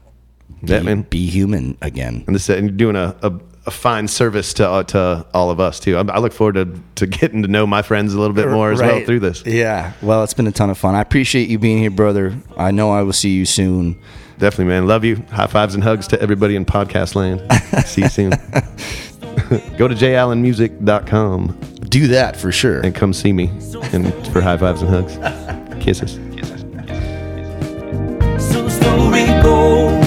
be, 0.64 0.74
Yeah, 0.74 0.82
man. 0.82 1.02
be 1.04 1.28
human 1.30 1.78
again. 1.82 2.24
and 2.28 2.36
this 2.36 2.50
and 2.50 2.68
you're 2.70 2.78
doing 2.78 2.96
a, 2.96 3.16
a, 3.22 3.32
a 3.66 3.72
fine 3.72 4.08
service 4.08 4.54
to 4.56 4.70
uh, 4.70 4.84
to 4.84 5.26
all 5.34 5.50
of 5.52 5.60
us 5.60 5.80
too. 5.80 5.98
I, 5.98 6.02
I 6.02 6.20
look 6.20 6.34
forward 6.34 6.56
to 6.56 6.80
to 6.96 7.06
getting 7.08 7.42
to 7.44 7.48
know 7.48 7.68
my 7.68 7.82
friends 7.82 8.14
a 8.14 8.20
little 8.20 8.36
bit 8.36 8.48
more 8.50 8.72
as 8.72 8.80
well 8.80 9.04
through 9.06 9.20
this. 9.20 9.44
Yeah, 9.46 9.94
well, 10.02 10.24
it's 10.24 10.34
been 10.34 10.48
a 10.48 10.52
ton 10.52 10.70
of 10.70 10.78
fun. 10.78 10.96
I 10.96 11.02
appreciate 11.02 11.50
you 11.50 11.60
being 11.60 11.80
here, 11.80 11.92
brother. 11.92 12.36
I 12.58 12.72
know 12.72 12.92
I 12.92 13.02
will 13.04 13.14
see 13.14 13.32
you 13.32 13.46
soon 13.46 14.00
definitely, 14.40 14.66
man. 14.66 14.88
Love 14.88 15.04
you. 15.04 15.24
High 15.32 15.48
fives 15.48 15.76
and 15.76 15.84
hugs 15.84 16.08
to 16.10 16.22
everybody 16.22 16.56
in 16.56 16.66
podcast 16.66 17.16
land. 17.16 17.42
See 17.86 18.02
you 18.02 18.10
soon. 18.10 18.30
Go 19.78 19.88
to 19.88 19.96
jallenmusic.com. 19.96 21.60
Do 21.90 22.08
that 22.08 22.36
for 22.36 22.52
sure. 22.52 22.82
And 22.82 22.94
come 22.94 23.14
see 23.14 23.32
me 23.32 23.50
and 23.94 24.14
for 24.28 24.42
high 24.42 24.58
fives 24.58 24.82
and 24.82 24.90
hugs. 24.90 25.18
Kisses. 25.84 26.18
Kisses. 26.36 26.64
Kisses. 26.64 26.64
Kisses. 28.36 28.52
So 28.52 28.68
story 28.68 29.26
goes. 29.42 30.07